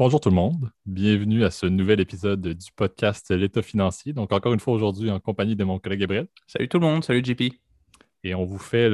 Bonjour 0.00 0.20
tout 0.20 0.28
le 0.28 0.36
monde, 0.36 0.70
bienvenue 0.86 1.42
à 1.42 1.50
ce 1.50 1.66
nouvel 1.66 1.98
épisode 1.98 2.40
du 2.40 2.70
podcast 2.76 3.32
L'État 3.32 3.62
financier. 3.62 4.12
Donc 4.12 4.32
encore 4.32 4.54
une 4.54 4.60
fois 4.60 4.74
aujourd'hui 4.74 5.10
en 5.10 5.18
compagnie 5.18 5.56
de 5.56 5.64
mon 5.64 5.80
collègue 5.80 5.98
Gabriel. 5.98 6.28
Salut 6.46 6.68
tout 6.68 6.78
le 6.78 6.86
monde, 6.86 7.02
salut 7.02 7.20
JP. 7.24 7.52
Et 8.22 8.32
on 8.32 8.44
vous 8.44 8.58
fait 8.58 8.88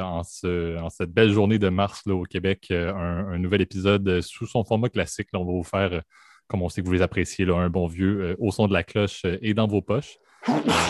en, 0.00 0.22
cette 0.22 1.12
belle 1.12 1.30
journée 1.30 1.58
de 1.58 1.68
mars 1.68 2.06
au 2.06 2.22
Québec 2.22 2.68
euh, 2.70 2.90
un, 2.94 3.36
nouvel 3.36 3.60
épisode 3.60 4.22
sous 4.22 4.46
son 4.46 4.64
format 4.64 4.88
classique. 4.88 5.28
on 5.34 5.44
va 5.44 5.52
vous 5.52 5.62
faire, 5.62 5.92
euh, 5.92 6.00
comme 6.48 6.62
on 6.62 6.70
sait 6.70 6.80
que 6.80 6.86
vous 6.86 6.94
les 6.94 7.02
appréciez, 7.02 7.46
un 7.50 7.68
bon 7.68 7.86
vieux 7.86 8.22
euh, 8.22 8.36
au 8.38 8.50
son 8.50 8.66
de 8.66 8.72
la 8.72 8.82
cloche 8.82 9.26
et 9.42 9.52
dans 9.52 9.66
vos 9.66 9.82
poches. 9.82 10.16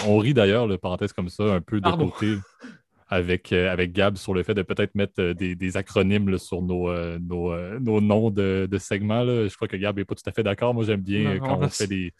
on 0.06 0.18
rit 0.18 0.32
d'ailleurs, 0.32 0.68
le 0.68 0.78
parenthèse 0.78 1.12
comme 1.12 1.28
ça, 1.28 1.42
un 1.42 1.60
peu 1.60 1.80
de 1.80 1.90
côté 1.90 2.36
avec, 3.08 3.52
euh, 3.52 3.70
avec 3.70 3.92
Gab 3.92 4.16
sur 4.16 4.34
le 4.34 4.42
fait 4.42 4.54
de 4.54 4.62
peut-être 4.62 4.94
mettre 4.94 5.20
euh, 5.20 5.34
des, 5.34 5.76
acronymes 5.76 6.38
sur 6.38 6.62
nos, 6.62 6.90
euh, 6.90 7.18
nos, 7.20 8.00
noms 8.00 8.30
de, 8.30 8.68
segments. 8.78 9.24
Je 9.24 9.54
crois 9.54 9.68
que 9.68 9.76
Gab 9.76 9.96
n'est 9.96 10.04
pas 10.04 10.14
tout 10.14 10.28
à 10.28 10.32
fait 10.32 10.42
d'accord. 10.42 10.74
Moi, 10.74 10.84
j'aime 10.84 11.02
bien 11.02 11.38
quand 11.38 11.58
on 11.60 11.68
fait 11.68 11.86
des, 11.86 12.12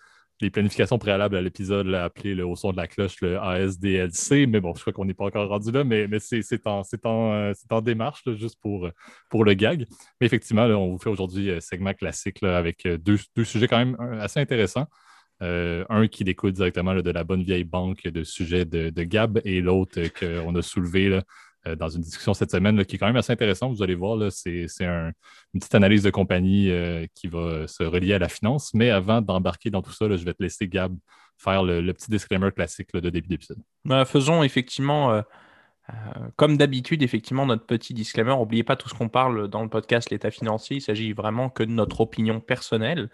planifications 0.50 0.98
préalables 0.98 1.34
à 1.34 1.42
l'épisode, 1.42 1.92
appeler 1.94 2.40
au 2.42 2.54
son 2.56 2.70
de 2.70 2.76
la 2.76 2.86
cloche 2.86 3.20
le 3.20 3.38
ASDLC. 3.38 4.46
Mais 4.46 4.60
bon, 4.60 4.74
je 4.74 4.82
crois 4.82 4.92
qu'on 4.92 5.06
n'est 5.06 5.14
pas 5.14 5.24
encore 5.24 5.48
rendu 5.48 5.72
là, 5.72 5.82
mais, 5.82 6.06
mais 6.06 6.18
c'est 6.20 6.66
en, 6.66 6.82
en, 7.70 7.80
démarche, 7.80 8.22
juste 8.34 8.60
pour, 8.60 8.88
pour 9.28 9.44
le 9.44 9.54
gag. 9.54 9.86
Mais 10.20 10.26
effectivement, 10.26 10.64
on 10.64 10.92
vous 10.92 10.98
fait 10.98 11.10
aujourd'hui 11.10 11.50
un 11.50 11.60
segment 11.60 11.94
classique 11.94 12.42
avec 12.42 12.86
deux, 12.86 13.18
deux, 13.34 13.44
sujets 13.44 13.66
quand 13.66 13.78
même 13.78 13.96
assez 14.20 14.38
intéressants. 14.38 14.86
Euh, 15.42 15.84
un 15.90 16.08
qui 16.08 16.24
découle 16.24 16.52
directement 16.52 16.94
de 16.94 17.10
la 17.10 17.22
bonne 17.22 17.42
vieille 17.42 17.64
banque 17.64 18.04
de 18.04 18.24
sujets 18.24 18.64
de, 18.64 19.02
Gab 19.02 19.40
et 19.44 19.60
l'autre 19.60 20.00
qu'on 20.18 20.54
a 20.54 20.62
soulevé 20.62 21.20
euh, 21.66 21.76
dans 21.76 21.90
une 21.90 22.00
discussion 22.00 22.32
cette 22.32 22.50
semaine 22.50 22.82
qui 22.86 22.96
est 22.96 22.98
quand 22.98 23.06
même 23.06 23.16
assez 23.16 23.32
intéressante. 23.32 23.74
Vous 23.76 23.82
allez 23.82 23.94
voir, 23.94 24.32
c'est 24.32 24.66
une 24.80 25.12
petite 25.54 25.74
analyse 25.74 26.02
de 26.02 26.10
compagnie 26.10 26.70
euh, 26.70 27.06
qui 27.14 27.26
va 27.26 27.66
se 27.68 27.82
relier 27.82 28.14
à 28.14 28.18
la 28.18 28.30
finance. 28.30 28.72
Mais 28.72 28.88
avant 28.88 29.20
d'embarquer 29.20 29.70
dans 29.70 29.82
tout 29.82 29.92
ça, 29.92 30.08
je 30.08 30.24
vais 30.24 30.32
te 30.32 30.42
laisser 30.42 30.68
Gab 30.68 30.96
faire 31.36 31.62
le, 31.62 31.92
petit 31.92 32.10
disclaimer 32.10 32.50
classique 32.50 32.94
de 32.94 33.10
début 33.10 33.28
d'épisode. 33.28 33.58
Bah, 33.84 34.06
faisons 34.06 34.42
effectivement. 34.42 35.22
comme 36.36 36.56
d'habitude, 36.56 37.02
effectivement, 37.02 37.44
notre 37.44 37.66
petit 37.66 37.92
disclaimer, 37.92 38.30
n'oubliez 38.30 38.64
pas 38.64 38.76
tout 38.76 38.88
ce 38.88 38.94
qu'on 38.94 39.10
parle 39.10 39.48
dans 39.48 39.62
le 39.62 39.68
podcast 39.68 40.08
L'État 40.08 40.30
financier, 40.30 40.78
il 40.78 40.80
s'agit 40.80 41.12
vraiment 41.12 41.50
que 41.50 41.62
de 41.62 41.72
notre 41.72 42.00
opinion 42.00 42.40
personnelle 42.40 43.10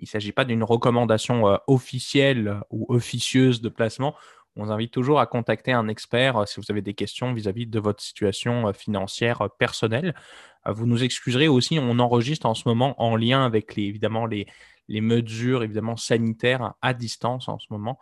il 0.00 0.04
ne 0.04 0.08
s'agit 0.08 0.32
pas 0.32 0.44
d'une 0.44 0.64
recommandation 0.64 1.46
euh, 1.48 1.56
officielle 1.66 2.60
ou 2.70 2.86
officieuse 2.88 3.60
de 3.60 3.68
placement. 3.68 4.14
On 4.56 4.64
vous 4.64 4.72
invite 4.72 4.92
toujours 4.92 5.20
à 5.20 5.26
contacter 5.26 5.72
un 5.72 5.88
expert 5.88 6.38
euh, 6.38 6.46
si 6.46 6.58
vous 6.58 6.66
avez 6.70 6.80
des 6.80 6.94
questions 6.94 7.34
vis-à-vis 7.34 7.66
de 7.66 7.78
votre 7.78 8.02
situation 8.02 8.68
euh, 8.68 8.72
financière 8.72 9.48
personnelle. 9.58 10.14
Vous 10.66 10.86
nous 10.86 11.02
excuserez 11.02 11.48
aussi, 11.48 11.78
on 11.78 11.98
enregistre 11.98 12.46
en 12.46 12.54
ce 12.54 12.68
moment 12.68 13.00
en 13.02 13.16
lien 13.16 13.44
avec 13.44 13.76
les, 13.76 13.84
évidemment 13.84 14.26
les, 14.26 14.46
les 14.88 15.00
mesures 15.00 15.62
évidemment 15.62 15.96
sanitaires 15.96 16.74
à 16.82 16.92
distance 16.92 17.48
en 17.48 17.58
ce 17.58 17.66
moment. 17.70 17.98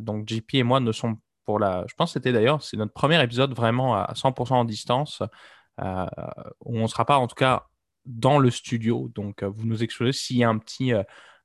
donc 0.00 0.26
JP 0.26 0.54
et 0.54 0.62
moi 0.62 0.80
ne 0.80 0.92
sommes 0.92 1.18
pour 1.44 1.58
la, 1.58 1.84
je 1.88 1.94
pense 1.94 2.10
que 2.10 2.12
c'était 2.14 2.32
d'ailleurs, 2.32 2.62
c'est 2.62 2.78
notre 2.78 2.94
premier 2.94 3.22
épisode 3.22 3.52
vraiment 3.52 3.96
à 3.96 4.14
100% 4.14 4.54
en 4.54 4.64
distance, 4.64 5.22
où 5.78 5.84
on 6.64 6.82
ne 6.82 6.86
sera 6.86 7.04
pas 7.04 7.18
en 7.18 7.26
tout 7.26 7.34
cas 7.34 7.66
dans 8.06 8.38
le 8.38 8.50
studio. 8.50 9.10
Donc 9.14 9.42
vous 9.42 9.66
nous 9.66 9.82
excusez 9.82 10.12
s'il 10.12 10.38
y 10.38 10.44
a 10.44 10.48
un 10.48 10.56
petit 10.56 10.94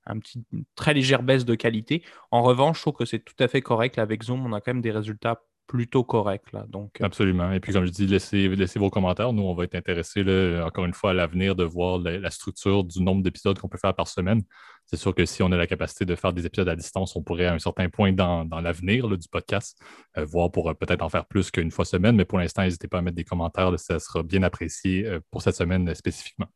un 0.06 0.20
petit, 0.20 0.44
une 0.52 0.66
très 0.76 0.94
légère 0.94 1.24
baisse 1.24 1.46
de 1.46 1.56
qualité. 1.56 2.04
En 2.32 2.44
revanche, 2.44 2.78
je 2.78 2.82
trouve 2.84 2.94
que 2.96 3.06
c'est 3.06 3.20
tout 3.20 3.36
à 3.40 3.48
fait 3.48 3.62
correct. 3.62 3.98
avec 4.00 4.24
Zoom, 4.24 4.46
on 4.46 4.54
a 4.54 4.62
quand 4.62 4.74
même 4.74 4.82
des 4.82 4.92
résultats 4.92 5.42
plutôt 5.68 6.04
correct. 6.04 6.52
Là, 6.54 6.66
donc, 6.68 7.02
euh. 7.02 7.06
Absolument. 7.06 7.52
Et 7.52 7.60
puis, 7.60 7.74
comme 7.74 7.86
je 7.86 7.92
dis, 7.92 8.06
laissez, 8.08 8.48
laissez 8.50 8.80
vos 8.80 8.90
commentaires. 8.90 9.34
Nous, 9.34 9.44
on 9.44 9.54
va 9.54 9.64
être 9.64 9.76
intéressés, 9.76 10.24
encore 10.64 10.86
une 10.86 10.94
fois, 10.94 11.12
à 11.12 11.14
l'avenir 11.14 11.56
de 11.56 11.64
voir 11.64 12.00
la, 12.00 12.30
structure 12.30 12.84
du 12.84 13.02
nombre 13.02 13.24
d'épisodes 13.24 13.58
qu'on 13.60 13.70
peut 13.70 13.78
faire 13.78 13.94
par 13.94 14.08
semaine. 14.08 14.44
C'est 14.86 14.98
sûr 14.98 15.16
que 15.16 15.26
si 15.26 15.42
on 15.42 15.52
a 15.52 15.58
la 15.58 15.68
capacité 15.68 16.06
de 16.06 16.16
faire 16.16 16.34
des 16.34 16.46
épisodes 16.46 16.70
à 16.70 16.76
distance, 16.76 17.16
on 17.16 17.24
pourrait, 17.24 17.48
à 17.48 17.54
un 17.54 17.60
certain 17.60 17.90
point 17.90 18.14
dans, 18.14 18.48
l'avenir 18.62 19.08
du 19.10 19.28
podcast, 19.28 19.80
euh, 20.18 20.26
voir 20.26 20.52
pour 20.52 20.70
euh, 20.70 20.74
peut-être 20.74 21.02
en 21.02 21.10
faire 21.10 21.26
plus 21.26 21.50
qu'une 21.50 21.72
fois 21.72 21.86
semaine. 21.86 22.16
Mais 22.16 22.26
pour 22.26 22.38
l'instant, 22.38 22.62
n'hésitez 22.62 22.88
pas 22.88 23.00
à 23.00 23.02
mettre 23.02 23.18
des 23.18 23.24
commentaires. 23.24 23.72
ça 23.80 24.00
sera 24.00 24.24
bien 24.24 24.44
apprécié 24.44 25.20
pour 25.32 25.42
cette 25.42 25.56
semaine 25.56 25.94
spécifiquement. 25.96 26.48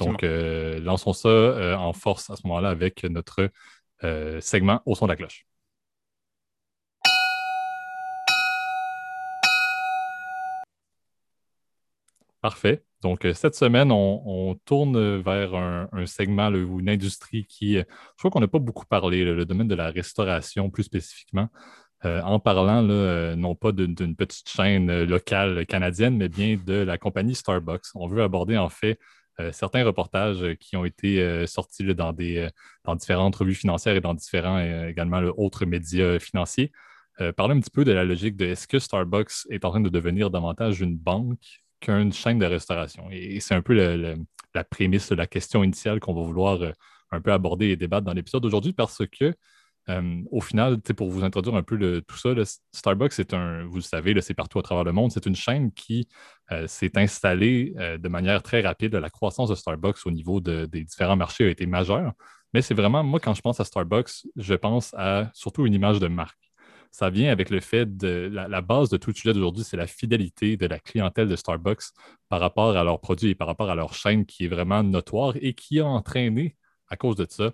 Donc, 0.00 0.22
lançons 0.22 1.12
ça 1.12 1.78
en 1.78 1.92
force 1.92 2.30
à 2.30 2.36
ce 2.36 2.46
moment-là 2.46 2.70
avec 2.70 3.04
notre 3.04 3.50
segment 4.40 4.82
au 4.86 4.94
son 4.94 5.06
de 5.06 5.12
la 5.12 5.16
cloche. 5.16 5.46
Parfait. 12.40 12.82
Donc, 13.02 13.24
euh, 13.24 13.34
cette 13.34 13.54
semaine, 13.54 13.92
on, 13.92 14.54
tourne 14.64 15.18
vers 15.20 15.54
un, 15.54 15.88
segment 16.06 16.48
ou 16.48 16.80
une 16.80 16.88
industrie 16.88 17.46
qui, 17.46 17.78
euh, 17.78 17.84
je 17.88 18.18
crois 18.18 18.30
qu'on 18.30 18.40
n'a 18.40 18.48
pas 18.48 18.58
beaucoup 18.58 18.86
parlé, 18.86 19.24
le 19.24 19.44
domaine 19.44 19.68
de 19.68 19.74
la 19.74 19.90
restauration 19.90 20.70
plus 20.70 20.84
spécifiquement, 20.84 21.48
euh, 22.06 22.22
en 22.22 22.38
parlant 22.40 22.82
non 22.82 23.54
pas 23.54 23.72
d'une 23.72 24.16
petite 24.16 24.48
chaîne 24.48 25.04
locale 25.04 25.66
canadienne, 25.66 26.16
mais 26.16 26.28
bien 26.28 26.56
de 26.64 26.74
la 26.74 26.98
compagnie 26.98 27.34
Starbucks. 27.34 27.86
On 27.94 28.06
veut 28.06 28.22
aborder 28.22 28.56
en 28.56 28.70
fait 28.70 28.98
certains 29.52 29.84
reportages 29.84 30.54
qui 30.60 30.76
ont 30.76 30.84
été 30.84 31.46
sortis 31.46 31.94
dans, 31.94 32.12
des, 32.12 32.48
dans 32.84 32.94
différentes 32.94 33.36
revues 33.36 33.54
financières 33.54 33.96
et 33.96 34.00
dans 34.00 34.14
différents 34.14 34.60
également 34.86 35.20
autres 35.36 35.64
médias 35.66 36.18
financiers. 36.18 36.72
parler 37.36 37.54
un 37.54 37.60
petit 37.60 37.70
peu 37.70 37.84
de 37.84 37.92
la 37.92 38.04
logique 38.04 38.36
de 38.36 38.46
est-ce 38.46 38.66
que 38.66 38.78
Starbucks 38.78 39.46
est 39.50 39.64
en 39.64 39.70
train 39.70 39.80
de 39.80 39.88
devenir 39.88 40.30
davantage 40.30 40.80
une 40.80 40.96
banque 40.96 41.62
qu'une 41.80 42.12
chaîne 42.12 42.38
de 42.38 42.46
restauration. 42.46 43.08
Et, 43.10 43.40
c'est 43.40 43.54
un 43.54 43.62
peu 43.62 43.74
la 44.54 44.64
prémisse, 44.64 45.10
la 45.10 45.26
question 45.26 45.64
initiale 45.64 46.00
qu'on 46.00 46.14
va 46.14 46.22
vouloir 46.22 46.62
euh, 46.62 46.72
un 47.10 47.20
peu 47.20 47.32
aborder 47.32 47.68
et 47.68 47.76
débattre 47.76 48.06
dans 48.06 48.12
l'épisode 48.12 48.42
d'aujourd'hui 48.42 48.72
parce 48.72 49.02
que, 49.06 49.34
euh, 49.88 50.22
au 50.30 50.40
final, 50.40 50.80
pour 50.80 51.10
vous 51.10 51.24
introduire 51.24 51.56
un 51.56 51.62
peu 51.62 52.02
tout 52.06 52.16
ça, 52.16 52.30
Starbucks, 52.72 53.12
c'est 53.12 53.34
un, 53.34 53.64
vous 53.64 53.76
le 53.76 53.80
savez, 53.80 54.20
c'est 54.20 54.34
partout 54.34 54.58
à 54.58 54.62
travers 54.62 54.84
le 54.84 54.92
monde. 54.92 55.10
C'est 55.10 55.26
une 55.26 55.34
chaîne 55.34 55.72
qui 55.72 56.08
euh, 56.52 56.66
s'est 56.66 56.96
installée 56.96 57.74
de 57.98 58.08
manière 58.08 58.42
très 58.42 58.60
rapide. 58.60 58.94
La 58.94 59.10
croissance 59.10 59.48
de 59.48 59.54
Starbucks 59.54 60.06
au 60.06 60.10
niveau 60.10 60.40
des 60.40 60.84
différents 60.84 61.16
marchés 61.16 61.46
a 61.46 61.48
été 61.48 61.66
majeure. 61.66 62.12
Mais 62.52 62.62
c'est 62.62 62.74
vraiment, 62.74 63.02
moi, 63.02 63.20
quand 63.20 63.34
je 63.34 63.40
pense 63.40 63.60
à 63.60 63.64
Starbucks, 63.64 64.26
je 64.36 64.54
pense 64.54 64.92
à 64.94 65.30
surtout 65.34 65.66
une 65.66 65.74
image 65.74 65.98
de 65.98 66.08
marque 66.08 66.49
ça 66.90 67.08
vient 67.10 67.30
avec 67.30 67.50
le 67.50 67.60
fait 67.60 67.96
de 67.96 68.30
la, 68.32 68.60
base 68.60 68.88
de 68.88 68.96
tout 68.96 69.10
le 69.10 69.14
sujet 69.14 69.32
d'aujourd'hui, 69.32 69.64
c'est 69.64 69.76
la 69.76 69.86
fidélité 69.86 70.56
de 70.56 70.66
la 70.66 70.78
clientèle 70.78 71.28
de 71.28 71.36
Starbucks 71.36 71.84
par 72.28 72.40
rapport 72.40 72.76
à 72.76 72.84
leurs 72.84 73.00
produits 73.00 73.30
et 73.30 73.34
par 73.34 73.46
rapport 73.46 73.70
à 73.70 73.74
leur 73.74 73.94
chaîne 73.94 74.26
qui 74.26 74.44
est 74.44 74.48
vraiment 74.48 74.82
notoire 74.82 75.34
et 75.40 75.54
qui 75.54 75.80
a 75.80 75.86
entraîné, 75.86 76.56
à 76.88 76.96
cause 76.96 77.16
de 77.16 77.26
ça, 77.28 77.52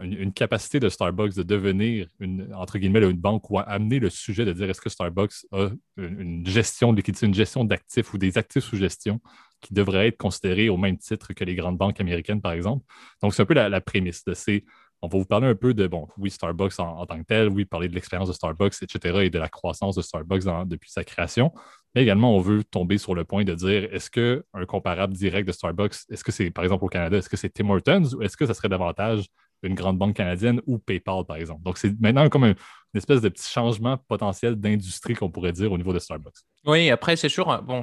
une, 0.00 0.32
capacité 0.32 0.78
de 0.78 0.90
Starbucks 0.90 1.34
de 1.34 1.42
devenir 1.42 2.08
une, 2.20 2.52
entre 2.54 2.78
guillemets, 2.78 3.00
une 3.00 3.12
banque 3.16 3.48
ou 3.50 3.58
à 3.58 3.62
amener 3.62 3.98
le 3.98 4.10
sujet 4.10 4.44
de 4.44 4.52
dire 4.52 4.68
est-ce 4.68 4.80
que 4.80 4.90
Starbucks 4.90 5.46
a 5.52 5.70
une, 5.96 6.46
gestion 6.46 6.92
de 6.92 7.02
une 7.22 7.34
gestion 7.34 7.64
d'actifs 7.64 8.12
ou 8.12 8.18
des 8.18 8.36
actifs 8.36 8.64
sous 8.64 8.76
gestion 8.76 9.20
qui 9.62 9.72
devraient 9.72 10.08
être 10.08 10.18
considérés 10.18 10.68
au 10.68 10.76
même 10.76 10.98
titre 10.98 11.32
que 11.32 11.44
les 11.44 11.54
grandes 11.54 11.78
banques 11.78 11.98
américaines, 11.98 12.42
par 12.42 12.52
exemple? 12.52 12.84
Donc, 13.22 13.32
c'est 13.32 13.42
un 13.42 13.46
peu 13.46 13.54
la, 13.54 13.70
la 13.70 13.80
prémisse 13.80 14.22
de 14.24 14.34
ces 14.34 14.64
on 15.02 15.08
va 15.08 15.18
vous 15.18 15.24
parler 15.24 15.46
un 15.46 15.54
peu 15.54 15.74
de, 15.74 15.86
bon, 15.86 16.08
oui, 16.16 16.30
Starbucks 16.30 16.78
en, 16.78 17.04
tant 17.06 17.18
que 17.18 17.24
tel, 17.24 17.48
oui, 17.48 17.64
parler 17.64 17.88
de 17.88 17.94
l'expérience 17.94 18.28
de 18.28 18.34
Starbucks, 18.34 18.82
etc., 18.82 19.18
et 19.22 19.30
de 19.30 19.38
la 19.38 19.48
croissance 19.48 19.96
de 19.96 20.02
Starbucks 20.02 20.44
depuis 20.66 20.90
sa 20.90 21.04
création. 21.04 21.52
Mais 21.94 22.02
également, 22.02 22.36
on 22.36 22.40
veut 22.40 22.64
tomber 22.64 22.98
sur 22.98 23.14
le 23.14 23.24
point 23.24 23.44
de 23.44 23.54
dire, 23.54 23.88
est-ce 23.92 24.10
qu'un 24.10 24.66
comparable 24.66 25.14
direct 25.14 25.46
de 25.46 25.52
Starbucks, 25.52 25.94
est-ce 26.10 26.24
que 26.24 26.32
c'est, 26.32 26.50
par 26.50 26.64
exemple, 26.64 26.84
au 26.84 26.88
Canada, 26.88 27.16
est-ce 27.18 27.28
que 27.28 27.36
c'est 27.36 27.50
Tim 27.50 27.70
Hortons 27.70 28.14
ou 28.16 28.22
est-ce 28.22 28.36
que 28.36 28.46
ça 28.46 28.54
serait 28.54 28.68
davantage 28.68 29.26
une 29.62 29.74
grande 29.74 29.96
banque 29.96 30.14
canadienne 30.14 30.60
ou 30.66 30.78
PayPal, 30.78 31.24
par 31.26 31.36
exemple? 31.36 31.62
Donc, 31.62 31.78
c'est 31.78 31.98
maintenant 32.00 32.28
comme 32.28 32.44
une 32.44 32.54
espèce 32.94 33.20
de 33.20 33.28
petit 33.28 33.50
changement 33.50 33.96
potentiel 34.08 34.56
d'industrie 34.56 35.14
qu'on 35.14 35.30
pourrait 35.30 35.52
dire 35.52 35.72
au 35.72 35.78
niveau 35.78 35.92
de 35.92 35.98
Starbucks. 35.98 36.34
Oui, 36.66 36.90
après, 36.90 37.16
c'est 37.16 37.28
sûr, 37.28 37.62
bon, 37.62 37.82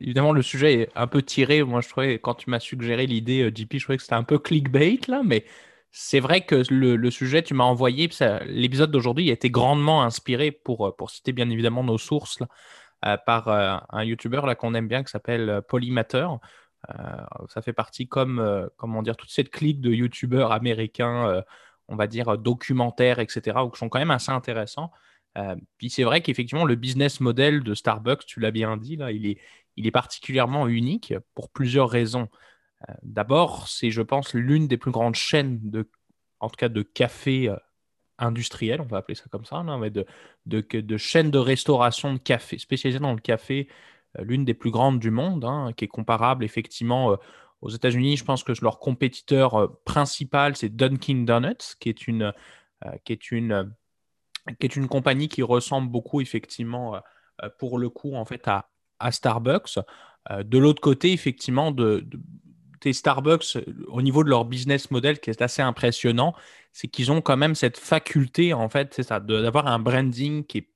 évidemment, 0.00 0.32
le 0.32 0.42
sujet 0.42 0.74
est 0.74 0.88
un 0.94 1.06
peu 1.06 1.22
tiré. 1.22 1.62
Moi, 1.62 1.80
je 1.80 1.88
trouvais, 1.88 2.18
quand 2.18 2.34
tu 2.34 2.50
m'as 2.50 2.60
suggéré 2.60 3.06
l'idée, 3.06 3.42
euh, 3.42 3.52
JP, 3.54 3.74
je 3.74 3.84
trouvais 3.84 3.96
que 3.98 4.02
c'était 4.02 4.14
un 4.14 4.24
peu 4.24 4.38
clickbait, 4.38 4.98
là, 5.08 5.22
mais 5.24 5.44
c'est 5.90 6.20
vrai 6.20 6.44
que 6.44 6.62
le, 6.70 7.10
sujet, 7.10 7.42
tu 7.42 7.54
m'as 7.54 7.64
envoyé, 7.64 8.08
l'épisode 8.46 8.90
d'aujourd'hui 8.90 9.30
a 9.30 9.32
été 9.32 9.50
grandement 9.50 10.02
inspiré, 10.02 10.52
pour, 10.52 10.86
euh, 10.86 11.06
citer 11.08 11.32
bien 11.32 11.48
évidemment 11.50 11.82
nos 11.82 11.98
sources, 11.98 12.42
euh, 13.04 13.16
par 13.26 13.48
euh, 13.48 13.76
un 13.90 14.04
YouTuber 14.04 14.42
qu'on 14.58 14.74
aime 14.74 14.88
bien 14.88 15.02
qui 15.02 15.10
s'appelle 15.10 15.62
Polymater. 15.68 16.28
ça 17.48 17.62
fait 17.62 17.72
partie 17.72 18.08
comme, 18.08 18.68
comment 18.76 19.02
dire, 19.02 19.16
toute 19.16 19.30
cette 19.30 19.50
clique 19.50 19.80
de 19.80 19.90
YouTubers 19.92 20.52
américains, 20.52 21.42
on 21.88 21.96
va 21.96 22.06
dire 22.06 22.38
documentaires, 22.38 23.18
etc., 23.18 23.58
qui 23.72 23.78
sont 23.78 23.88
quand 23.88 23.98
même 23.98 24.10
assez 24.10 24.30
intéressants. 24.30 24.92
puis 25.78 25.90
c'est 25.90 26.04
vrai 26.04 26.20
qu'effectivement, 26.20 26.64
le 26.64 26.76
business 26.76 27.20
model 27.20 27.62
de 27.62 27.74
Starbucks, 27.74 28.26
tu 28.26 28.40
l'as 28.40 28.50
bien 28.52 28.76
dit, 28.76 28.96
là, 28.96 29.10
il 29.10 29.36
est 29.76 29.90
particulièrement 29.90 30.68
unique 30.68 31.14
pour 31.34 31.50
plusieurs 31.50 31.90
raisons. 31.90 32.28
Euh, 32.88 32.94
d'abord, 33.02 33.68
c'est, 33.68 33.90
je 33.90 34.02
pense, 34.02 34.34
l'une 34.34 34.68
des 34.68 34.76
plus 34.76 34.90
grandes 34.90 35.14
chaînes 35.14 35.58
de, 35.62 35.90
en 36.40 36.48
tout 36.48 36.56
cas, 36.56 36.68
de 36.68 36.82
café 36.82 37.48
euh, 37.48 37.56
industriel, 38.18 38.80
on 38.80 38.86
va 38.86 38.98
appeler 38.98 39.14
ça 39.14 39.24
comme 39.30 39.44
ça, 39.44 39.62
mais 39.62 39.90
de, 39.90 40.06
de, 40.46 40.96
chaînes 40.96 41.30
de 41.30 41.38
restauration 41.38 42.12
de 42.14 42.18
café, 42.18 42.58
spécialisées 42.58 43.00
dans 43.00 43.14
le 43.14 43.20
café, 43.20 43.68
euh, 44.18 44.24
l'une 44.24 44.44
des 44.44 44.54
plus 44.54 44.70
grandes 44.70 44.98
du 45.00 45.10
monde, 45.10 45.44
hein, 45.44 45.72
qui 45.76 45.84
est 45.84 45.88
comparable 45.88 46.44
effectivement 46.44 47.16
aux 47.60 47.70
États-Unis, 47.70 48.16
je 48.16 48.24
pense 48.24 48.44
que 48.44 48.52
leur 48.62 48.78
compétiteur 48.78 49.82
principal, 49.84 50.56
c'est 50.56 50.68
Dunkin' 50.68 51.24
Donuts, 51.24 51.74
qui 51.80 51.88
est 51.88 52.06
une, 52.06 52.32
qui 53.04 53.12
est 53.12 53.32
une, 53.32 53.74
qui 54.60 54.66
est 54.66 54.76
une 54.76 54.86
compagnie 54.86 55.28
qui 55.28 55.42
ressemble 55.42 55.88
beaucoup, 55.90 56.20
effectivement, 56.20 57.02
pour 57.58 57.78
le 57.78 57.88
coup, 57.88 58.14
en 58.14 58.24
fait, 58.24 58.46
à, 58.46 58.70
à 59.00 59.10
Starbucks. 59.10 59.80
de 60.30 60.58
l'autre 60.58 60.80
côté, 60.80 61.12
effectivement, 61.12 61.72
de, 61.72 62.08
tes 62.80 62.92
Starbucks, 62.92 63.58
au 63.88 64.02
niveau 64.02 64.24
de 64.24 64.30
leur 64.30 64.44
business 64.44 64.90
model, 64.90 65.20
qui 65.20 65.30
est 65.30 65.42
assez 65.42 65.62
impressionnant, 65.62 66.34
c'est 66.72 66.88
qu'ils 66.88 67.10
ont 67.12 67.20
quand 67.20 67.36
même 67.36 67.54
cette 67.54 67.78
faculté, 67.78 68.52
en 68.52 68.68
fait, 68.68 68.94
c'est 68.94 69.02
ça, 69.02 69.20
d'avoir 69.20 69.66
un 69.66 69.78
branding 69.78 70.44
qui 70.44 70.58
est 70.58 70.68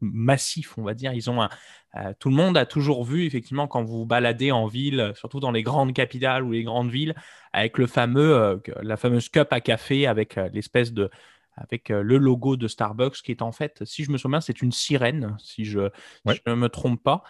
massif, 0.00 0.78
on 0.78 0.82
va 0.82 0.94
dire. 0.94 1.12
Ils 1.12 1.30
ont 1.30 1.42
un, 1.42 1.50
euh, 1.96 2.12
tout 2.18 2.28
le 2.28 2.36
monde 2.36 2.56
a 2.56 2.66
toujours 2.66 3.04
vu, 3.04 3.24
effectivement, 3.24 3.66
quand 3.66 3.82
vous 3.82 3.98
vous 3.98 4.06
baladez 4.06 4.52
en 4.52 4.66
ville, 4.66 5.12
surtout 5.14 5.40
dans 5.40 5.50
les 5.50 5.62
grandes 5.62 5.92
capitales 5.92 6.42
ou 6.42 6.52
les 6.52 6.62
grandes 6.62 6.90
villes, 6.90 7.14
avec 7.52 7.78
le 7.78 7.86
fameux, 7.86 8.34
euh, 8.34 8.56
la 8.82 8.96
fameuse 8.96 9.28
cup 9.28 9.48
à 9.50 9.60
café 9.60 10.06
avec 10.06 10.38
euh, 10.38 10.48
l'espèce 10.52 10.92
de, 10.92 11.10
avec 11.56 11.90
le 11.90 12.16
logo 12.16 12.56
de 12.56 12.68
Starbucks 12.68 13.22
qui 13.22 13.32
est 13.32 13.42
en 13.42 13.52
fait, 13.52 13.84
si 13.84 14.04
je 14.04 14.10
me 14.10 14.18
souviens, 14.18 14.40
c'est 14.40 14.62
une 14.62 14.72
sirène, 14.72 15.36
si 15.38 15.64
je, 15.64 15.90
ne 16.46 16.54
me 16.54 16.68
trompe 16.68 17.02
pas. 17.02 17.22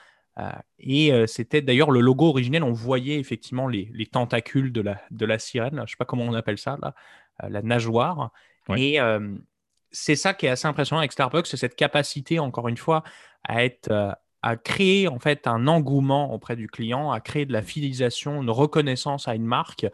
Et 0.78 1.26
c'était 1.26 1.62
d'ailleurs 1.62 1.90
le 1.90 2.00
logo 2.00 2.28
originel, 2.28 2.62
on 2.62 2.72
voyait 2.72 3.18
effectivement 3.18 3.68
les, 3.68 4.06
tentacules 4.10 4.72
de 4.72 4.80
la, 4.80 5.00
de 5.10 5.26
la 5.26 5.38
sirène, 5.38 5.76
je 5.76 5.80
ne 5.80 5.86
sais 5.86 5.96
pas 5.98 6.04
comment 6.04 6.24
on 6.24 6.34
appelle 6.34 6.58
ça, 6.58 6.78
là, 6.80 6.94
la 7.48 7.62
nageoire. 7.62 8.32
Et 8.76 8.98
c'est 9.90 10.16
ça 10.16 10.34
qui 10.34 10.46
est 10.46 10.50
assez 10.50 10.66
impressionnant 10.66 11.00
avec 11.00 11.12
Starbucks, 11.12 11.46
c'est 11.46 11.56
cette 11.56 11.76
capacité, 11.76 12.38
encore 12.38 12.68
une 12.68 12.76
fois, 12.76 13.02
à 13.44 13.64
être 13.64 14.16
à 14.42 14.56
créer 14.56 15.08
en 15.08 15.18
fait 15.18 15.46
un 15.46 15.66
engouement 15.66 16.32
auprès 16.32 16.56
du 16.56 16.66
client, 16.66 17.10
à 17.10 17.20
créer 17.20 17.44
de 17.44 17.52
la 17.52 17.62
fidélisation, 17.62 18.42
une 18.42 18.50
reconnaissance 18.50 19.28
à 19.28 19.34
une 19.34 19.44
marque, 19.44 19.86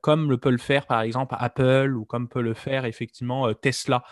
comme 0.00 0.30
le 0.30 0.38
peut 0.38 0.50
le 0.50 0.58
faire 0.58 0.86
par 0.86 1.02
exemple 1.02 1.36
Apple 1.38 1.94
ou 1.94 2.04
comme 2.04 2.28
peut 2.28 2.40
le 2.40 2.54
faire 2.54 2.86
effectivement 2.86 3.52
Tesla. 3.52 4.02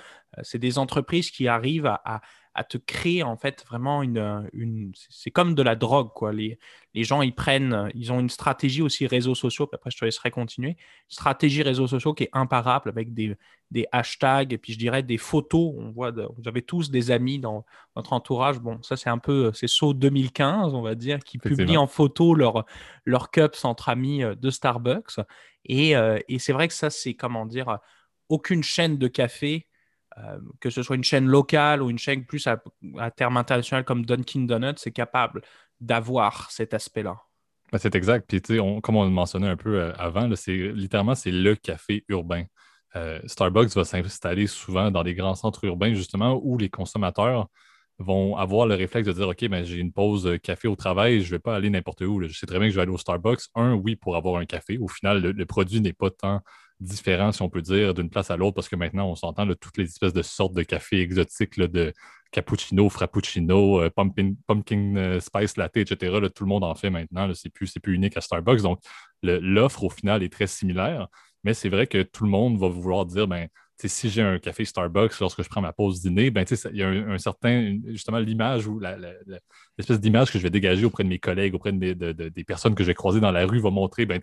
c'est 0.43 0.59
des 0.59 0.79
entreprises 0.79 1.31
qui 1.31 1.49
arrivent 1.49 1.87
à, 1.87 2.03
à 2.05 2.21
te 2.63 2.79
créer 2.79 3.25
en 3.25 3.37
fait 3.37 3.65
vraiment 3.67 4.03
une, 4.03 4.19
euh, 4.19 4.43
une 4.53 4.93
c'est 5.11 5.33
comme 5.33 5.57
de 5.57 5.63
la 5.63 5.75
drogue 5.75 6.13
quoi. 6.15 6.33
Les, 6.33 6.59
les 6.95 7.03
gens 7.03 7.23
ils 7.23 7.35
prennent, 7.35 7.91
ils 7.95 8.13
ont 8.13 8.21
une 8.21 8.31
stratégie 8.31 8.83
aussi 8.83 9.09
réseaux 9.09 9.35
sociaux. 9.35 9.67
Puis 9.67 9.75
après 9.75 9.91
je 9.91 9.99
te 9.99 10.05
laisserai 10.05 10.31
continuer. 10.31 10.77
Stratégie 11.09 11.65
réseaux 11.65 11.89
sociaux 11.89 12.15
qui 12.15 12.25
est 12.25 12.31
imparable 12.33 12.89
avec 12.89 13.13
des, 13.13 13.37
des 13.73 13.87
hashtags 13.91 14.53
et 14.53 14.59
puis 14.59 14.73
je 14.73 14.79
dirais 14.79 15.03
des 15.03 15.19
photos. 15.19 15.75
On 15.77 15.91
voit, 15.91 16.13
vous 16.13 16.47
avez 16.47 16.63
tous 16.63 16.93
des 16.93 17.11
amis 17.11 17.41
dans 17.41 17.65
votre 17.97 18.13
entourage. 18.13 18.61
Bon, 18.61 18.81
ça 18.83 18.97
c'est 18.97 19.11
un 19.11 19.19
peu 19.19 19.51
c'est 19.53 19.67
saut 19.67 19.93
2015 19.93 20.75
on 20.75 20.83
va 20.83 20.95
dire 20.95 21.19
qui 21.21 21.39
publient 21.39 21.77
en 21.77 21.89
photo 21.89 22.35
leur 22.35 22.65
leur 23.05 23.31
cups 23.31 23.65
entre 23.65 23.89
amis 23.89 24.23
euh, 24.23 24.35
de 24.35 24.51
Starbucks 24.51 25.19
et, 25.65 25.97
euh, 25.97 26.19
et 26.29 26.39
c'est 26.39 26.53
vrai 26.53 26.69
que 26.69 26.75
ça 26.75 26.91
c'est 26.91 27.15
comment 27.15 27.47
dire 27.47 27.79
aucune 28.29 28.63
chaîne 28.63 28.99
de 28.99 29.09
café 29.09 29.67
euh, 30.19 30.39
que 30.61 30.71
ce 30.71 30.83
soit 30.83 30.95
une 30.95 31.05
chaîne 31.05 31.27
locale 31.27 31.83
ou 31.83 31.91
une 31.91 31.99
chaîne 31.99 32.25
plus 32.25 32.47
à, 32.47 32.61
terme 33.11 33.37
international 33.37 33.85
comme 33.85 34.07
Dunkin' 34.07 34.47
Donuts, 34.47 34.75
c'est 34.77 34.93
capable 34.93 35.43
d'avoir 35.81 36.51
cet 36.53 36.73
aspect-là. 36.73 37.17
Ben, 37.73 37.79
c'est 37.79 37.95
exact. 37.97 38.29
Puis, 38.29 38.41
comme 38.83 38.97
on 38.97 39.05
le 39.05 39.11
mentionnait 39.11 39.49
un 39.49 39.57
peu 39.57 39.81
euh, 39.81 39.93
avant, 39.99 40.29
littéralement, 40.29 41.17
c'est 41.17 41.33
le 41.33 41.57
café 41.57 42.05
urbain. 42.09 42.45
Euh, 42.95 43.19
Starbucks 43.27 43.75
va 43.75 43.85
s'installer 43.85 44.47
souvent 44.47 44.93
dans 44.93 45.03
des 45.03 45.15
grands 45.15 45.35
centres 45.35 45.65
urbains, 45.65 45.95
justement, 45.95 46.41
où 46.45 46.59
les 46.59 46.69
consommateurs 46.69 47.49
vont 47.99 48.37
avoir 48.37 48.67
le 48.67 48.77
réflexe 48.77 49.09
de 49.09 49.13
dire 49.13 49.29
OK, 49.29 49.49
ben, 49.49 49.65
j'ai 49.65 49.79
une 49.79 49.93
pause 49.93 50.39
café 50.45 50.69
au 50.69 50.77
travail, 50.77 51.23
je 51.23 51.27
ne 51.27 51.31
vais 51.31 51.39
pas 51.41 51.57
aller 51.57 51.71
n'importe 51.71 52.03
où. 52.03 52.23
Je 52.23 52.39
sais 52.39 52.47
très 52.47 52.61
bien 52.61 52.69
que 52.69 52.73
je 52.73 52.77
vais 52.77 52.83
aller 52.83 52.93
au 52.93 52.99
Starbucks. 52.99 53.43
Un, 53.57 53.75
oui, 53.75 53.97
pour 53.97 54.15
avoir 54.15 54.41
un 54.41 54.47
café. 54.47 54.79
Au 54.79 54.87
final, 54.87 55.21
le 55.21 55.47
produit 55.47 55.81
n'est 55.81 55.93
pas 55.93 56.11
tant 56.11 56.41
différent, 56.81 57.33
si 57.33 57.43
on 57.43 57.49
peut 57.49 57.63
dire, 57.63 57.95
d'une 57.95 58.11
place 58.11 58.31
à 58.31 58.37
l'autre, 58.37 58.55
parce 58.55 58.69
que 58.69 58.77
maintenant, 58.77 59.09
on 59.09 59.15
s'entend 59.15 59.47
toutes 59.55 59.79
les 59.79 59.85
espèces 59.85 60.13
de 60.13 60.23
sortes 60.23 60.55
de 60.55 60.63
cafés 60.63 61.01
exotiques, 61.01 61.59
de 61.59 61.93
cappuccino, 62.33 62.89
frappuccino, 62.89 63.81
euh, 63.81 63.91
pumpkin, 63.91 64.97
euh, 64.97 65.21
spice 65.21 65.57
latte, 65.57 65.77
etc. 65.77 66.21
tout 66.35 66.45
le 66.45 66.49
monde 66.49 66.65
en 66.65 66.75
fait 66.75 66.91
maintenant. 66.91 67.33
C'est 67.35 67.51
plus, 67.51 67.73
plus 67.83 67.95
unique 67.95 68.17
à 68.17 68.21
Starbucks. 68.21 68.63
Donc, 68.63 68.81
l'offre, 69.23 69.85
au 69.85 69.91
final, 69.91 70.23
est 70.23 70.33
très 70.33 70.47
similaire. 70.49 71.09
Mais 71.45 71.55
c'est 71.55 71.69
vrai 71.69 71.87
que 71.87 72.03
tout 72.03 72.25
le 72.25 72.31
monde 72.31 72.59
va 72.59 72.69
vouloir 72.69 73.07
dire, 73.07 73.29
ben, 73.29 73.49
si 73.77 74.09
j'ai 74.09 74.23
un 74.23 74.39
café 74.39 74.65
Starbucks 74.65 75.19
lorsque 75.21 75.43
je 75.43 75.49
prends 75.49 75.61
ma 75.61 75.73
pause 75.73 76.01
dîner, 76.01 76.31
ben, 76.31 76.45
il 76.71 76.77
y 76.77 76.83
a 76.83 76.89
un, 76.89 77.19
certain, 77.19 77.79
justement, 77.87 78.19
l'image 78.19 78.67
ou 78.67 78.81
l'espèce 79.77 80.01
d'image 80.01 80.31
que 80.31 80.39
je 80.39 80.43
vais 80.43 80.51
dégager 80.51 80.85
auprès 80.85 81.05
de 81.05 81.09
mes 81.09 81.19
collègues, 81.19 81.55
auprès 81.55 81.73
de, 81.73 82.13
des 82.13 82.45
personnes 82.45 82.75
que 82.75 82.83
je 82.83 82.89
vais 82.89 82.95
croiser 82.95 83.21
dans 83.21 83.33
la 83.33 83.47
rue, 83.47 83.61
va 83.61 83.71
montrer, 83.71 84.07
ben, 84.07 84.21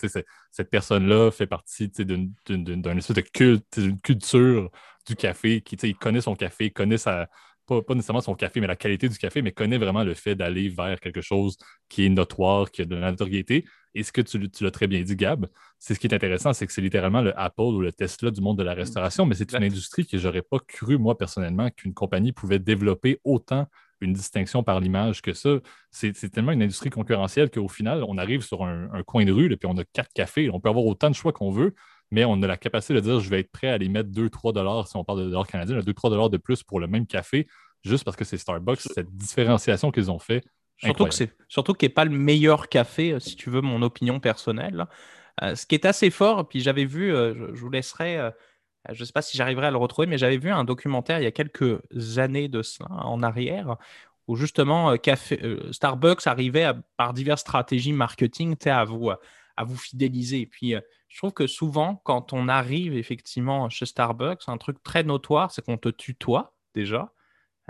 cette 0.51 0.69
personne-là 0.69 1.31
fait 1.31 1.48
partie 1.48 1.89
d'un 1.89 2.98
espèce 2.98 3.15
de 3.15 3.21
culte, 3.21 3.80
d'une 3.80 4.00
culture 4.00 4.69
du 5.07 5.15
café, 5.15 5.62
qui 5.62 5.77
connaît 5.95 6.21
son 6.21 6.36
café, 6.36 6.71
connaît 6.71 6.98
sa, 6.98 7.27
pas, 7.66 7.81
nécessairement 7.90 8.22
son 8.22 8.36
café, 8.36 8.60
mais 8.60 8.68
la 8.68 8.75
qualité 8.75 9.08
du 9.10 9.18
café, 9.18 9.42
mais 9.42 9.52
connaît 9.52 9.78
vraiment 9.78 10.04
le 10.04 10.13
fait 10.13 10.36
d'aller 10.36 10.69
vers 10.69 11.00
quelque 11.00 11.22
chose 11.22 11.58
qui 11.90 12.06
est 12.06 12.10
notoire, 12.10 12.72
qui 12.72 12.81
a 12.81 12.86
de 12.86 12.96
la 12.96 13.12
notoriété. 13.12 13.66
Et 13.94 14.04
ce 14.04 14.12
que 14.12 14.22
tu, 14.22 14.40
l'as 14.62 14.72
très 14.72 14.88
bien 14.88 15.02
dit, 15.02 15.16
Gab, 15.16 15.48
c'est 15.80 15.94
ce 15.94 16.00
qui 16.00 16.08
est 16.08 16.13
intéressant, 16.13 16.54
c'est 16.54 16.66
que 16.66 16.74
c'est 16.74 16.81
littéralement 16.81 17.22
le 17.22 17.38
Apple 17.40 17.62
ou 17.62 17.81
le 17.81 17.92
Tesla 17.92 18.31
du 18.31 18.42
monde 18.42 18.58
de 18.58 18.63
la 18.63 18.74
restauration, 18.74 19.25
mais 19.25 19.36
c'est 19.36 19.54
une 19.54 19.63
industrie 19.63 20.06
que 20.06 20.18
j'aurais 20.18 20.42
pas 20.42 20.60
cru, 20.60 20.98
moi, 20.98 21.18
personnellement, 21.18 21.69
qu'une 21.69 21.94
compagnie 21.94 22.31
pouvait 22.31 22.60
développer 22.60 23.19
autant 23.24 23.68
une 24.02 24.13
distinction 24.13 24.63
par 24.63 24.80
l'image 24.80 25.22
que 25.22 25.34
ça. 25.34 25.60
C'est 25.92 26.13
tellement 26.31 26.52
une 26.52 26.63
industrie 26.63 26.90
concurrentielle 26.90 27.50
qu'au 27.50 27.68
final, 27.68 28.04
on 28.08 28.18
arrive 28.18 28.42
sur 28.42 28.63
un, 28.63 28.90
coin 29.04 29.25
de 29.25 29.31
rue, 29.31 29.52
et 29.52 29.58
puis 29.58 29.68
on 29.72 29.78
a 29.78 29.84
quatre 29.84 30.12
cafés. 30.13 30.50
On 30.50 30.60
peut 30.60 30.69
avoir 30.69 30.86
autant 30.86 31.10
de 31.10 31.16
choix 31.16 31.31
qu'on 31.31 31.52
veut, 31.52 31.75
mais 32.12 32.25
on 32.25 32.42
a 32.44 32.48
la 32.48 32.58
capacité 32.58 32.94
de 32.94 33.00
dire 33.00 33.19
je 33.19 33.30
vais 33.30 33.40
être 33.40 33.52
prêt 33.52 33.69
à 33.69 33.78
les 33.78 33.90
mettre 33.90 34.10
2-3 34.10 34.54
dollars, 34.54 34.88
si 34.88 34.98
on 34.98 35.04
parle 35.04 35.19
de 35.19 35.30
dollars 35.30 35.48
canadiens, 35.48 35.80
2-3 35.80 36.10
dollars 36.10 36.30
de 36.30 36.38
plus 36.38 36.62
pour 36.62 36.80
le 36.80 36.88
même 36.88 37.08
café, 37.08 37.48
juste 37.84 38.04
parce 38.04 38.18
que 38.18 38.25
c'est 38.25 38.38
Starbucks, 38.38 38.81
cette 38.81 39.10
différenciation 39.16 39.92
qu'ils 39.92 40.12
ont 40.12 40.19
fait. 40.19 40.44
Surtout 40.78 41.06
que 41.06 41.13
c'est 41.13 41.31
surtout 41.48 41.74
qu'il 41.74 41.88
n'est 41.88 41.94
pas 41.94 42.06
le 42.06 42.12
meilleur 42.12 42.68
café, 42.68 43.13
euh, 43.13 43.19
si 43.19 43.36
tu 43.36 43.50
veux 43.50 43.62
mon 43.62 43.81
opinion 43.81 44.19
personnelle. 44.19 44.86
Euh, 45.42 45.56
ce 45.56 45.66
qui 45.66 45.75
est 45.75 45.86
assez 45.86 46.10
fort, 46.10 46.48
puis 46.48 46.60
j'avais 46.60 46.86
vu, 46.86 47.13
euh, 47.13 47.54
je, 47.54 47.62
vous 47.62 47.69
laisserai, 47.69 48.31
je 48.90 49.00
ne 49.00 49.06
sais 49.06 49.13
pas 49.13 49.22
si 49.22 49.38
j'arriverai 49.38 49.68
à 49.68 49.72
le 49.72 49.78
retrouver, 49.78 50.08
mais 50.08 50.18
j'avais 50.18 50.38
vu 50.38 50.50
un 50.50 50.63
documentaire 50.63 51.19
il 51.19 51.24
y 51.24 51.28
a 51.28 51.31
quelques 51.31 51.80
années 52.18 52.48
de 52.48 52.62
cela, 52.62 52.90
en 52.90 53.22
arrière, 53.24 53.78
où 54.28 54.36
justement 54.36 54.98
café, 54.98 55.40
Starbucks 55.72 56.25
arrivait 56.25 56.72
par 56.98 57.13
diverses 57.13 57.42
stratégies 57.42 57.94
marketing 57.94 58.56
à 58.66 58.84
vous, 58.84 59.10
à 59.10 59.63
vous 59.63 59.78
fidéliser. 59.78 60.46
Puis 60.46 60.75
je 61.12 61.18
trouve 61.18 61.34
que 61.34 61.46
souvent, 61.46 62.02
quand 62.06 62.31
on 62.31 62.48
arrive 62.48 62.96
effectivement 62.96 63.69
chez 63.69 63.86
Starbucks, 63.86 64.44
un 64.48 64.58
truc 64.58 64.82
très 64.82 65.03
notoire, 65.03 65.51
c'est 65.51 65.63
qu'on 65.63 65.77
te 65.77 65.89
tutoie 65.89 66.56
déjà. 66.74 67.13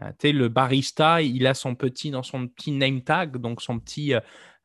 Euh, 0.04 0.12
le 0.24 0.48
barista, 0.48 1.24
il 1.24 1.48
a 1.48 1.56
son 1.56 1.74
petit 1.74 2.12
dans 2.12 2.22
son 2.22 2.48
petit 2.48 2.72
name 2.72 3.02
tag, 3.02 3.38
donc 3.38 3.62
son 3.64 3.80
petit, 3.80 4.14
euh, 4.14 4.20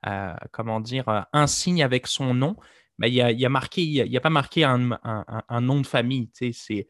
euh, 0.06 0.35
comment 0.52 0.80
dire, 0.80 1.26
insigne 1.33 1.83
avec 1.83 2.06
son 2.06 2.35
nom. 2.35 2.56
Mais 2.99 3.09
il 3.09 3.14
y 3.14 3.23
a, 3.23 3.33
y 3.33 3.47
a 3.47 3.49
marqué, 3.49 3.83
il 3.83 3.92
y 3.92 4.16
a, 4.16 4.21
pas 4.21 4.30
marqué 4.30 4.64
un, 4.64 4.78
nom 5.61 5.80
de 5.80 5.87
famille. 5.87 6.30
C'est 6.35 6.87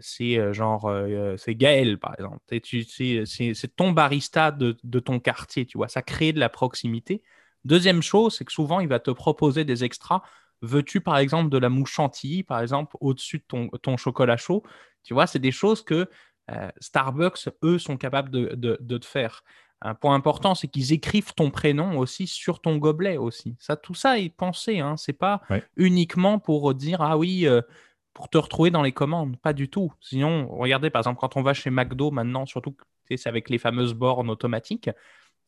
c'est 0.00 0.52
genre, 0.52 0.90
c'est 1.36 1.54
Gaël, 1.54 1.98
par 1.98 2.14
exemple. 2.14 2.38
C'est 3.24 3.76
ton 3.76 3.92
barista 3.92 4.50
de, 4.50 4.76
de, 4.84 5.00
ton 5.00 5.20
quartier, 5.20 5.66
tu 5.66 5.78
vois. 5.78 5.88
Ça 5.88 6.02
crée 6.02 6.32
de 6.32 6.40
la 6.40 6.48
proximité. 6.48 7.22
Deuxième 7.64 8.02
chose, 8.02 8.36
c'est 8.36 8.44
que 8.44 8.52
souvent, 8.52 8.80
il 8.80 8.88
va 8.88 9.00
te 9.00 9.10
proposer 9.10 9.64
des 9.64 9.84
extras. 9.84 10.22
Veux-tu, 10.64 11.00
par 11.00 11.18
exemple, 11.18 11.50
de 11.50 11.58
la 11.58 11.68
mouche 11.68 11.92
chantilly, 11.92 12.42
par 12.42 12.60
exemple, 12.60 12.96
au-dessus 13.00 13.38
de 13.38 13.44
ton, 13.46 13.68
ton 13.82 13.96
chocolat 13.96 14.36
chaud? 14.36 14.62
Tu 15.02 15.14
vois, 15.14 15.26
c'est 15.26 15.38
des 15.38 15.52
choses 15.52 15.82
que 15.82 16.08
euh, 16.50 16.70
Starbucks, 16.78 17.48
eux, 17.62 17.78
sont 17.78 17.96
capables 17.96 18.30
de, 18.30 18.54
de, 18.80 18.98
te 18.98 19.06
faire. 19.06 19.44
Un 19.80 19.94
point 19.94 20.14
important, 20.14 20.54
c'est 20.54 20.68
qu'ils 20.68 20.92
écrivent 20.92 21.34
ton 21.34 21.50
prénom 21.50 21.98
aussi 21.98 22.26
sur 22.26 22.60
ton 22.60 22.76
gobelet 22.76 23.16
aussi. 23.16 23.56
Ça, 23.58 23.76
tout 23.76 23.94
ça 23.94 24.18
est 24.18 24.34
pensé. 24.34 24.80
Hein. 24.80 24.96
C'est 24.96 25.12
pas 25.12 25.42
uniquement 25.76 26.38
pour 26.38 26.74
dire 26.74 27.02
ah 27.02 27.18
oui, 27.18 27.46
euh, 27.46 27.60
pour 28.14 28.30
te 28.30 28.38
retrouver 28.38 28.70
dans 28.70 28.82
les 28.82 28.92
commandes. 28.92 29.36
Pas 29.38 29.52
du 29.52 29.68
tout. 29.68 29.92
Sinon, 30.00 30.48
regardez 30.48 30.88
par 30.88 31.00
exemple 31.00 31.20
quand 31.20 31.36
on 31.36 31.42
va 31.42 31.52
chez 31.52 31.70
McDo 31.70 32.10
maintenant, 32.10 32.46
surtout 32.46 32.74
c'est 33.08 33.26
avec 33.26 33.50
les 33.50 33.58
fameuses 33.58 33.92
bornes 33.92 34.30
automatiques, 34.30 34.88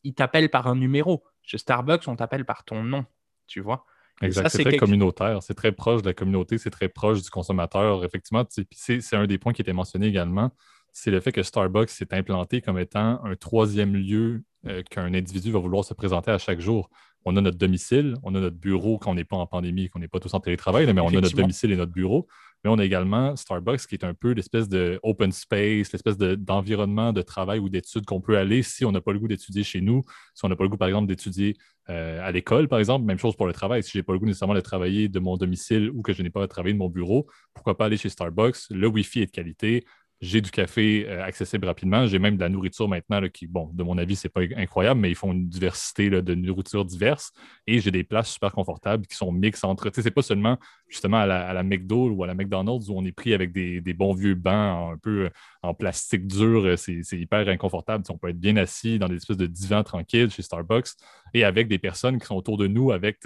ils 0.03 0.13
t'appellent 0.13 0.49
par 0.49 0.67
un 0.67 0.75
numéro. 0.75 1.23
Chez 1.41 1.57
Starbucks, 1.57 2.07
on 2.07 2.15
t'appelle 2.15 2.45
par 2.45 2.63
ton 2.63 2.83
nom. 2.83 3.05
Tu 3.47 3.61
vois. 3.61 3.85
Exact. 4.21 4.49
C'est 4.49 4.63
très 4.63 4.77
communautaire, 4.77 5.43
c'est 5.43 5.53
très 5.53 5.71
proche 5.71 6.01
de 6.01 6.07
la 6.07 6.13
communauté, 6.13 6.57
c'est 6.57 6.71
très 6.71 6.89
proche 6.89 7.21
du 7.21 7.29
consommateur. 7.29 8.03
Effectivement, 8.03 8.43
c'est 8.71 9.15
un 9.15 9.27
des 9.27 9.37
points 9.37 9.53
qui 9.53 9.61
était 9.61 9.73
mentionné 9.73 10.07
également 10.07 10.51
c'est 10.97 11.11
le 11.11 11.19
fait 11.19 11.31
que 11.31 11.43
Starbucks 11.43 11.91
s'est 11.91 12.11
implanté 12.11 12.59
comme 12.59 12.79
étant 12.79 13.23
un 13.23 13.35
troisième 13.35 13.95
lieu 13.95 14.41
euh, 14.65 14.81
qu'un 14.81 15.13
individu 15.13 15.51
va 15.51 15.59
vouloir 15.59 15.85
se 15.85 15.93
présenter 15.93 16.31
à 16.31 16.39
chaque 16.39 16.59
jour. 16.59 16.89
On 17.23 17.35
a 17.37 17.41
notre 17.41 17.59
domicile, 17.59 18.15
on 18.23 18.33
a 18.33 18.39
notre 18.39 18.57
bureau 18.57 18.97
quand 18.97 19.11
on 19.11 19.13
n'est 19.13 19.23
pas 19.23 19.35
en 19.35 19.45
pandémie, 19.45 19.89
qu'on 19.89 19.99
n'est 19.99 20.07
pas 20.07 20.19
tous 20.19 20.33
en 20.33 20.39
télétravail, 20.39 20.91
mais 20.91 20.99
on 20.99 21.09
a 21.09 21.11
notre 21.11 21.35
domicile 21.35 21.71
et 21.71 21.75
notre 21.75 21.91
bureau. 21.91 22.27
Mais 22.67 22.73
on 22.73 22.79
a 22.79 22.83
également 22.83 23.33
Starbucks 23.37 23.87
qui 23.87 23.95
est 23.95 24.03
un 24.03 24.13
peu 24.13 24.31
l'espèce 24.31 24.67
de 24.67 24.99
open 25.01 25.31
space, 25.31 25.93
l'espèce 25.93 26.17
d'environnement 26.17 27.13
de, 27.13 27.21
travail 27.21 27.59
ou 27.59 27.69
d'études 27.69 28.03
qu'on 28.03 28.19
peut 28.19 28.37
aller 28.37 28.61
si 28.61 28.83
on 28.83 28.91
n'a 28.91 28.99
pas 28.99 29.13
le 29.13 29.19
goût 29.19 29.29
d'étudier 29.29 29.63
chez 29.63 29.79
nous, 29.79 30.03
si 30.33 30.43
on 30.43 30.49
n'a 30.49 30.57
pas 30.57 30.65
le 30.65 30.69
goût, 30.69 30.75
par 30.75 30.89
exemple, 30.89 31.07
d'étudier 31.07 31.55
euh, 31.89 32.19
à 32.21 32.29
l'école, 32.33 32.67
par 32.67 32.79
exemple. 32.79 33.05
Même 33.05 33.19
chose 33.19 33.37
pour 33.37 33.47
le 33.47 33.53
travail. 33.53 33.83
Si 33.83 33.91
je 33.93 33.99
n'ai 33.99 34.03
pas 34.03 34.11
le 34.11 34.19
goût 34.19 34.25
nécessairement 34.25 34.53
de 34.53 34.59
travailler 34.59 35.07
de 35.07 35.19
mon 35.19 35.37
domicile 35.37 35.89
ou 35.91 36.01
que 36.01 36.11
je 36.11 36.21
n'ai 36.21 36.29
pas 36.29 36.43
à 36.43 36.47
travailler 36.49 36.73
de 36.73 36.79
mon 36.79 36.89
bureau, 36.89 37.27
pourquoi 37.53 37.77
pas 37.77 37.85
aller 37.85 37.95
chez 37.95 38.09
Starbucks? 38.09 38.57
Le 38.69 38.87
Wi-Fi 38.87 39.21
est 39.21 39.27
de 39.27 39.31
qualité 39.31 39.85
j'ai 40.19 40.41
du 40.41 40.49
café 40.49 41.05
euh, 41.07 41.23
accessible 41.23 41.67
rapidement. 41.67 42.07
J'ai 42.07 42.17
même 42.17 42.37
de 42.37 42.41
la 42.41 42.49
nourriture 42.49 42.87
maintenant 42.87 43.21
qui, 43.29 43.45
bon, 43.45 43.69
de 43.73 43.83
mon 43.83 43.97
avis, 43.97 44.15
c'est 44.15 44.29
pas 44.29 44.41
incroyable, 44.55 44.99
mais 44.99 45.09
ils 45.09 45.15
font 45.15 45.31
une 45.31 45.47
diversité 45.47 46.09
de 46.09 46.35
nourriture 46.35 46.85
diverse. 46.85 47.31
Et 47.67 47.79
j'ai 47.79 47.91
des 47.91 48.03
places 48.03 48.31
super 48.31 48.51
confortables 48.51 49.05
qui 49.05 49.15
sont 49.15 49.31
mixtes 49.31 49.63
entre. 49.63 49.89
Tu 49.89 49.95
sais, 49.95 50.01
c'est 50.01 50.11
pas 50.11 50.23
seulement 50.23 50.57
justement 50.87 51.17
à 51.17 51.25
la, 51.25 51.49
à 51.49 51.63
McDo 51.63 52.09
ou 52.09 52.23
à 52.23 52.27
la 52.27 52.33
McDonald's 52.33 52.89
où 52.89 52.93
on 52.95 53.05
est 53.05 53.11
pris 53.11 53.33
avec 53.33 53.51
des, 53.51 53.81
bons 53.93 54.13
vieux 54.13 54.35
bancs 54.35 54.93
un 54.93 54.97
peu 54.97 55.29
en 55.61 55.73
plastique 55.73 56.25
dur. 56.25 56.65
Euh, 56.65 56.75
c'est 56.77 57.19
hyper 57.19 57.47
inconfortable. 57.47 58.03
on 58.09 58.17
peut 58.17 58.29
être 58.29 58.39
bien 58.39 58.57
assis 58.57 58.97
dans 58.97 59.07
des 59.07 59.17
espèces 59.17 59.37
de 59.37 59.47
divans 59.47 59.83
tranquilles 59.83 60.31
chez 60.31 60.41
Starbucks 60.41 60.89
et 61.33 61.43
avec 61.43 61.67
des 61.67 61.79
personnes 61.79 62.19
qui 62.19 62.25
sont 62.25 62.35
autour 62.35 62.57
de 62.57 62.67
nous 62.67 62.91
avec 62.91 63.19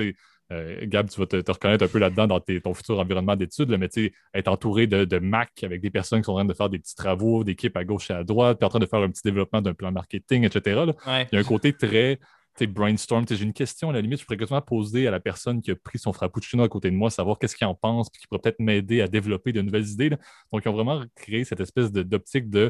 euh, 0.51 0.79
Gab, 0.83 1.09
tu 1.09 1.19
vas 1.19 1.25
te, 1.25 1.51
reconnaître 1.51 1.83
un 1.83 1.87
peu 1.87 1.99
là-dedans 1.99 2.27
dans 2.27 2.39
ton 2.39 2.73
futur 2.73 2.99
environnement 2.99 3.35
d'études, 3.35 3.69
mais 3.69 3.89
tu 3.89 4.13
être 4.33 4.47
entouré 4.47 4.87
de, 4.87 5.19
Mac 5.19 5.63
avec 5.63 5.81
des 5.81 5.89
personnes 5.89 6.19
qui 6.19 6.25
sont 6.25 6.33
en 6.33 6.35
train 6.35 6.45
de 6.45 6.53
faire 6.53 6.69
des 6.69 6.79
petits 6.79 6.95
travaux 6.95 7.43
d'équipe 7.43 7.75
à 7.77 7.83
gauche 7.83 8.09
et 8.11 8.13
à 8.13 8.23
droite, 8.23 8.57
puis 8.59 8.65
en 8.65 8.69
train 8.69 8.79
de 8.79 8.85
faire 8.85 8.99
un 8.99 9.09
petit 9.09 9.21
développement 9.23 9.61
d'un 9.61 9.73
plan 9.73 9.91
marketing, 9.91 10.43
etc. 10.45 10.81
Il 11.07 11.27
y 11.31 11.37
a 11.37 11.39
un 11.39 11.43
côté 11.43 11.73
très 11.73 12.19
brainstorm. 12.67 13.25
J'ai 13.29 13.43
une 13.43 13.53
question, 13.53 13.89
à 13.89 13.93
la 13.93 14.01
limite, 14.01 14.19
je 14.19 14.25
pourrais 14.25 14.37
quasiment 14.37 14.61
poser 14.61 15.07
à 15.07 15.11
la 15.11 15.19
personne 15.19 15.61
qui 15.61 15.71
a 15.71 15.75
pris 15.75 15.99
son 15.99 16.13
frappuccino 16.13 16.63
à 16.63 16.69
côté 16.69 16.91
de 16.91 16.95
moi, 16.95 17.09
savoir 17.09 17.39
qu'est-ce 17.39 17.55
qu'il 17.55 17.67
en 17.67 17.75
pense, 17.75 18.09
puis 18.09 18.21
qui 18.21 18.27
pourrait 18.27 18.41
peut-être 18.41 18.59
m'aider 18.59 19.01
à 19.01 19.07
développer 19.07 19.51
de 19.51 19.61
nouvelles 19.61 19.87
idées. 19.87 20.09
Donc, 20.09 20.63
ils 20.65 20.69
ont 20.69 20.73
vraiment 20.73 21.03
créé 21.15 21.43
cette 21.43 21.59
espèce 21.59 21.91
d'optique 21.91 22.49
de 22.49 22.69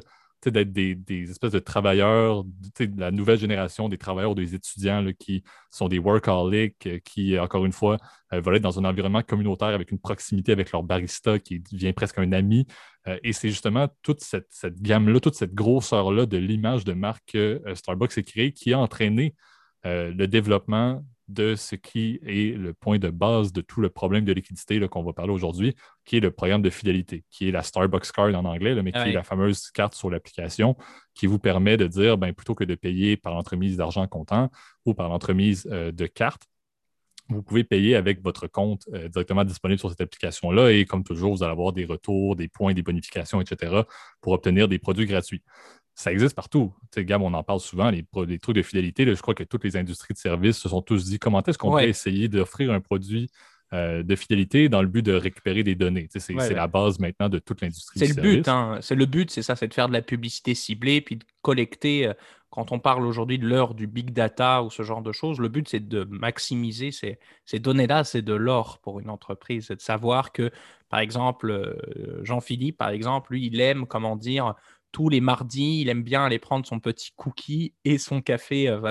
d'être 0.49 0.71
des, 0.71 1.29
espèces 1.29 1.51
de 1.51 1.59
travailleurs, 1.59 2.43
de 2.43 2.99
la 2.99 3.11
nouvelle 3.11 3.37
génération 3.37 3.89
des 3.89 3.97
travailleurs, 3.97 4.35
des 4.35 4.55
étudiants 4.55 5.05
qui 5.19 5.43
sont 5.69 5.87
des 5.87 5.99
workaholics, 5.99 6.87
euh, 6.87 6.99
qui, 7.03 7.37
encore 7.37 7.65
une 7.65 7.71
fois, 7.71 7.97
euh, 8.33 8.41
veulent 8.41 8.55
être 8.55 8.63
dans 8.63 8.79
un 8.79 8.85
environnement 8.85 9.21
communautaire 9.21 9.69
avec 9.69 9.91
une 9.91 9.99
proximité 9.99 10.51
avec 10.51 10.71
leur 10.71 10.83
barista 10.83 11.39
qui 11.39 11.59
devient 11.59 11.93
presque 11.93 12.17
un 12.17 12.31
ami. 12.31 12.65
Euh, 13.07 13.17
et 13.23 13.33
c'est 13.33 13.49
justement 13.49 13.87
toute 14.01 14.21
cette, 14.21 14.81
gamme-là, 14.81 15.19
toute 15.19 15.35
cette 15.35 15.53
grosseur-là 15.53 16.25
de 16.25 16.37
l'image 16.37 16.85
de 16.85 16.93
marque 16.93 17.33
que 17.33 17.61
Starbucks 17.73 18.17
a 18.17 18.21
créée 18.23 18.53
qui 18.53 18.73
a 18.73 18.79
entraîné 18.79 19.35
le 19.83 20.27
développement 20.27 21.03
de 21.31 21.55
ce 21.55 21.75
qui 21.75 22.19
est 22.25 22.57
le 22.57 22.73
point 22.73 22.99
de 22.99 23.09
base 23.09 23.51
de 23.53 23.61
tout 23.61 23.81
le 23.81 23.89
problème 23.89 24.25
de 24.25 24.33
liquidité 24.33 24.79
qu'on 24.87 25.03
va 25.03 25.13
parler 25.13 25.31
aujourd'hui, 25.31 25.75
qui 26.05 26.17
est 26.17 26.19
le 26.19 26.31
programme 26.31 26.61
de 26.61 26.69
fidélité, 26.69 27.23
qui 27.29 27.47
est 27.47 27.51
la 27.51 27.63
Starbucks 27.63 28.11
Card 28.11 28.35
en 28.35 28.45
anglais, 28.45 28.79
mais 28.81 28.91
qui 28.91 28.99
est 28.99 29.13
la 29.13 29.23
fameuse 29.23 29.71
carte 29.71 29.95
sur 29.95 30.09
l'application 30.09 30.75
qui 31.13 31.27
vous 31.27 31.39
permet 31.39 31.77
de 31.77 31.87
dire, 31.87 32.17
ben, 32.17 32.33
plutôt 32.33 32.55
que 32.55 32.63
de 32.63 32.75
payer 32.75 33.17
par 33.17 33.33
l'entremise 33.33 33.77
d'argent 33.77 34.07
comptant 34.07 34.49
ou 34.85 34.93
par 34.93 35.09
l'entremise 35.09 35.67
euh, 35.71 35.91
de 35.91 36.05
carte, 36.05 36.43
vous 37.29 37.43
pouvez 37.43 37.63
payer 37.63 37.95
avec 37.95 38.21
votre 38.21 38.47
compte 38.47 38.87
euh, 38.93 39.07
directement 39.07 39.43
disponible 39.43 39.79
sur 39.79 39.89
cette 39.89 40.01
application-là 40.01 40.71
et 40.71 40.85
comme 40.85 41.03
toujours, 41.03 41.35
vous 41.35 41.43
allez 41.43 41.51
avoir 41.51 41.71
des 41.71 41.85
retours, 41.85 42.35
des 42.35 42.47
points, 42.47 42.73
des 42.73 42.83
bonifications, 42.83 43.41
etc. 43.41 43.83
pour 44.19 44.33
obtenir 44.33 44.67
des 44.67 44.79
produits 44.79 45.05
gratuits 45.05 45.43
ça 45.95 46.11
existe 46.11 46.35
partout. 46.35 46.73
Tu 46.91 47.01
sais, 47.01 47.05
Gab, 47.05 47.21
on 47.21 47.33
en 47.33 47.43
parle 47.43 47.59
souvent, 47.59 47.89
les, 47.89 48.05
trucs 48.39 48.55
de 48.55 48.61
fidélité. 48.61 49.05
je 49.05 49.21
crois 49.21 49.33
que 49.33 49.43
toutes 49.43 49.63
les 49.63 49.77
industries 49.77 50.13
de 50.13 50.19
services 50.19 50.57
se 50.57 50.69
sont 50.69 50.81
tous 50.81 51.05
dit 51.05 51.19
comment 51.19 51.43
est-ce 51.43 51.57
qu'on 51.57 51.71
peut 51.71 51.83
essayer 51.83 52.27
d'offrir 52.27 52.71
un 52.71 52.79
produit 52.79 53.29
euh, 53.73 54.03
de 54.03 54.15
fidélité 54.15 54.67
dans 54.67 54.81
le 54.81 54.87
but 54.87 55.01
de 55.01 55.13
récupérer 55.13 55.63
des 55.63 55.75
données? 55.75 56.07
c'est 56.11 56.53
la 56.53 56.67
base 56.67 56.99
maintenant 56.99 57.29
de 57.29 57.39
toute 57.39 57.61
l'industrie. 57.61 57.99
C'est 57.99 58.15
le 58.15 58.21
but, 58.21 58.47
hein. 58.47 58.79
c'est 58.81 58.95
le 58.95 59.05
but, 59.05 59.31
c'est 59.31 59.43
ça, 59.43 59.55
c'est 59.55 59.67
de 59.67 59.73
faire 59.73 59.87
de 59.87 59.93
la 59.93 60.01
publicité 60.01 60.55
ciblée, 60.55 61.01
puis 61.01 61.17
de 61.17 61.25
collecter. 61.41 62.07
Euh, 62.07 62.13
quand 62.49 62.73
on 62.73 62.79
parle 62.79 63.07
aujourd'hui 63.07 63.39
de 63.39 63.47
l'heure 63.47 63.73
du 63.73 63.87
big 63.87 64.11
data 64.11 64.61
ou 64.61 64.69
ce 64.69 64.83
genre 64.83 65.01
de 65.01 65.13
choses, 65.13 65.39
le 65.39 65.47
but 65.47 65.69
c'est 65.69 65.87
de 65.87 66.03
maximiser 66.03 66.91
ces, 66.91 67.17
ces 67.45 67.59
données-là, 67.59 68.03
c'est 68.03 68.21
de 68.21 68.33
l'or 68.33 68.79
pour 68.79 68.99
une 68.99 69.09
entreprise, 69.09 69.67
c'est 69.67 69.77
de 69.77 69.81
savoir 69.81 70.33
que, 70.33 70.51
par 70.89 70.99
exemple, 70.99 71.49
euh, 71.49 72.19
Jean-Philippe, 72.25 72.77
par 72.77 72.89
exemple, 72.89 73.31
lui, 73.31 73.47
il 73.47 73.61
aime, 73.61 73.87
comment 73.87 74.17
dire, 74.17 74.55
tous 74.91 75.09
les 75.09 75.21
mardis, 75.21 75.81
il 75.81 75.89
aime 75.89 76.03
bien 76.03 76.25
aller 76.25 76.39
prendre 76.39 76.65
son 76.65 76.79
petit 76.79 77.11
cookie 77.15 77.73
et 77.85 77.97
son 77.97 78.21
café 78.21 78.67
euh. 78.67 78.81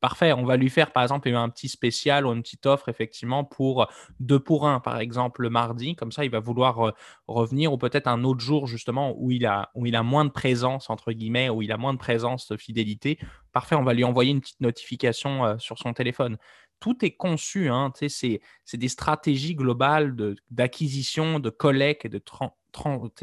Parfait, 0.00 0.32
on 0.32 0.44
va 0.44 0.56
lui 0.56 0.68
faire 0.68 0.90
par 0.90 1.04
exemple 1.04 1.28
un 1.28 1.48
petit 1.48 1.68
spécial 1.68 2.26
ou 2.26 2.32
une 2.32 2.42
petite 2.42 2.66
offre 2.66 2.88
effectivement 2.88 3.44
pour 3.44 3.86
deux 4.18 4.40
pour 4.40 4.66
un 4.66 4.80
par 4.80 4.98
exemple 4.98 5.42
le 5.42 5.48
mardi, 5.48 5.94
comme 5.94 6.10
ça 6.10 6.24
il 6.24 6.30
va 6.32 6.40
vouloir 6.40 6.88
euh, 6.88 6.90
revenir 7.28 7.72
ou 7.72 7.78
peut-être 7.78 8.08
un 8.08 8.24
autre 8.24 8.40
jour 8.40 8.66
justement 8.66 9.14
où 9.16 9.30
il, 9.30 9.46
a, 9.46 9.70
où 9.76 9.86
il 9.86 9.94
a 9.94 10.02
moins 10.02 10.24
de 10.24 10.30
présence 10.30 10.90
entre 10.90 11.12
guillemets, 11.12 11.50
où 11.50 11.62
il 11.62 11.70
a 11.70 11.76
moins 11.76 11.92
de 11.92 12.00
présence 12.00 12.48
de 12.48 12.56
fidélité. 12.56 13.16
Parfait, 13.52 13.76
on 13.76 13.84
va 13.84 13.94
lui 13.94 14.02
envoyer 14.02 14.32
une 14.32 14.40
petite 14.40 14.60
notification 14.60 15.44
euh, 15.44 15.58
sur 15.58 15.78
son 15.78 15.92
téléphone 15.92 16.36
tout 16.82 17.04
est 17.04 17.12
conçu. 17.12 17.68
Hein, 17.68 17.92
c'est, 18.08 18.40
des 18.74 18.88
stratégies 18.88 19.54
globales 19.54 20.16
d'acquisition, 20.50 21.38
de, 21.38 21.48
collecte 21.48 22.04
et 22.06 22.08
de, 22.08 22.20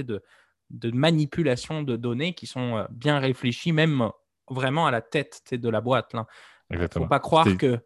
de, 0.03 0.23
de 0.69 0.91
manipulation 0.91 1.83
de 1.83 1.95
données 1.95 2.33
qui 2.33 2.47
sont 2.47 2.77
euh, 2.77 2.83
bien 2.91 3.19
réfléchies, 3.19 3.71
même 3.71 4.09
vraiment 4.49 4.87
à 4.87 4.91
la 4.91 5.01
tête 5.01 5.53
de 5.53 5.69
la 5.69 5.81
boîte. 5.81 6.15
Il 6.71 6.79
ne 6.79 6.87
faut 6.87 7.07
pas 7.07 7.19
croire 7.19 7.47
que, 7.57 7.79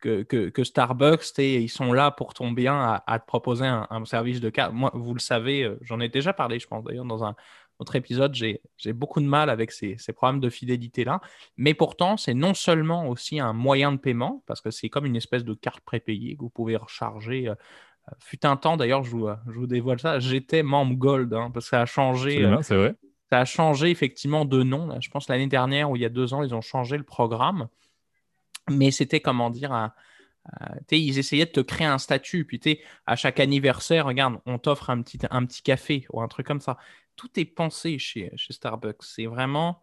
que, 0.00 0.22
que, 0.22 0.64
Starbucks, 0.64 1.38
ils 1.38 1.68
sont 1.68 1.92
là 1.92 2.10
pour 2.10 2.32
ton 2.32 2.52
bien 2.52 3.02
à, 3.06 3.18
te 3.18 3.26
proposer 3.26 3.66
un, 3.66 4.04
service 4.04 4.40
de 4.40 4.48
carte. 4.48 4.72
Moi, 4.72 4.90
vous 4.94 5.12
le 5.12 5.20
savez, 5.20 5.64
euh, 5.64 5.78
j'en 5.82 6.00
ai 6.00 6.08
déjà 6.08 6.32
parlé, 6.32 6.58
je 6.58 6.66
pense 6.66 6.84
d'ailleurs, 6.84 7.04
dans 7.04 7.24
un 7.24 7.34
autre 7.78 7.96
épisode, 7.96 8.34
j'ai 8.34 8.92
beaucoup 8.92 9.20
de 9.20 9.26
mal 9.26 9.48
avec 9.48 9.72
ces, 9.72 9.96
ces 9.98 10.12
programmes 10.12 10.40
de 10.40 10.50
fidélité-là. 10.50 11.20
Mais 11.56 11.72
pourtant, 11.72 12.18
c'est 12.18 12.34
non 12.34 12.52
seulement 12.52 13.08
aussi 13.08 13.40
un 13.40 13.54
moyen 13.54 13.92
de 13.92 13.96
paiement, 13.96 14.42
parce 14.46 14.60
que 14.60 14.70
c'est 14.70 14.90
comme 14.90 15.06
une 15.06 15.16
espèce 15.16 15.44
de 15.44 15.54
carte 15.54 15.80
prépayée 15.80 16.36
que 16.36 16.40
vous 16.40 16.50
pouvez 16.50 16.76
recharger 16.76 17.48
euh, 17.48 17.54
fut 18.18 18.44
un 18.44 18.56
temps, 18.56 18.76
d'ailleurs, 18.76 19.02
je 19.02 19.10
vous, 19.10 19.28
je 19.46 19.52
vous 19.52 19.66
dévoile 19.66 20.00
ça, 20.00 20.18
j'étais 20.18 20.62
membre 20.62 20.94
Gold, 20.94 21.32
hein, 21.34 21.50
parce 21.52 21.66
que 21.66 21.70
ça 21.70 21.82
a 21.82 21.86
changé. 21.86 22.44
Euh, 22.44 22.58
c'est 22.62 22.76
vrai. 22.76 22.94
Ça 23.30 23.40
a 23.40 23.44
changé 23.44 23.90
effectivement 23.90 24.44
de 24.44 24.62
nom. 24.62 25.00
Je 25.00 25.08
pense 25.08 25.28
l'année 25.28 25.46
dernière 25.46 25.90
ou 25.90 25.96
il 25.96 26.02
y 26.02 26.04
a 26.04 26.08
deux 26.08 26.34
ans, 26.34 26.42
ils 26.42 26.54
ont 26.54 26.60
changé 26.60 26.96
le 26.96 27.04
programme. 27.04 27.68
Mais 28.68 28.90
c'était, 28.90 29.20
comment 29.20 29.50
dire, 29.50 29.72
un, 29.72 29.92
ils 30.90 31.18
essayaient 31.18 31.46
de 31.46 31.50
te 31.50 31.60
créer 31.60 31.86
un 31.86 31.98
statut. 31.98 32.44
Puis, 32.44 32.60
à 33.06 33.16
chaque 33.16 33.38
anniversaire, 33.40 34.06
regarde, 34.06 34.40
on 34.46 34.58
t'offre 34.58 34.90
un 34.90 35.00
petit, 35.02 35.18
un 35.30 35.46
petit 35.46 35.62
café 35.62 36.06
ou 36.12 36.20
un 36.20 36.28
truc 36.28 36.46
comme 36.46 36.60
ça. 36.60 36.76
Tout 37.16 37.28
est 37.38 37.44
pensé 37.44 37.98
chez, 37.98 38.32
chez 38.36 38.52
Starbucks. 38.52 39.02
C'est 39.02 39.26
vraiment 39.26 39.82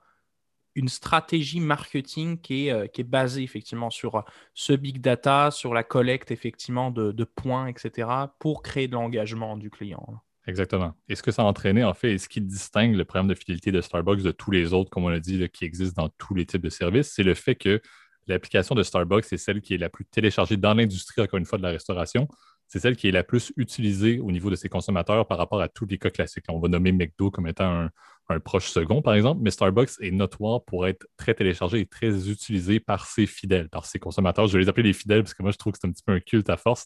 une 0.77 0.88
stratégie 0.89 1.60
marketing 1.60 2.39
qui 2.39 2.67
est, 2.67 2.72
euh, 2.72 3.03
basée 3.03 3.41
effectivement 3.43 3.89
sur 3.89 4.15
euh, 4.15 4.22
ce 4.53 4.74
big 4.74 5.01
data, 5.01 5.50
sur 5.51 5.74
la 5.74 5.84
collecte 5.84 6.31
effectivement 6.31 6.91
de, 6.91 7.24
points, 7.24 7.67
etc., 7.67 8.10
pour 8.39 8.62
créer 8.62 8.88
de 8.88 8.93
l'engagement 8.93 9.57
du 9.57 9.69
client. 9.69 10.22
Exactement. 10.46 10.93
Et 11.10 11.15
ce 11.15 11.24
que 11.24 11.31
ça 11.31 11.41
a 11.41 11.46
entraîné, 11.46 11.84
en 11.84 11.93
fait, 11.93 12.13
et 12.13 12.17
ce 12.17 12.29
qui 12.29 12.39
distingue 12.39 12.96
le 12.96 13.03
programme 13.03 13.27
de 13.27 13.36
fidélité 13.36 13.72
de 13.72 13.81
Starbucks 13.81 14.22
de 14.22 14.31
tous 14.31 14.51
les 14.51 14.72
autres, 14.72 14.89
comme 14.89 15.03
on 15.03 15.10
l'a 15.10 15.19
dit, 15.19 15.50
qui 15.50 15.65
existent 15.65 16.03
dans 16.03 16.10
tous 16.17 16.36
les 16.36 16.46
types 16.46 16.62
de 16.62 16.69
services, 16.69 17.12
c'est 17.13 17.24
le 17.24 17.34
fait 17.34 17.55
que 17.55 17.81
l'application 18.27 18.75
de 18.75 18.84
Starbucks 18.84 19.25
est 19.34 19.38
celle 19.38 19.62
qui 19.62 19.74
est 19.74 19.77
la 19.77 19.89
plus 19.89 20.05
téléchargée 20.05 20.55
dans 20.55 20.74
l'industrie, 20.74 21.22
encore 21.22 21.39
une 21.39 21.46
fois, 21.46 21.57
de 21.57 21.63
la 21.63 21.72
restauration 21.72 22.27
c'est 22.67 22.79
celle 22.79 22.98
qui 22.98 23.07
est 23.07 23.12
la 23.12 23.24
plus 23.24 23.53
utilisée 23.55 24.19
au 24.19 24.31
niveau 24.31 24.50
de 24.50 24.55
ses 24.55 24.69
consommateurs 24.69 25.25
par 25.25 25.38
rapport 25.38 25.62
à 25.62 25.69
tous 25.69 25.86
les 25.86 25.98
cas 25.98 26.10
classiques. 26.10 26.46
On 26.50 26.60
va 26.60 26.67
nommer 26.67 26.91
McDo 26.91 27.31
comme 27.31 27.48
étant 27.48 27.84
un, 27.84 27.89
proche 28.43 28.69
second, 28.69 29.01
par 29.01 29.13
exemple, 29.13 29.41
mais 29.41 29.51
Starbucks 29.51 29.91
est 30.01 30.12
notoire 30.12 30.63
pour 30.65 30.86
être 30.88 31.07
très 31.17 31.34
téléchargé 31.34 31.79
et 31.79 31.86
très 31.86 32.29
utilisé 32.29 32.79
par 32.79 33.05
ses 33.07 33.25
fidèles, 33.25 33.69
par 33.69 33.86
ses 33.86 34.00
consommateurs. 34.00 34.48
Je 34.48 34.53
vais 34.53 34.63
les 34.63 34.69
appeler 34.69 34.88
les 34.89 34.93
fidèles 34.93 35.24
parce 35.24 35.34
que 35.34 35.43
moi, 35.43 35.51
je 35.51 35.57
trouve 35.57 35.74
que 35.74 35.79
c'est 35.81 35.88
un 35.88 35.91
petit 35.91 36.03
peu 36.03 36.12
un 36.12 36.19
culte 36.19 36.50
à 36.50 36.57
force, 36.57 36.86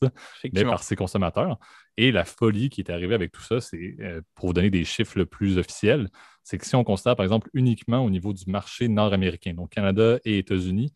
mais 0.53 0.63
par 0.63 0.83
ses 0.83 0.95
consommateurs. 0.95 1.57
Et 1.97 2.11
la 2.11 2.25
folie 2.25 2.69
qui 2.69 2.81
est 2.81 2.91
arrivée 2.91 3.15
avec 3.15 3.31
tout 3.31 3.41
ça, 3.41 3.59
c'est, 3.59 3.95
euh, 3.99 4.21
pour 4.35 4.47
vous 4.47 4.53
donner 4.53 4.69
des 4.69 4.83
chiffres 4.83 5.17
le 5.17 5.25
plus 5.25 5.57
officiels, 5.57 6.09
c'est 6.43 6.57
que 6.57 6.65
si 6.65 6.75
on 6.75 6.83
constate, 6.83 7.17
par 7.17 7.23
exemple, 7.23 7.49
uniquement 7.53 8.05
au 8.05 8.09
niveau 8.09 8.33
du 8.33 8.43
marché 8.47 8.87
nord-américain, 8.87 9.53
donc 9.53 9.71
Canada 9.71 10.19
et 10.23 10.37
États-Unis, 10.37 10.93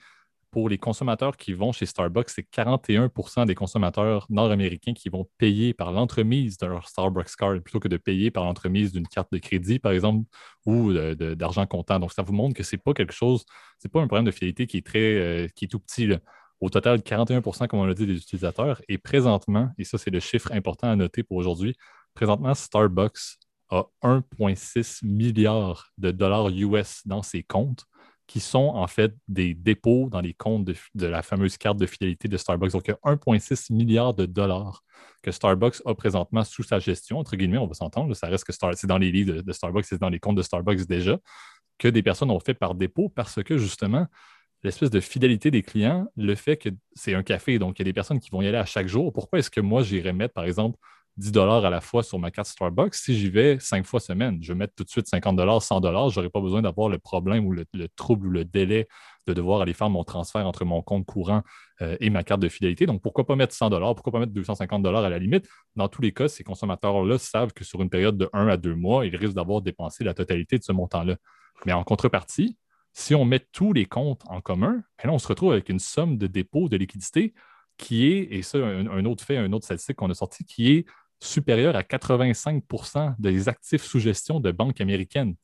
pour 0.55 0.69
les 0.69 0.77
consommateurs 0.77 1.35
qui 1.35 1.51
vont 1.51 1.73
chez 1.73 1.85
Starbucks, 1.85 2.29
c'est 2.29 2.49
41% 2.49 3.45
des 3.45 3.55
consommateurs 3.55 4.25
nord-américains 4.29 4.93
qui 4.93 5.09
vont 5.09 5.27
payer 5.37 5.73
par 5.73 5.91
l'entremise 5.91 6.57
de 6.57 6.65
leur 6.65 6.87
Starbucks 6.87 7.35
card 7.35 7.59
plutôt 7.59 7.81
que 7.81 7.89
de 7.89 7.97
payer 7.97 8.31
par 8.31 8.45
l'entremise 8.45 8.93
d'une 8.93 9.05
carte 9.05 9.29
de 9.33 9.37
crédit, 9.37 9.79
par 9.79 9.91
exemple, 9.91 10.25
ou 10.65 10.93
d'argent 10.93 11.65
comptant. 11.65 11.99
Donc, 11.99 12.13
ça 12.13 12.21
vous 12.21 12.31
montre 12.31 12.55
que 12.55 12.63
ce 12.63 12.77
n'est 12.77 12.81
pas 12.81 12.93
quelque 12.93 13.11
chose, 13.11 13.43
ce 13.79 13.87
n'est 13.89 13.91
pas 13.91 13.99
un 13.99 14.07
problème 14.07 14.23
de 14.23 14.31
fidélité 14.31 14.65
qui 14.65 14.77
est 14.77 14.85
très, 14.85 15.15
euh, 15.15 15.47
qui 15.53 15.65
est 15.65 15.67
tout 15.67 15.79
petit. 15.79 16.09
Au 16.61 16.69
total, 16.69 16.99
41% 16.99 17.67
comme 17.67 17.81
on 17.81 17.85
l'a 17.85 17.93
dit, 17.93 18.07
des 18.07 18.15
utilisateurs. 18.15 18.81
Et 18.87 18.97
présentement, 18.97 19.71
et 19.77 19.83
ça, 19.83 19.97
c'est 19.97 20.09
le 20.09 20.21
chiffre 20.21 20.53
important 20.53 20.89
à 20.89 20.95
noter 20.95 21.23
pour 21.23 21.35
aujourd'hui, 21.35 21.75
présentement, 22.13 22.53
Starbucks 22.53 23.39
a 23.71 23.83
1,6 24.03 25.05
milliard 25.05 25.91
de 25.97 26.11
dollars 26.11 26.47
US 26.47 27.01
dans 27.05 27.23
ses 27.23 27.43
comptes 27.43 27.85
qui 28.27 28.39
sont 28.39 28.71
en 28.73 28.87
fait 28.87 29.13
des 29.27 29.53
dépôts 29.53 30.09
dans 30.09 30.21
les 30.21 30.33
comptes 30.33 30.65
de, 30.65 31.05
la 31.05 31.21
fameuse 31.21 31.57
carte 31.57 31.77
de 31.77 31.85
fidélité 31.85 32.27
de 32.27 32.37
Starbucks. 32.37 32.71
Donc, 32.71 32.87
il 32.87 32.91
y 32.91 32.93
a 32.93 33.11
1,6 33.11 33.73
milliard 33.73 34.13
de 34.13 34.25
dollars 34.25 34.83
que 35.21 35.31
Starbucks 35.31 35.81
a 35.85 35.93
présentement 35.93 36.43
sous 36.43 36.63
sa 36.63 36.79
gestion. 36.79 37.19
Entre 37.19 37.35
guillemets, 37.35 37.57
on 37.57 37.67
va 37.67 37.73
s'entendre, 37.73 38.13
ça 38.15 38.27
reste 38.27 38.45
que 38.45 38.53
c'est 38.53 38.87
dans 38.87 38.97
les 38.97 39.11
livres 39.11 39.41
de, 39.41 39.51
Starbucks, 39.51 39.85
c'est 39.85 40.01
dans 40.01 40.09
les 40.09 40.19
comptes 40.19 40.37
de 40.37 40.41
Starbucks 40.41 40.87
déjà, 40.87 41.19
que 41.77 41.87
des 41.87 42.01
personnes 42.01 42.31
ont 42.31 42.39
fait 42.39 42.53
par 42.53 42.73
dépôt 42.73 43.09
parce 43.09 43.43
que 43.43 43.57
justement, 43.57 44.07
l'espèce 44.63 44.89
de 44.89 44.99
fidélité 44.99 45.51
des 45.51 45.61
clients, 45.61 46.07
le 46.15 46.35
fait 46.35 46.57
que 46.57 46.69
c'est 46.93 47.13
un 47.13 47.23
café, 47.23 47.59
donc 47.59 47.77
il 47.77 47.81
y 47.81 47.83
a 47.83 47.85
des 47.85 47.93
personnes 47.93 48.19
qui 48.19 48.31
vont 48.31 48.41
y 48.41 48.47
aller 48.47 48.57
à 48.57 48.65
chaque 48.65 48.87
jour. 48.87 49.13
Pourquoi 49.13 49.39
est-ce 49.39 49.51
que 49.51 49.61
moi, 49.61 49.83
j'irais 49.83 50.13
mettre, 50.13 50.33
par 50.33 50.45
exemple, 50.45 50.79
10 51.17 51.31
dollars 51.31 51.63
à 51.63 51.69
la 51.69 51.79
fois 51.79 52.03
sur 52.03 52.19
ma 52.19 52.29
carte 52.29 52.47
Starbucks. 52.47 52.95
Si 52.95 53.17
j'y 53.17 53.29
vais 53.29 53.57
cinq 53.59 53.85
fois 53.85 53.99
semaine, 53.99 54.39
je 54.41 54.51
vais 54.51 54.57
mettre 54.57 54.75
tout 54.75 54.83
de 54.83 54.89
suite 54.89 55.07
50 55.07 55.35
dollars, 55.35 55.61
100 55.61 55.79
dollars. 55.79 56.09
Je 56.09 56.19
n'aurai 56.19 56.29
pas 56.29 56.41
besoin 56.41 56.61
d'avoir 56.61 56.89
le 56.89 56.97
problème 56.97 57.45
ou 57.45 57.51
le, 57.53 57.65
trouble 57.95 58.27
ou 58.27 58.31
le 58.31 58.43
délai 58.43 58.87
de 59.25 59.33
devoir 59.33 59.61
aller 59.61 59.73
faire 59.73 59.89
mon 59.89 60.03
transfert 60.03 60.45
entre 60.45 60.65
mon 60.65 60.81
compte 60.81 61.05
courant 61.05 61.41
euh, 61.81 61.95
et 61.99 62.09
ma 62.09 62.23
carte 62.23 62.41
de 62.41 62.49
fidélité. 62.49 62.85
Donc, 62.85 63.01
pourquoi 63.01 63.25
pas 63.25 63.35
mettre 63.35 63.53
100 63.53 63.69
dollars? 63.69 63.95
Pourquoi 63.95 64.11
pas 64.11 64.19
mettre 64.19 64.33
250 64.33 64.83
dollars 64.83 65.05
à 65.05 65.09
la 65.09 65.17
limite? 65.17 65.47
Dans 65.75 65.87
tous 65.87 66.01
les 66.01 66.11
cas, 66.11 66.27
ces 66.27 66.43
consommateurs-là 66.43 67.17
savent 67.17 67.53
que 67.53 67.63
sur 67.63 67.81
une 67.81 67.89
période 67.89 68.17
de 68.17 68.29
1 68.33 68.47
à 68.47 68.57
2 68.57 68.75
mois, 68.75 69.05
ils 69.05 69.15
risquent 69.15 69.35
d'avoir 69.35 69.61
dépensé 69.61 70.03
la 70.03 70.13
totalité 70.13 70.57
de 70.57 70.63
ce 70.63 70.73
montant-là. 70.73 71.15
Mais 71.65 71.71
en 71.71 71.83
contrepartie, 71.85 72.57
si 72.91 73.15
on 73.15 73.25
met 73.25 73.39
tous 73.51 73.73
les 73.73 73.85
comptes 73.85 74.23
en 74.27 74.41
commun, 74.41 74.83
ben 75.03 75.09
on 75.09 75.19
se 75.19 75.27
retrouve 75.27 75.53
avec 75.53 75.69
une 75.69 75.79
somme 75.79 76.17
de 76.17 76.27
dépôt 76.27 76.69
de 76.69 76.77
liquidité 76.77 77.33
qui 77.77 78.07
est, 78.07 78.27
et 78.31 78.41
ça, 78.41 78.57
un 78.57 79.05
autre 79.05 79.23
fait, 79.23 79.37
un 79.37 79.51
autre 79.51 79.65
statistique 79.65 79.97
qu'on 79.97 80.09
a 80.09 80.13
sorti, 80.13 80.45
qui 80.45 80.71
est 80.71 80.85
supérieur 81.21 81.75
à 81.75 81.81
85% 81.81 83.15
des 83.19 83.49
actifs 83.49 83.83
sous 83.83 83.99
gestion 83.99 84.39
de 84.39 84.51
banques 84.51 84.81
américaines. 84.81 85.35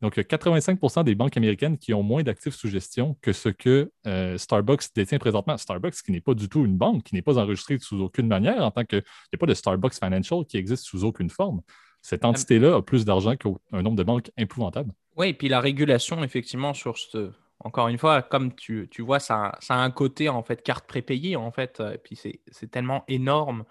Donc, 0.00 0.16
il 0.16 0.20
y 0.20 0.22
a 0.22 0.36
85% 0.36 1.04
des 1.04 1.14
banques 1.14 1.36
américaines 1.36 1.76
qui 1.76 1.92
ont 1.92 2.02
moins 2.02 2.22
d'actifs 2.22 2.54
sous 2.54 2.68
gestion 2.68 3.18
que 3.20 3.32
ce 3.32 3.50
que 3.50 3.92
euh, 4.06 4.38
Starbucks 4.38 4.94
détient 4.94 5.18
présentement. 5.18 5.58
Starbucks, 5.58 6.02
qui 6.02 6.12
n'est 6.12 6.22
pas 6.22 6.32
du 6.32 6.48
tout 6.48 6.64
une 6.64 6.76
banque, 6.76 7.02
qui 7.04 7.14
n'est 7.14 7.22
pas 7.22 7.38
enregistrée 7.38 7.78
sous 7.78 8.00
aucune 8.00 8.26
manière, 8.26 8.64
en 8.64 8.70
tant 8.70 8.84
que. 8.84 8.96
Il 8.96 9.32
n'y 9.32 9.36
a 9.36 9.38
pas 9.38 9.46
de 9.46 9.54
Starbucks 9.54 9.94
Financial 9.94 10.44
qui 10.46 10.56
existe 10.56 10.84
sous 10.84 11.04
aucune 11.04 11.28
forme. 11.28 11.60
Cette 12.00 12.24
entité-là 12.24 12.76
a 12.76 12.82
plus 12.82 13.04
d'argent 13.04 13.36
qu'un 13.36 13.82
nombre 13.82 13.96
de 13.96 14.02
banques 14.02 14.30
épouvantable. 14.38 14.90
Oui, 15.16 15.28
et 15.28 15.34
puis 15.34 15.48
la 15.48 15.60
régulation, 15.60 16.24
effectivement, 16.24 16.72
sur 16.72 16.96
ce. 16.96 17.30
Encore 17.62 17.88
une 17.88 17.98
fois, 17.98 18.22
comme 18.22 18.54
tu, 18.54 18.88
vois, 19.00 19.20
ça, 19.20 19.58
ça, 19.60 19.74
a 19.74 19.78
un 19.80 19.90
côté, 19.90 20.30
en 20.30 20.42
fait, 20.42 20.62
carte 20.62 20.86
prépayée, 20.86 21.36
en 21.36 21.50
fait. 21.50 21.82
Et 21.92 21.98
puis, 21.98 22.16
c'est 22.16 22.70
tellement 22.70 23.04
énorme 23.06 23.64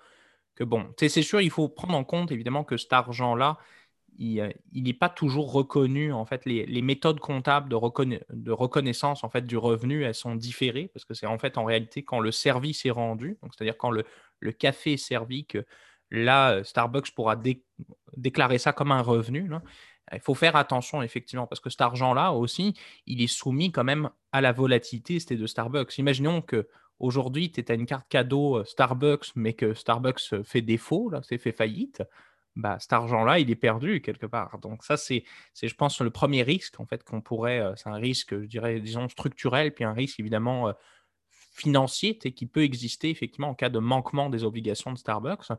bon, 0.66 0.94
c'est 0.98 1.10
sûr, 1.22 1.42
il 1.42 1.50
faut 1.50 1.70
prendre 1.70 1.96
en 1.96 2.04
compte 2.04 2.32
évidemment 2.32 2.64
que 2.64 2.78
cet 2.78 2.94
argent-là, 2.94 3.58
il 4.20 4.54
n'est 4.74 4.92
euh, 4.92 4.98
pas 5.00 5.10
toujours 5.10 5.52
reconnu. 5.52 6.12
En 6.12 6.26
fait, 6.26 6.46
les, 6.46 6.82
méthodes 6.82 7.20
comptables 7.20 7.70
de, 7.70 7.76
reconnaissance 8.52 9.24
du 9.44 9.58
revenu, 9.58 10.04
elles 10.04 10.14
sont 10.14 10.36
différées 10.36 10.90
parce 10.94 11.06
que 11.06 11.14
c'est 11.14 11.26
en 11.26 11.38
fait 11.40 11.58
en 11.58 11.64
réalité 11.64 12.04
quand 12.04 12.20
le 12.20 12.32
service 12.32 12.86
est 12.86 12.92
rendu, 12.92 13.38
c'est-à-dire 13.42 13.78
quand 13.78 13.92
le, 13.92 14.04
café 14.52 14.94
est 14.94 14.98
servi, 14.98 15.46
que 15.46 15.66
là, 16.12 16.52
euh, 16.52 16.64
Starbucks 16.64 17.12
pourra 17.12 17.38
déclarer 18.18 18.58
ça 18.58 18.74
comme 18.74 18.92
un 18.92 19.02
revenu. 19.02 19.50
Il 20.12 20.20
faut 20.20 20.36
faire 20.36 20.56
attention, 20.56 21.02
effectivement, 21.02 21.48
parce 21.48 21.62
que 21.62 21.70
cet 21.70 21.82
argent-là 21.82 22.34
aussi, 22.34 22.74
il 23.06 23.22
est 23.22 23.28
soumis 23.28 23.72
quand 23.72 23.84
même 23.84 24.10
à 24.32 24.42
la 24.42 24.52
volatilité 24.52 25.20
de 25.36 25.46
Starbucks. 25.46 25.98
Imaginons 25.98 26.42
que 26.42 26.68
aujourd'hui, 27.00 27.52
tu 27.52 27.64
as 27.68 27.74
une 27.74 27.86
carte 27.86 28.08
cadeau 28.10 28.58
euh, 28.58 28.66
Starbucks, 28.66 29.32
mais 29.36 29.54
que 29.54 29.74
Starbucks 29.74 30.34
euh, 30.34 30.44
fait 30.44 30.62
défaut, 30.62 31.10
là, 31.10 31.22
c'est 31.24 31.38
fait 31.38 31.52
faillite, 31.52 32.04
bah, 32.56 32.78
cet 32.80 32.94
argent-là, 32.94 33.40
il 33.40 33.50
est 33.50 33.56
perdu 33.56 34.02
quelque 34.02 34.26
part. 34.26 34.60
Donc 34.60 34.84
ça, 34.84 34.98
c'est, 34.98 35.24
je 35.62 35.74
pense, 35.76 36.02
le 36.02 36.10
premier 36.10 36.44
risque 36.44 36.80
en 36.80 36.86
fait 36.86 37.04
qu'on 37.04 37.22
pourrait, 37.22 37.60
euh, 37.60 37.74
c'est 37.76 37.90
un 37.90 37.96
risque, 37.96 38.40
je 38.40 38.46
dirais, 38.46 38.80
disons 38.80 39.08
structurel, 39.08 39.74
puis 39.74 39.84
un 39.84 39.94
risque 39.94 40.20
évidemment 40.20 40.74
financier 41.54 42.18
qui 42.18 42.46
peut 42.46 42.64
exister 42.64 43.10
effectivement 43.10 43.50
en 43.50 43.56
cas 43.56 43.70
de 43.70 43.80
manquement 43.80 44.30
des 44.30 44.44
obligations 44.44 44.94
de 44.94 44.98
Starbucks. 44.98 45.50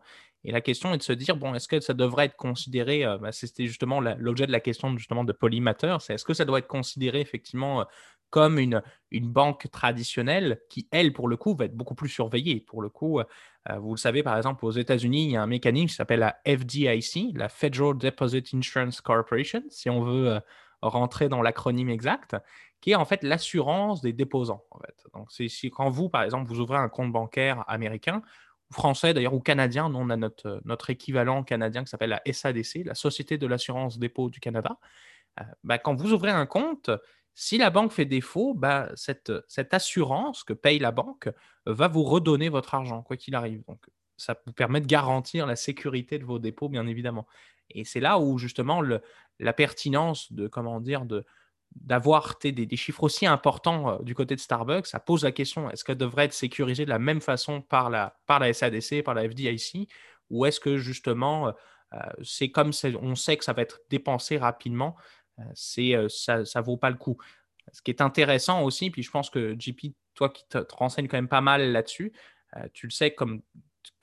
Et 0.44 0.52
la 0.52 0.62
question 0.62 0.94
est 0.94 0.98
de 0.98 1.02
se 1.02 1.12
dire, 1.12 1.36
bon, 1.36 1.54
est-ce 1.54 1.68
que 1.68 1.80
ça 1.80 1.92
devrait 1.92 2.26
être 2.26 2.36
considéré, 2.36 3.04
bah, 3.20 3.32
c'était 3.32 3.66
justement 3.66 4.00
l'objet 4.00 4.46
de 4.46 4.52
la 4.52 4.60
question 4.60 4.96
justement 4.96 5.24
de 5.24 5.32
Polymatter, 5.32 5.96
c'est 6.00 6.14
est-ce 6.14 6.24
que 6.24 6.32
ça 6.32 6.46
doit 6.46 6.58
être 6.58 6.68
considéré 6.68 7.20
effectivement 7.20 7.84
comme 8.30 8.58
une, 8.58 8.82
une 9.10 9.28
banque 9.28 9.70
traditionnelle 9.70 10.60
qui, 10.70 10.88
elle, 10.92 11.12
pour 11.12 11.28
le 11.28 11.36
coup, 11.36 11.54
va 11.54 11.66
être 11.66 11.76
beaucoup 11.76 11.94
plus 11.94 12.08
surveillée. 12.08 12.60
Pour 12.60 12.80
le 12.82 12.88
coup, 12.88 13.20
euh, 13.20 13.24
vous 13.78 13.94
le 13.94 13.98
savez, 13.98 14.22
par 14.22 14.36
exemple, 14.36 14.64
aux 14.64 14.70
États-Unis, 14.70 15.24
il 15.24 15.30
y 15.32 15.36
a 15.36 15.42
un 15.42 15.46
mécanisme 15.46 15.88
qui 15.88 15.94
s'appelle 15.94 16.20
la 16.20 16.36
FDIC, 16.46 17.36
la 17.36 17.48
Federal 17.48 17.98
Deposit 17.98 18.54
Insurance 18.54 19.00
Corporation, 19.00 19.62
si 19.68 19.90
on 19.90 20.02
veut 20.02 20.28
euh, 20.30 20.40
rentrer 20.80 21.28
dans 21.28 21.42
l'acronyme 21.42 21.90
exact, 21.90 22.36
qui 22.80 22.92
est 22.92 22.94
en 22.94 23.04
fait 23.04 23.22
l'assurance 23.22 24.00
des 24.00 24.12
déposants. 24.12 24.64
Donc, 25.14 25.30
c'est 25.30 25.48
quand 25.70 25.90
vous, 25.90 26.08
par 26.08 26.22
exemple, 26.22 26.48
vous 26.48 26.60
ouvrez 26.60 26.78
un 26.78 26.88
compte 26.88 27.12
bancaire 27.12 27.64
américain, 27.68 28.22
français 28.72 29.12
d'ailleurs, 29.12 29.34
ou 29.34 29.40
canadien, 29.40 29.88
nous 29.88 29.98
on 29.98 30.10
a 30.10 30.16
notre, 30.16 30.60
notre 30.64 30.90
équivalent 30.90 31.42
canadien 31.42 31.82
qui 31.82 31.90
s'appelle 31.90 32.10
la 32.10 32.32
SADC, 32.32 32.84
la 32.84 32.94
Société 32.94 33.36
de 33.36 33.46
l'assurance 33.46 33.98
dépôt 33.98 34.30
du 34.30 34.40
Canada. 34.40 34.78
Euh, 35.40 35.44
bah, 35.64 35.78
quand 35.78 35.94
vous 35.94 36.12
ouvrez 36.12 36.30
un 36.30 36.46
compte, 36.46 36.90
si 37.34 37.58
la 37.58 37.70
banque 37.70 37.92
fait 37.92 38.04
défaut, 38.04 38.54
bah, 38.54 38.90
cette, 38.94 39.32
assurance 39.72 40.44
que 40.44 40.52
paye 40.52 40.78
la 40.78 40.92
banque 40.92 41.28
euh, 41.68 41.74
va 41.74 41.88
vous 41.88 42.02
redonner 42.02 42.48
votre 42.48 42.74
argent, 42.74 43.02
quoi 43.02 43.16
qu'il 43.16 43.34
arrive. 43.34 43.62
Donc, 43.66 43.86
ça 44.16 44.36
vous 44.46 44.52
permet 44.52 44.80
de 44.80 44.86
garantir 44.86 45.46
la 45.46 45.56
sécurité 45.56 46.18
de 46.18 46.24
vos 46.24 46.38
dépôts, 46.38 46.68
bien 46.68 46.86
évidemment. 46.86 47.26
Et 47.70 47.84
c'est 47.84 48.00
là 48.00 48.18
où, 48.18 48.36
justement, 48.36 48.82
la 49.38 49.52
pertinence 49.52 50.32
de, 50.32 50.48
comment 50.48 50.80
dire, 50.80 51.06
de, 51.06 51.24
d'avoir 51.76 52.36
des, 52.42 52.76
chiffres 52.76 53.04
aussi 53.04 53.26
importants 53.26 53.90
euh, 53.90 54.02
du 54.02 54.14
côté 54.14 54.34
de 54.34 54.40
Starbucks, 54.40 54.86
ça 54.86 55.00
pose 55.00 55.24
la 55.24 55.32
question 55.32 55.70
est-ce 55.70 55.84
qu'elle 55.84 55.96
devrait 55.96 56.26
être 56.26 56.32
sécurisée 56.32 56.84
de 56.84 56.90
la 56.90 56.98
même 56.98 57.20
façon 57.20 57.62
par 57.62 57.90
la, 57.90 58.18
par 58.26 58.40
la 58.40 58.52
SADC, 58.52 59.02
par 59.02 59.14
la 59.14 59.28
FDIC, 59.28 59.88
ou 60.30 60.46
est-ce 60.46 60.60
que 60.60 60.78
justement 60.78 61.52
euh, 61.94 61.98
c'est 62.22 62.50
comme 62.50 62.70
on 63.00 63.14
sait 63.14 63.36
que 63.36 63.44
ça 63.44 63.52
va 63.52 63.62
être 63.62 63.80
dépensé 63.90 64.38
rapidement, 64.38 64.96
c'est, 65.54 65.94
ça 66.08 66.38
ne 66.38 66.62
vaut 66.62 66.76
pas 66.76 66.90
le 66.90 66.96
coup. 66.96 67.16
Ce 67.72 67.82
qui 67.82 67.90
est 67.90 68.00
intéressant 68.00 68.62
aussi, 68.62 68.90
puis 68.90 69.02
je 69.02 69.10
pense 69.10 69.30
que 69.30 69.54
JP, 69.58 69.94
toi 70.14 70.28
qui 70.28 70.46
te, 70.48 70.58
renseignes 70.72 71.08
quand 71.08 71.18
même 71.18 71.28
pas 71.28 71.40
mal 71.40 71.72
là-dessus, 71.72 72.12
tu 72.72 72.86
le 72.86 72.90
sais 72.90 73.12
comme 73.12 73.42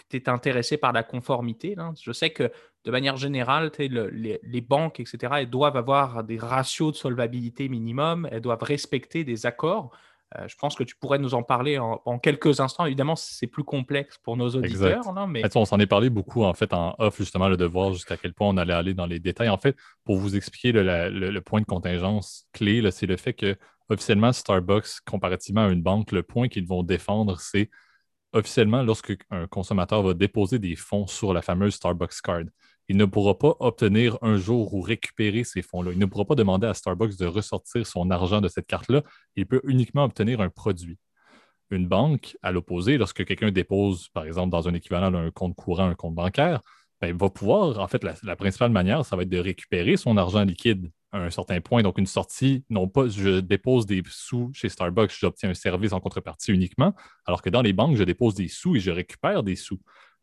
tu 0.10 0.18
es 0.18 0.30
intéressé 0.30 0.78
par 0.78 0.94
la 0.94 1.04
conformité. 1.04 1.76
Je 2.02 2.12
sais 2.12 2.30
que 2.30 2.52
de 2.86 2.92
manière 2.92 3.18
générale, 3.18 3.72
les, 3.78 4.40
les, 4.42 4.62
banques, 4.62 5.00
etc., 5.00 5.34
elles 5.40 5.50
doivent 5.50 5.76
avoir 5.76 6.24
des 6.24 6.38
ratios 6.38 6.94
de 6.94 6.98
solvabilité 6.98 7.68
minimum, 7.68 8.28
elles 8.32 8.42
doivent 8.42 8.64
respecter 8.64 9.26
des 9.26 9.46
accords. 9.46 9.92
Euh, 10.36 10.48
je 10.48 10.56
pense 10.58 10.76
que 10.76 10.84
tu 10.84 10.96
pourrais 10.98 11.20
nous 11.20 11.34
en 11.34 11.44
parler 11.44 11.78
en, 11.78 12.20
quelques 12.20 12.60
instants. 12.60 12.86
Évidemment, 12.86 13.16
c'est 13.16 13.48
plus 13.48 13.64
complexe 13.64 14.18
pour 14.18 14.36
nos 14.36 14.50
auditeurs. 14.50 15.28
mais... 15.28 15.44
on 15.56 15.66
s'en 15.66 15.80
est 15.80 15.88
parlé 15.88 16.10
beaucoup 16.10 16.44
en 16.44 16.54
fait 16.54 16.74
en 16.74 16.96
off, 17.00 17.18
justement, 17.18 17.48
le 17.48 17.56
de 17.56 17.66
voir 17.66 17.94
jusqu'à 17.94 18.18
quel 18.18 18.34
point 18.34 18.50
on 18.50 18.58
allait 18.58 18.74
aller 18.74 18.94
dans 18.94 19.06
les 19.06 19.20
détails. 19.20 19.50
En 19.50 19.58
fait, 19.58 19.76
pour 20.04 20.18
vous 20.18 20.36
expliquer 20.36 20.74
le, 20.74 21.40
point 21.40 21.62
de 21.62 21.66
contingence 21.66 22.48
clé, 22.52 22.90
c'est 22.92 23.06
le 23.06 23.16
fait 23.16 23.34
que 23.34 23.56
officiellement, 23.90 24.34
Starbucks, 24.34 25.00
comparativement 25.06 25.66
à 25.66 25.70
une 25.70 25.82
banque, 25.82 26.12
le 26.12 26.24
point 26.24 26.50
qu'ils 26.50 26.68
vont 26.68 26.84
défendre, 26.84 27.40
c'est 27.40 27.70
officiellement 28.34 28.84
lorsque 28.84 29.18
un 29.32 29.48
consommateur 29.48 30.04
va 30.04 30.14
déposer 30.14 30.60
des 30.60 30.76
fonds 30.76 31.08
sur 31.08 31.34
la 31.34 31.42
fameuse 31.42 31.76
Starbucks 31.76 32.22
Card 32.22 32.44
il 32.90 32.98
ne 32.98 33.06
pourra 33.06 33.38
pas 33.38 33.56
obtenir 33.60 34.18
un 34.22 34.38
jour 34.38 34.74
ou 34.74 34.82
récupérer 34.82 35.44
ces 35.44 35.62
fonds-là. 35.62 35.92
Il 35.92 36.00
ne 36.00 36.06
pourra 36.06 36.26
pas 36.26 36.36
demander 36.36 36.68
à 36.68 36.74
Starbucks 36.74 37.18
de 37.18 37.26
ressortir 37.26 37.86
son 37.86 38.10
argent 38.12 38.40
de 38.40 38.48
cette 38.48 38.68
carte-là. 38.68 39.04
Il 39.36 39.46
peut 39.46 39.62
uniquement 39.66 40.06
obtenir 40.06 40.40
un 40.40 40.50
produit. 40.50 40.98
Une 41.70 41.88
banque, 41.88 42.38
à 42.42 42.54
l'opposé, 42.54 42.98
lorsque 42.98 43.26
quelqu'un 43.26 43.52
dépose, 43.52 44.08
par 44.10 44.26
exemple, 44.26 44.52
dans 44.52 44.70
un 44.70 44.74
équivalent 44.74 45.12
d'un 45.12 45.32
compte 45.32 45.56
courant, 45.56 45.88
un 45.90 45.96
compte 45.96 46.16
bancaire, 46.16 46.62
ben, 47.02 47.16
va 47.16 47.30
pouvoir, 47.30 47.78
en 47.80 47.88
fait, 47.88 48.04
la, 48.04 48.36
principale 48.36 48.72
manière, 48.72 49.06
ça 49.06 49.16
va 49.18 49.24
être 49.24 49.30
de 49.30 49.38
récupérer 49.38 49.98
son 49.98 50.16
argent 50.16 50.44
liquide 50.46 50.90
à 51.12 51.20
un 51.20 51.30
certain 51.30 51.60
point. 51.60 51.84
Donc, 51.84 51.98
une 51.98 52.08
sortie, 52.08 52.64
non 52.70 52.88
pas 52.88 53.08
je 53.10 53.42
dépose 53.42 53.86
des 53.86 54.02
sous 54.10 54.50
chez 54.54 54.70
Starbucks, 54.70 55.12
j'obtiens 55.20 55.50
un 55.50 55.54
service 55.54 55.92
en 55.92 56.00
contrepartie 56.00 56.54
uniquement, 56.54 56.96
alors 57.26 57.42
que 57.42 57.50
dans 57.50 57.62
les 57.62 57.74
banques, 57.74 57.98
je 57.98 58.04
dépose 58.04 58.34
des 58.34 58.48
sous 58.48 58.78
et 58.78 58.80
je 58.80 58.92
récupère 58.92 59.44
des 59.44 59.58
sous. 59.58 59.80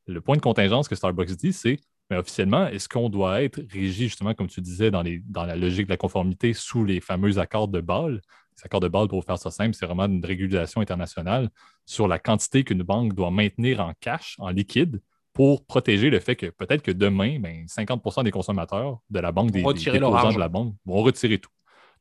Le 0.06 0.20
point 0.20 0.36
de 0.36 0.42
contingence 0.42 0.88
que 0.88 0.94
Starbucks 0.94 1.36
dit, 1.36 1.52
c'est 1.52 1.78
mais 2.10 2.16
officiellement, 2.16 2.66
est-ce 2.66 2.88
qu'on 2.88 3.08
doit 3.08 3.42
être 3.42 3.60
régi, 3.72 4.04
justement, 4.04 4.34
comme 4.34 4.48
tu 4.48 4.60
disais, 4.60 4.90
dans, 4.90 5.02
les, 5.02 5.22
dans 5.26 5.44
la 5.44 5.56
logique 5.56 5.86
de 5.86 5.90
la 5.90 5.96
conformité 5.96 6.52
sous 6.52 6.84
les 6.84 7.00
fameux 7.00 7.38
accords 7.38 7.68
de 7.68 7.80
Bâle? 7.80 8.20
Les 8.56 8.64
accords 8.64 8.80
de 8.80 8.88
Bâle, 8.88 9.08
pour 9.08 9.24
faire 9.24 9.38
ça 9.38 9.50
simple, 9.50 9.74
c'est 9.74 9.86
vraiment 9.86 10.04
une 10.04 10.24
régulation 10.24 10.80
internationale 10.80 11.48
sur 11.86 12.06
la 12.06 12.18
quantité 12.18 12.62
qu'une 12.62 12.82
banque 12.82 13.14
doit 13.14 13.30
maintenir 13.30 13.80
en 13.80 13.92
cash, 14.00 14.36
en 14.38 14.50
liquide, 14.50 15.00
pour 15.32 15.64
protéger 15.66 16.10
le 16.10 16.20
fait 16.20 16.36
que 16.36 16.46
peut-être 16.46 16.82
que 16.82 16.92
demain, 16.92 17.38
50% 17.38 18.16
ben, 18.16 18.22
des 18.22 18.30
consommateurs 18.30 19.00
de 19.10 19.18
la 19.18 19.32
banque, 19.32 19.50
des, 19.50 19.62
des 19.62 19.90
déposants 19.92 20.32
de 20.32 20.38
la 20.38 20.48
banque, 20.48 20.74
vont 20.84 21.02
retirer 21.02 21.38
tout. 21.38 21.50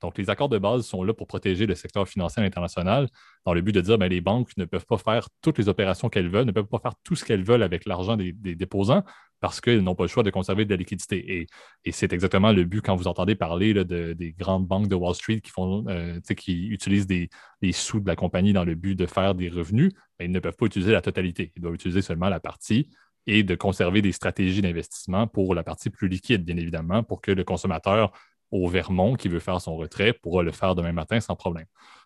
Donc, 0.04 0.18
les 0.18 0.30
accords 0.30 0.50
de 0.50 0.58
base 0.58 0.86
sont 0.86 1.02
là 1.02 1.14
pour 1.14 1.28
protéger 1.28 1.66
le 1.66 1.76
secteur 1.76 2.06
financier 2.10 2.44
international 2.44 3.08
dans 3.46 3.54
le 3.54 3.62
but 3.62 3.72
de 3.72 3.80
dire 3.80 3.96
que 3.96 4.00
ben, 4.02 4.10
les 4.10 4.20
banques 4.20 4.50
ne 4.58 4.66
peuvent 4.66 4.86
pas 4.86 4.98
faire 4.98 5.30
toutes 5.42 5.58
les 5.58 5.70
opérations 5.70 6.10
qu'elles 6.10 6.28
veulent, 6.28 6.46
ne 6.46 6.52
peuvent 6.52 6.68
pas 6.68 6.80
faire 6.80 6.94
tout 7.06 7.16
ce 7.16 7.24
qu'elles 7.24 7.46
veulent 7.46 7.64
avec 7.64 7.86
l'argent 7.86 8.18
des, 8.18 8.34
déposants 8.34 9.04
parce 9.44 9.60
qu'ils 9.60 9.82
n'ont 9.82 9.94
pas 9.94 10.06
le 10.06 10.08
choix 10.08 10.24
de 10.24 10.30
conserver 10.30 10.64
de 10.64 10.70
la 10.70 10.78
liquidité. 10.78 11.50
Et, 11.84 11.92
c'est 11.92 12.14
exactement 12.14 12.54
le 12.54 12.64
but 12.64 12.80
quand 12.80 12.96
vous 12.96 13.10
entendez 13.10 13.36
parler 13.36 13.74
de, 13.74 14.14
des 14.14 14.32
grandes 14.32 14.66
banques 14.66 14.88
de 14.88 14.96
Wall 14.96 15.14
Street 15.14 15.42
qui, 15.42 15.52
font, 15.52 15.84
euh, 15.90 16.18
qui 16.22 16.70
utilisent 16.70 17.08
des, 17.08 17.30
sous 17.74 18.00
de 18.00 18.08
la 18.08 18.16
compagnie 18.16 18.54
dans 18.54 18.64
le 18.64 18.76
but 18.76 18.96
de 18.96 19.06
faire 19.06 19.36
des 19.36 19.50
revenus. 19.50 19.92
Ben, 20.18 20.28
ils 20.28 20.32
ne 20.32 20.40
peuvent 20.40 20.56
pas 20.56 20.66
utiliser 20.66 20.94
la 20.94 21.02
totalité. 21.02 21.52
Ils 21.58 21.62
doivent 21.62 21.74
utiliser 21.74 22.02
seulement 22.02 22.30
la 22.30 22.40
partie 22.40 22.90
et 23.28 23.44
de 23.44 23.54
conserver 23.56 24.02
des 24.02 24.14
stratégies 24.14 24.62
d'investissement 24.62 25.28
pour 25.28 25.54
la 25.56 25.64
partie 25.64 25.90
plus 25.90 26.08
liquide, 26.08 26.46
bien 26.46 26.56
évidemment, 26.56 27.04
pour 27.04 27.20
que 27.20 27.32
le 27.32 27.44
consommateur 27.44 28.14
au 28.50 28.70
Vermont 28.70 29.16
qui 29.16 29.28
veut 29.28 29.42
faire 29.42 29.60
son 29.60 29.76
retrait 29.76 30.14
pourra 30.14 30.44
le 30.44 30.54
faire 30.54 30.74
demain 30.74 30.94
matin 30.94 31.20
sans 31.20 31.36
problème. 31.36 31.66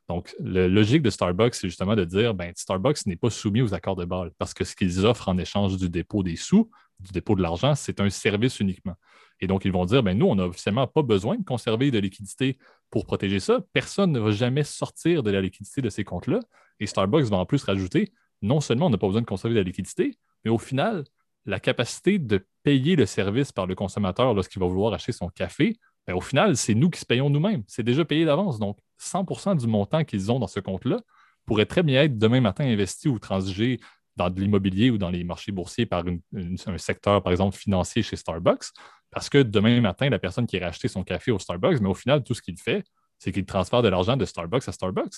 Donc, 0.10 0.34
la 0.40 0.68
logique 0.68 1.02
de 1.02 1.10
Starbucks, 1.10 1.56
c'est 1.56 1.68
justement 1.68 1.96
de 1.96 2.06
dire 2.06 2.34
ben, 2.34 2.54
Starbucks 2.56 3.06
n'est 3.06 3.18
pas 3.18 3.30
soumis 3.30 3.62
aux 3.62 3.74
accords 3.74 3.96
de 3.96 4.06
balle 4.06 4.32
parce 4.38 4.54
que 4.54 4.64
ce 4.64 4.76
qu'ils 4.76 5.06
offrent 5.06 5.30
en 5.30 5.38
échange 5.38 5.78
du 5.78 5.90
dépôt 5.90 6.24
des 6.24 6.38
sous, 6.38 6.70
du 7.00 7.12
dépôt 7.12 7.36
de 7.36 7.42
l'argent, 7.42 7.76
c'est 7.76 8.00
un 8.00 8.10
service 8.10 8.60
uniquement. 8.60 8.96
Et 9.40 9.48
donc, 9.48 9.66
ils 9.66 9.72
vont 9.72 9.86
dire 9.86 10.04
ben, 10.04 10.18
nous, 10.18 10.28
on 10.28 10.36
n'a 10.36 10.46
officiellement 10.46 10.88
pas 10.88 11.02
besoin 11.02 11.36
de 11.36 11.44
conserver 11.44 11.92
de 11.92 12.00
liquidité 12.00 12.58
pour 12.90 13.06
protéger 13.06 13.40
ça. 13.40 13.60
Personne 13.74 14.12
ne 14.12 14.20
va 14.20 14.32
jamais 14.32 14.64
sortir 14.64 15.24
de 15.24 15.32
la 15.32 15.42
liquidité 15.42 15.82
de 15.82 15.90
ces 15.90 16.04
comptes-là. 16.04 16.40
Et 16.80 16.88
Starbucks 16.88 17.26
va 17.26 17.38
en 17.38 17.46
plus 17.46 17.64
rajouter 17.64 18.12
non 18.42 18.62
seulement 18.62 18.88
on 18.88 18.90
n'a 18.90 18.98
pas 18.98 19.08
besoin 19.08 19.22
de 19.22 19.28
conserver 19.28 19.56
de 19.56 19.60
la 19.60 19.64
liquidité, 19.64 20.18
mais 20.46 20.52
au 20.52 20.58
final, 20.58 21.04
la 21.46 21.60
capacité 21.60 22.20
de 22.20 22.46
payer 22.64 22.96
le 22.96 23.06
service 23.06 23.52
par 23.52 23.66
le 23.66 23.76
consommateur 23.76 24.34
lorsqu'il 24.34 24.62
va 24.62 24.68
vouloir 24.68 24.94
acheter 24.94 25.12
son 25.12 25.30
café 25.30 25.78
ben, 26.08 26.16
au 26.16 26.22
final, 26.22 26.56
c'est 26.56 26.74
nous 26.74 26.90
qui 26.90 27.00
se 27.00 27.06
payons 27.06 27.30
nous-mêmes. 27.30 27.64
C'est 27.68 27.84
déjà 27.84 28.06
payé 28.06 28.26
d'avance. 28.26 28.60
Donc, 28.60 28.80
100% 29.00 29.58
du 29.58 29.68
montant 29.68 30.04
qu'ils 30.04 30.32
ont 30.32 30.40
dans 30.40 30.48
ce 30.48 30.60
compte-là 30.60 31.02
pourrait 31.46 31.66
très 31.66 31.84
bien 31.84 32.04
être 32.04 32.18
demain 32.18 32.42
matin 32.42 32.66
investi 32.66 33.10
ou 33.10 33.20
transigé 33.20 33.80
dans 34.16 34.30
de 34.30 34.40
l'immobilier 34.40 34.90
ou 34.90 34.98
dans 34.98 35.10
les 35.10 35.24
marchés 35.24 35.52
boursiers 35.52 35.86
par 35.86 36.04
un 36.06 36.78
secteur, 36.78 37.22
par 37.22 37.32
exemple, 37.32 37.56
financier 37.56 38.02
chez 38.02 38.16
Starbucks. 38.16 38.66
Parce 39.12 39.30
que 39.30 39.38
demain 39.38 39.80
matin, 39.80 40.10
la 40.10 40.20
personne 40.20 40.48
qui 40.48 40.56
irait 40.56 40.66
acheter 40.66 40.88
son 40.88 41.04
café 41.04 41.32
au 41.32 41.40
Starbucks, 41.40 41.80
mais 41.82 41.90
au 41.90 41.94
final, 41.94 42.24
tout 42.24 42.34
ce 42.34 42.42
qu'il 42.42 42.58
fait, 42.58 42.84
c'est 43.20 43.32
qu'il 43.32 43.46
transfère 43.46 43.82
de 43.82 43.90
l'argent 43.90 44.18
de 44.18 44.26
Starbucks 44.26 44.68
à 44.68 44.72
Starbucks. 44.72 45.14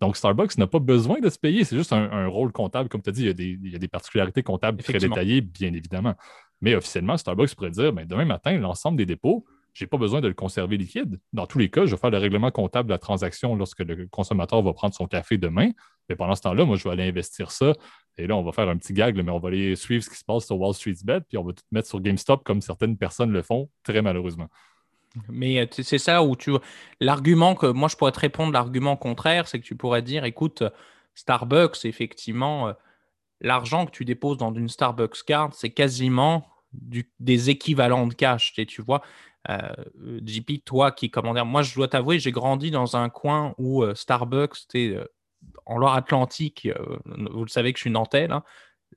Donc, 0.00 0.16
Starbucks 0.16 0.58
n'a 0.58 0.66
pas 0.66 0.78
besoin 0.78 1.20
de 1.20 1.30
se 1.30 1.38
payer. 1.38 1.64
C'est 1.64 1.76
juste 1.76 1.92
un, 1.92 2.26
rôle 2.26 2.52
comptable. 2.52 2.88
Comme 2.88 3.02
tu 3.02 3.08
as 3.08 3.12
dit, 3.12 3.22
il 3.22 3.70
y, 3.72 3.74
a 3.74 3.78
des, 3.78 3.88
particularités 3.88 4.42
comptables 4.42 4.82
très 4.82 4.98
détaillées, 4.98 5.40
bien 5.40 5.72
évidemment. 5.72 6.14
Mais 6.60 6.74
officiellement, 6.74 7.16
Starbucks 7.16 7.54
pourrait 7.54 7.70
dire 7.70 7.92
ben, 7.92 8.06
demain 8.06 8.26
matin, 8.26 8.56
l'ensemble 8.58 8.98
des 8.98 9.06
dépôts, 9.06 9.46
je 9.76 9.84
n'ai 9.84 9.88
pas 9.88 9.98
besoin 9.98 10.22
de 10.22 10.28
le 10.28 10.32
conserver 10.32 10.78
liquide. 10.78 11.20
Dans 11.34 11.46
tous 11.46 11.58
les 11.58 11.68
cas, 11.68 11.84
je 11.84 11.90
vais 11.90 11.96
faire 11.98 12.10
le 12.10 12.16
règlement 12.16 12.50
comptable 12.50 12.88
de 12.88 12.94
la 12.94 12.98
transaction 12.98 13.54
lorsque 13.54 13.80
le 13.80 14.06
consommateur 14.06 14.62
va 14.62 14.72
prendre 14.72 14.94
son 14.94 15.06
café 15.06 15.36
demain. 15.36 15.70
Mais 16.08 16.16
pendant 16.16 16.34
ce 16.34 16.40
temps-là, 16.42 16.64
moi, 16.64 16.76
je 16.76 16.84
vais 16.84 16.90
aller 16.90 17.06
investir 17.06 17.50
ça. 17.50 17.74
Et 18.16 18.26
là, 18.26 18.36
on 18.36 18.42
va 18.42 18.52
faire 18.52 18.70
un 18.70 18.78
petit 18.78 18.94
gag, 18.94 19.22
mais 19.22 19.30
on 19.30 19.38
va 19.38 19.48
aller 19.48 19.76
suivre 19.76 20.02
ce 20.02 20.08
qui 20.08 20.16
se 20.16 20.24
passe 20.24 20.46
sur 20.46 20.58
Wall 20.58 20.72
Street's 20.72 21.04
Bet, 21.04 21.20
puis 21.28 21.36
on 21.36 21.44
va 21.44 21.52
tout 21.52 21.62
mettre 21.72 21.88
sur 21.88 22.00
GameStop 22.00 22.42
comme 22.42 22.62
certaines 22.62 22.96
personnes 22.96 23.30
le 23.32 23.42
font, 23.42 23.68
très 23.82 24.00
malheureusement. 24.00 24.48
Mais 25.28 25.60
euh, 25.60 25.66
c'est 25.70 25.98
ça 25.98 26.22
où 26.22 26.36
tu. 26.36 26.52
L'argument 27.00 27.54
que 27.54 27.66
moi, 27.66 27.90
je 27.90 27.96
pourrais 27.96 28.12
te 28.12 28.20
répondre, 28.20 28.54
l'argument 28.54 28.96
contraire, 28.96 29.46
c'est 29.46 29.60
que 29.60 29.64
tu 29.64 29.76
pourrais 29.76 30.00
dire 30.00 30.24
écoute, 30.24 30.62
Starbucks, 31.14 31.84
effectivement, 31.84 32.68
euh, 32.68 32.72
l'argent 33.42 33.84
que 33.84 33.90
tu 33.90 34.06
déposes 34.06 34.38
dans 34.38 34.54
une 34.54 34.70
Starbucks 34.70 35.22
card, 35.26 35.52
c'est 35.52 35.70
quasiment 35.70 36.48
des 36.72 37.50
équivalents 37.50 38.06
de 38.06 38.14
cash. 38.14 38.54
Tu 38.54 38.82
vois, 38.82 39.00
euh, 39.00 39.02
JP, 39.48 40.64
toi 40.64 40.90
qui 40.92 41.10
comment 41.10 41.44
moi 41.44 41.62
je 41.62 41.74
dois 41.74 41.88
t'avouer, 41.88 42.18
j'ai 42.18 42.32
grandi 42.32 42.70
dans 42.70 42.96
un 42.96 43.08
coin 43.08 43.54
où 43.58 43.82
euh, 43.82 43.94
Starbucks, 43.94 44.56
c'était 44.56 44.94
euh, 44.96 45.04
en 45.66 45.78
Loire-Atlantique, 45.78 46.68
vous 47.04 47.44
le 47.44 47.48
savez 47.48 47.72
que 47.72 47.78
je 47.78 47.82
suis 47.82 47.90
nantais, 47.90 48.26
là, 48.26 48.44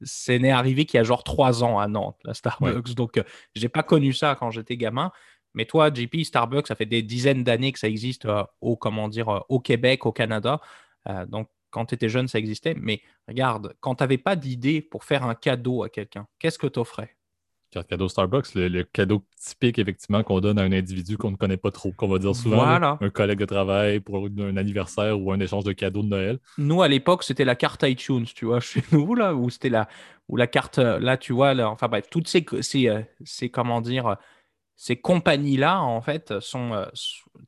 c'est 0.02 0.40
né 0.40 0.52
arrivé 0.52 0.86
qu'il 0.86 0.98
y 0.98 1.02
a 1.02 1.04
genre 1.04 1.24
trois 1.24 1.64
ans 1.64 1.80
à 1.80 1.88
Nantes, 1.88 2.18
la 2.24 2.34
Starbucks. 2.34 2.94
Donc, 2.96 3.22
je 3.56 3.62
n'ai 3.62 3.70
pas 3.70 3.84
connu 3.84 4.14
ça 4.14 4.36
quand 4.36 4.50
j'étais 4.52 4.78
gamin. 4.78 5.12
Mais 5.54 5.66
toi, 5.66 5.92
JP, 5.94 6.24
Starbucks, 6.24 6.68
ça 6.68 6.76
fait 6.76 6.86
des 6.86 7.02
dizaines 7.02 7.44
d'années 7.44 7.72
que 7.72 7.80
ça 7.80 7.88
existe 7.88 8.28
au, 8.62 8.78
comment 8.78 9.10
dire, 9.10 9.44
au 9.50 9.60
Québec, 9.60 10.06
au 10.06 10.12
Canada. 10.12 10.62
donc, 11.28 11.50
quand 11.72 11.86
tu 11.86 11.96
étais 11.96 12.10
jeune, 12.10 12.28
ça 12.28 12.40
existait. 12.40 12.76
Mais 12.76 13.02
regarde, 13.28 13.76
quand 13.80 13.96
tu 13.96 14.04
n'avais 14.04 14.18
pas 14.18 14.36
d'idée 14.36 14.82
pour 14.82 15.04
faire 15.04 15.24
un 15.24 15.36
cadeau 15.36 15.84
à 15.84 15.90
quelqu'un, 15.90 16.28
qu'est-ce 16.40 16.60
que 16.60 16.68
tu 16.68 16.80
offrais 16.80 17.19
Carte 17.72 17.88
cadeau 17.88 18.10
Starbucks, 18.10 18.56
le, 18.56 18.84
cadeau 18.84 19.24
typique 19.38 19.78
effectivement 19.78 20.24
qu'on 20.24 20.40
donne 20.40 20.58
à 20.58 20.64
un 20.64 20.72
individu 20.72 21.18
qu'on 21.18 21.32
ne 21.32 21.36
connaît 21.36 21.58
pas 21.58 21.72
trop, 21.72 21.92
qu'on 21.92 22.08
va 22.08 22.18
dire 22.18 22.36
souvent 22.36 22.64
un 22.64 23.10
collègue 23.10 23.40
de 23.40 23.46
travail 23.46 24.00
pour 24.00 24.28
un 24.28 24.58
anniversaire 24.58 25.20
ou 25.22 25.32
un 25.32 25.40
échange 25.40 25.64
de 25.64 25.72
cadeaux 25.72 26.02
de 26.02 26.08
Noël. 26.08 26.40
Nous 26.58 26.82
à 26.82 26.88
l'époque 26.88 27.24
c'était 27.24 27.46
la 27.46 27.56
carte 27.56 27.84
iTunes, 27.84 28.26
tu 28.26 28.46
vois, 28.46 28.60
chez 28.60 28.84
nous 28.92 29.14
là, 29.14 29.36
ou 29.36 29.50
c'était 29.50 29.70
la 29.70 29.88
la 30.32 30.48
carte 30.48 30.78
là, 30.78 31.18
tu 31.18 31.34
vois, 31.34 31.56
enfin 31.66 31.88
bref, 31.88 32.06
toutes 32.10 32.28
ces, 32.28 32.46
ces, 32.62 32.88
euh, 32.88 33.02
ces 33.24 33.50
comment 33.50 33.82
dire 33.82 34.16
ces 34.80 34.96
compagnies 34.96 35.58
là 35.58 35.82
en 35.82 36.00
fait 36.00 36.40
sont, 36.40 36.72
euh, 36.74 36.86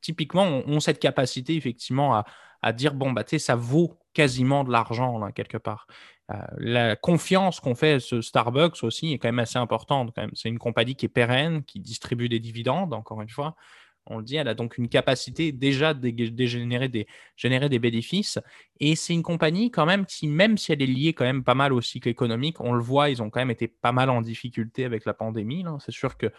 typiquement 0.01 0.43
ont, 0.43 0.79
cette 0.81 0.99
capacité 0.99 1.55
effectivement 1.55 2.13
à, 2.13 2.25
à 2.61 2.73
dire 2.73 2.93
bon 2.93 3.11
bah 3.11 3.23
tu 3.23 3.31
sais 3.31 3.39
ça 3.39 3.55
vaut 3.55 3.97
quasiment 4.13 4.65
de 4.65 4.71
l'argent 4.71 5.17
là 5.17 5.31
quelque 5.31 5.57
part. 5.57 5.87
Euh, 6.31 6.37
la 6.57 6.95
confiance 6.95 7.59
qu'on 7.59 7.75
fait 7.75 7.93
à 7.93 7.99
ce 7.99 8.21
Starbucks 8.21 8.83
aussi 8.83 9.13
est 9.13 9.17
quand 9.17 9.27
même 9.27 9.39
assez 9.39 9.57
importante. 9.57 10.13
C'est 10.33 10.49
une 10.49 10.59
compagnie 10.59 10.95
qui 10.95 11.05
est 11.05 11.09
pérenne, 11.09 11.63
qui 11.63 11.79
distribue 11.79 12.29
des 12.29 12.39
dividendes, 12.39 12.93
encore 12.93 13.21
une 13.21 13.29
fois. 13.29 13.55
On 14.07 14.17
le 14.17 14.23
dit, 14.23 14.35
elle 14.35 14.47
a 14.47 14.55
donc 14.55 14.77
une 14.77 14.89
capacité 14.89 15.51
déjà 15.51 15.93
de, 15.93 16.11
générer, 16.45 16.89
des, 16.89 17.07
générer 17.35 17.69
des 17.69 17.79
bénéfices. 17.79 18.39
Et 18.79 18.95
c'est 18.95 19.13
une 19.13 19.21
compagnie 19.21 19.69
quand 19.69 19.85
même 19.85 20.05
qui, 20.05 20.27
même 20.27 20.57
si 20.57 20.71
elle 20.71 20.81
est 20.81 20.87
liée 20.87 21.13
quand 21.13 21.25
même 21.25 21.43
pas 21.43 21.53
mal 21.53 21.71
au 21.71 21.81
cycle 21.81 22.09
économique, 22.09 22.59
on 22.61 22.73
le 22.73 22.81
voit, 22.81 23.09
ils 23.09 23.21
ont 23.21 23.29
quand 23.29 23.39
même 23.39 23.51
été 23.51 23.67
pas 23.67 23.91
mal 23.91 24.09
en 24.09 24.21
difficulté 24.21 24.85
avec 24.85 25.05
la 25.05 25.13
pandémie. 25.13 25.63
C'est 25.79 25.91
sûr 25.91 26.17
que 26.17 26.31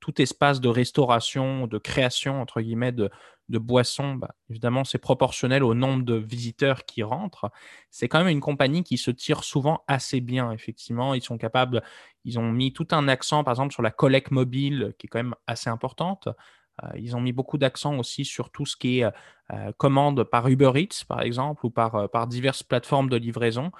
tout 0.00 0.20
espace 0.20 0.60
de 0.60 0.68
restauration, 0.68 1.66
de 1.66 1.78
création, 1.78 2.40
entre 2.40 2.60
guillemets, 2.60 2.92
de, 2.92 3.10
boissons, 3.48 4.14
bah, 4.14 4.34
évidemment, 4.50 4.84
c'est 4.84 4.98
proportionnel 4.98 5.64
au 5.64 5.74
nombre 5.74 6.04
de 6.04 6.14
visiteurs 6.14 6.84
qui 6.84 7.02
rentrent. 7.02 7.50
C'est 7.90 8.08
quand 8.08 8.18
même 8.18 8.28
une 8.28 8.40
compagnie 8.40 8.84
qui 8.84 8.98
se 8.98 9.10
tire 9.10 9.42
souvent 9.42 9.84
assez 9.88 10.20
bien, 10.20 10.52
effectivement. 10.52 11.14
Ils 11.14 11.22
sont 11.22 11.38
capables, 11.38 11.82
ils 12.24 12.38
ont 12.38 12.52
mis 12.52 12.72
tout 12.72 12.88
un 12.90 13.08
accent, 13.08 13.44
par 13.44 13.52
exemple, 13.52 13.72
sur 13.72 13.82
la 13.82 13.90
collecte 13.90 14.30
mobile, 14.32 14.94
qui 14.98 15.06
est 15.06 15.08
quand 15.08 15.18
même 15.18 15.34
assez 15.46 15.70
importante. 15.70 16.28
Euh, 16.84 16.88
ils 16.96 17.16
ont 17.16 17.20
mis 17.20 17.32
beaucoup 17.32 17.58
d'accent 17.58 17.96
aussi 17.98 18.24
sur 18.24 18.50
tout 18.50 18.66
ce 18.66 18.76
qui 18.76 19.00
est 19.00 19.04
euh, 19.04 19.10
euh, 19.52 19.72
commande 19.76 20.24
par 20.24 20.46
Uber 20.48 20.72
Eats, 20.76 21.04
par 21.06 21.22
exemple, 21.22 21.64
ou 21.66 21.70
par, 21.70 22.10
par 22.10 22.26
diverses 22.26 22.62
plateformes 22.62 23.08
de 23.08 23.16
livraison. 23.16 23.72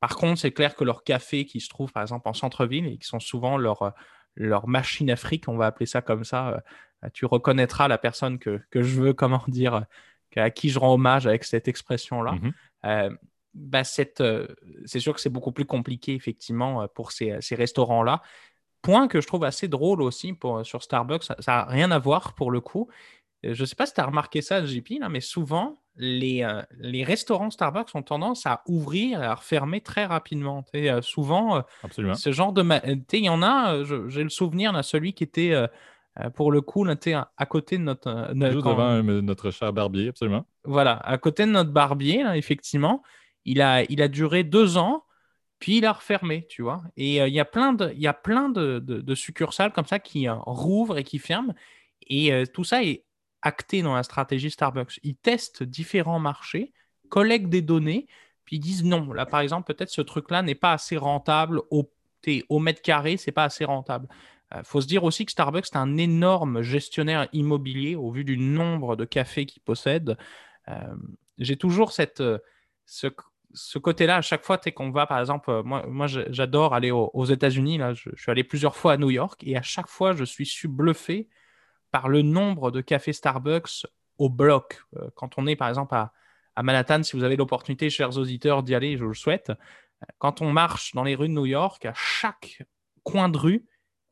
par 0.00 0.16
contre, 0.16 0.40
c'est 0.40 0.52
clair 0.52 0.74
que 0.74 0.84
leurs 0.84 1.04
cafés 1.04 1.44
qui 1.46 1.60
se 1.60 1.68
trouvent, 1.68 1.92
par 1.92 2.02
exemple, 2.02 2.28
en 2.28 2.34
centre-ville 2.34 2.86
et 2.86 2.98
qui 2.98 3.06
sont 3.06 3.20
souvent 3.20 3.56
leur 3.56 3.94
leur 4.36 4.68
machine 4.68 5.10
afrique, 5.10 5.48
on 5.48 5.56
va 5.56 5.66
appeler 5.66 5.86
ça 5.86 6.02
comme 6.02 6.24
ça. 6.24 6.62
Euh, 7.04 7.08
tu 7.12 7.26
reconnaîtras 7.26 7.88
la 7.88 7.98
personne 7.98 8.38
que, 8.38 8.60
je 8.74 9.00
veux, 9.00 9.12
comment 9.14 9.44
dire, 9.48 9.84
à 10.36 10.50
qui 10.50 10.70
je 10.70 10.78
rends 10.78 10.94
hommage 10.94 11.26
avec 11.26 11.44
cette 11.44 11.68
expression-là. 11.68 12.32
Mhm. 12.32 12.52
Euh, 12.86 13.10
bah, 13.54 13.82
euh, 14.20 14.46
c'est 14.86 15.00
sûr 15.00 15.14
que 15.14 15.20
c'est 15.20 15.30
beaucoup 15.30 15.52
plus 15.52 15.66
compliqué, 15.66 16.14
effectivement, 16.14 16.88
pour 16.88 17.12
ces, 17.12 17.38
restaurants-là. 17.50 18.22
Point 18.80 19.06
que 19.06 19.20
je 19.20 19.26
trouve 19.26 19.44
assez 19.44 19.68
drôle 19.68 20.02
aussi 20.02 20.32
pour, 20.32 20.66
sur 20.66 20.82
Starbucks, 20.82 21.22
ça 21.22 21.36
n'a 21.46 21.64
rien 21.66 21.90
à 21.92 21.98
voir 21.98 22.34
pour 22.34 22.50
le 22.50 22.60
coup. 22.60 22.88
Je 23.42 23.60
ne 23.60 23.66
sais 23.66 23.74
pas 23.74 23.86
si 23.86 23.94
tu 23.94 24.00
as 24.00 24.06
remarqué 24.06 24.40
ça, 24.40 24.64
JP, 24.64 25.00
là, 25.00 25.08
mais 25.08 25.20
souvent, 25.20 25.82
les, 25.96 26.42
euh, 26.42 26.62
les, 26.78 27.04
restaurants 27.04 27.50
Starbucks 27.50 27.94
ont 27.94 28.02
tendance 28.02 28.46
à 28.46 28.62
ouvrir 28.66 29.22
et 29.22 29.26
à 29.26 29.34
refermer 29.34 29.80
très 29.80 30.06
rapidement. 30.06 30.64
Euh, 30.74 31.02
souvent, 31.02 31.56
euh, 31.56 32.14
ce 32.14 32.32
genre 32.32 32.52
de. 32.52 32.64
Il 33.12 33.24
y 33.24 33.28
en 33.28 33.42
a, 33.42 33.82
j'ai 34.08 34.22
le 34.22 34.30
souvenir 34.30 34.72
d'un 34.72 34.82
celui 34.82 35.12
qui 35.12 35.24
était, 35.24 35.54
pour 36.34 36.52
le 36.52 36.60
coup, 36.60 36.84
là, 36.84 36.96
à 37.36 37.46
côté 37.46 37.78
de 37.78 37.82
notre. 37.82 38.30
Juste 38.34 38.64
devant 38.64 39.02
notre 39.02 39.50
cher 39.50 39.72
barbier, 39.72 40.08
absolument. 40.08 40.46
Voilà, 40.64 40.96
à 40.98 41.18
côté 41.18 41.44
de 41.44 41.50
notre 41.50 41.70
barbier, 41.70 42.24
effectivement. 42.34 43.02
Il 43.44 43.60
a, 43.60 43.82
il 43.90 44.00
a 44.00 44.06
duré 44.06 44.44
deux 44.44 44.76
ans, 44.76 45.02
puis 45.58 45.78
il 45.78 45.84
a 45.84 45.92
refermé, 45.92 46.46
tu 46.48 46.62
vois. 46.62 46.80
Et 46.96 47.16
il 47.16 47.34
y 47.34 47.40
a 47.40 47.44
plein, 47.44 47.72
de, 47.72 47.90
il 47.92 48.00
y 48.00 48.06
a 48.06 48.14
plein 48.14 48.48
de, 48.48 48.78
de, 48.78 49.00
de 49.00 49.14
succursales 49.16 49.72
comme 49.72 49.86
ça 49.86 49.98
qui 49.98 50.28
rouvrent 50.28 50.96
et 50.96 51.02
qui 51.02 51.18
ferment. 51.18 51.52
Et 52.06 52.44
tout 52.54 52.62
ça 52.62 52.84
est 52.84 53.04
acté 53.42 53.82
dans 53.82 53.94
la 53.94 54.02
stratégie 54.02 54.50
Starbucks. 54.50 54.98
Ils 55.02 55.16
testent 55.16 55.62
différents 55.62 56.20
marchés, 56.20 56.72
collectent 57.08 57.50
des 57.50 57.62
données, 57.62 58.06
puis 58.44 58.56
ils 58.56 58.60
disent 58.60 58.84
non, 58.84 59.12
là 59.12 59.26
par 59.26 59.40
exemple, 59.40 59.72
peut-être 59.72 59.90
ce 59.90 60.00
truc-là 60.00 60.42
n'est 60.42 60.54
pas 60.54 60.72
assez 60.72 60.96
rentable 60.96 61.60
au, 61.70 61.90
mètre 62.60 62.82
carré, 62.82 63.16
c'est 63.16 63.32
pas 63.32 63.44
assez 63.44 63.64
rentable. 63.64 64.08
Il 64.52 64.58
euh, 64.58 64.62
faut 64.64 64.80
se 64.80 64.86
dire 64.86 65.04
aussi 65.04 65.24
que 65.26 65.32
Starbucks 65.32 65.66
est 65.72 65.76
un 65.76 65.96
énorme 65.96 66.62
gestionnaire 66.62 67.28
immobilier 67.32 67.96
au 67.96 68.10
vu 68.10 68.24
du 68.24 68.38
nombre 68.38 68.96
de 68.96 69.04
cafés 69.04 69.46
qu'il 69.46 69.62
possède. 69.62 70.16
Euh, 70.68 70.94
j'ai 71.38 71.56
toujours 71.56 71.92
cette, 71.92 72.20
euh, 72.20 72.38
ce, 72.84 73.78
côté-là, 73.78 74.16
à 74.16 74.22
chaque 74.22 74.44
fois 74.44 74.58
qu'on 74.58 74.90
va, 74.90 75.06
par 75.06 75.18
exemple, 75.18 75.62
moi, 75.64 75.84
moi 75.86 76.06
j'adore 76.06 76.74
aller 76.74 76.90
aux, 76.90 77.24
États-Unis. 77.24 77.80
Je, 77.94 78.10
je, 78.14 78.22
suis 78.22 78.30
allé 78.30 78.44
plusieurs 78.44 78.76
fois 78.76 78.92
à 78.92 78.96
New 78.96 79.10
York 79.10 79.42
et 79.44 79.56
à 79.56 79.62
chaque 79.62 79.88
fois, 79.88 80.12
je 80.12 80.24
suis 80.24 80.68
bluffé 80.68 81.28
par 81.92 82.08
le 82.08 82.22
nombre 82.22 82.72
de 82.72 82.80
cafés 82.80 83.12
Starbucks 83.12 83.86
au 84.18 84.28
bloc. 84.28 84.82
Euh, 84.96 85.08
quand 85.14 85.38
on 85.38 85.46
est 85.46 85.56
par 85.56 85.68
exemple 85.68 85.94
à, 85.94 86.12
Manhattan, 86.60 87.02
si 87.02 87.16
vous 87.16 87.22
avez 87.22 87.36
l'opportunité, 87.36 87.88
chers 87.88 88.18
auditeurs, 88.18 88.62
d'y 88.62 88.74
aller, 88.74 88.96
je 88.96 89.04
le 89.04 89.14
souhaite. 89.14 89.52
Quand 90.18 90.42
on 90.42 90.52
marche 90.52 90.94
dans 90.94 91.04
les 91.04 91.14
rues 91.14 91.28
de 91.28 91.32
New 91.32 91.46
York, 91.46 91.86
à 91.86 91.94
chaque 91.94 92.64
coin 93.04 93.28
de 93.28 93.38
rue, 93.38 93.66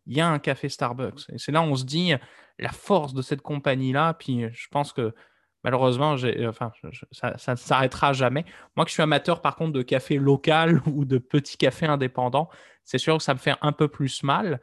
il 0.07 0.16
y 0.16 0.21
a 0.21 0.29
un 0.29 0.38
café 0.38 0.69
Starbucks. 0.69 1.29
Et 1.33 1.38
c'est 1.38 1.53
là 1.53 1.61
où 1.61 1.64
on 1.64 1.77
se 1.77 1.85
dit 1.85 2.12
la 2.59 2.71
force 2.71 3.12
de 3.12 3.21
cette 3.21 3.43
compagnie-là. 3.43 4.14
Puis 4.14 4.47
je 4.55 4.69
pense 4.71 4.95
que 4.95 5.14
malheureusement, 5.64 6.16
enfin, 6.47 6.73
ça 7.12 7.53
ne 7.53 7.57
s'arrêtera 7.57 8.12
jamais. 8.12 8.45
Moi, 8.77 8.87
qui 8.87 8.93
suis 8.93 9.03
amateur 9.03 9.43
par 9.43 9.57
contre 9.57 9.73
de 9.73 9.83
café 9.83 10.16
local 10.16 10.81
ou 10.87 11.05
de 11.05 11.19
petits 11.19 11.59
cafés 11.59 11.87
indépendants, 11.87 12.49
c'est 12.85 12.99
sûr 12.99 13.19
que 13.19 13.23
ça 13.23 13.35
me 13.35 13.38
fait 13.38 13.55
un 13.61 13.73
peu 13.73 13.88
plus 13.88 14.23
mal. 14.23 14.61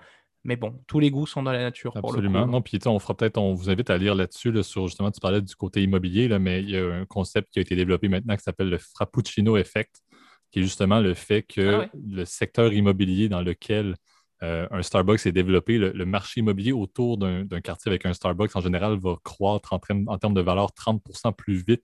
Mais 0.47 0.55
bon, 0.55 0.79
tous 0.87 1.01
les 1.01 1.11
goûts 1.11 1.27
sont 1.27 1.43
dans 1.43 1.51
la 1.51 1.59
nature. 1.59 1.91
Absolument. 1.95 2.43
Pour 2.43 2.47
Non, 2.47 2.61
puis 2.61 2.79
on 2.85 2.97
fera 2.99 3.15
peut-être, 3.15 3.37
on 3.37 3.53
vous 3.53 3.69
invite 3.69 3.89
à 3.89 3.97
lire 3.97 4.15
là-dessus, 4.15 4.63
sur 4.63 4.87
justement, 4.87 5.11
tu 5.11 5.19
parlais 5.19 5.41
du 5.41 5.53
côté 5.55 5.83
immobilier, 5.83 6.29
là, 6.29 6.39
mais 6.39 6.61
il 6.63 6.69
y 6.69 6.77
a 6.77 6.85
un 6.85 7.05
concept 7.05 7.51
qui 7.51 7.59
a 7.59 7.61
été 7.61 7.75
développé 7.75 8.07
maintenant 8.07 8.33
qui 8.37 8.43
s'appelle 8.43 8.69
le 8.69 8.77
Frappuccino 8.77 9.57
Effect, 9.57 10.01
qui 10.49 10.59
est 10.59 10.63
justement 10.63 11.01
le 11.01 11.13
fait 11.13 11.43
que 11.43 11.81
ah 11.81 11.89
le 12.09 12.23
secteur 12.23 12.71
immobilier 12.71 13.27
dans 13.27 13.41
lequel 13.41 13.95
euh, 14.41 14.65
un 14.71 14.81
Starbucks 14.81 15.25
est 15.25 15.33
développé, 15.33 15.77
le, 15.77 16.05
marché 16.05 16.39
immobilier 16.39 16.71
autour 16.71 17.17
d'un 17.17 17.61
quartier 17.61 17.89
avec 17.89 18.05
un 18.05 18.13
Starbucks 18.13 18.55
en 18.55 18.61
général 18.61 18.97
va 18.97 19.17
croître 19.25 19.73
en, 19.73 19.81
en 20.07 20.17
termes 20.17 20.33
de 20.33 20.41
valeur 20.41 20.69
30% 20.69 21.35
plus 21.35 21.55
vite 21.55 21.83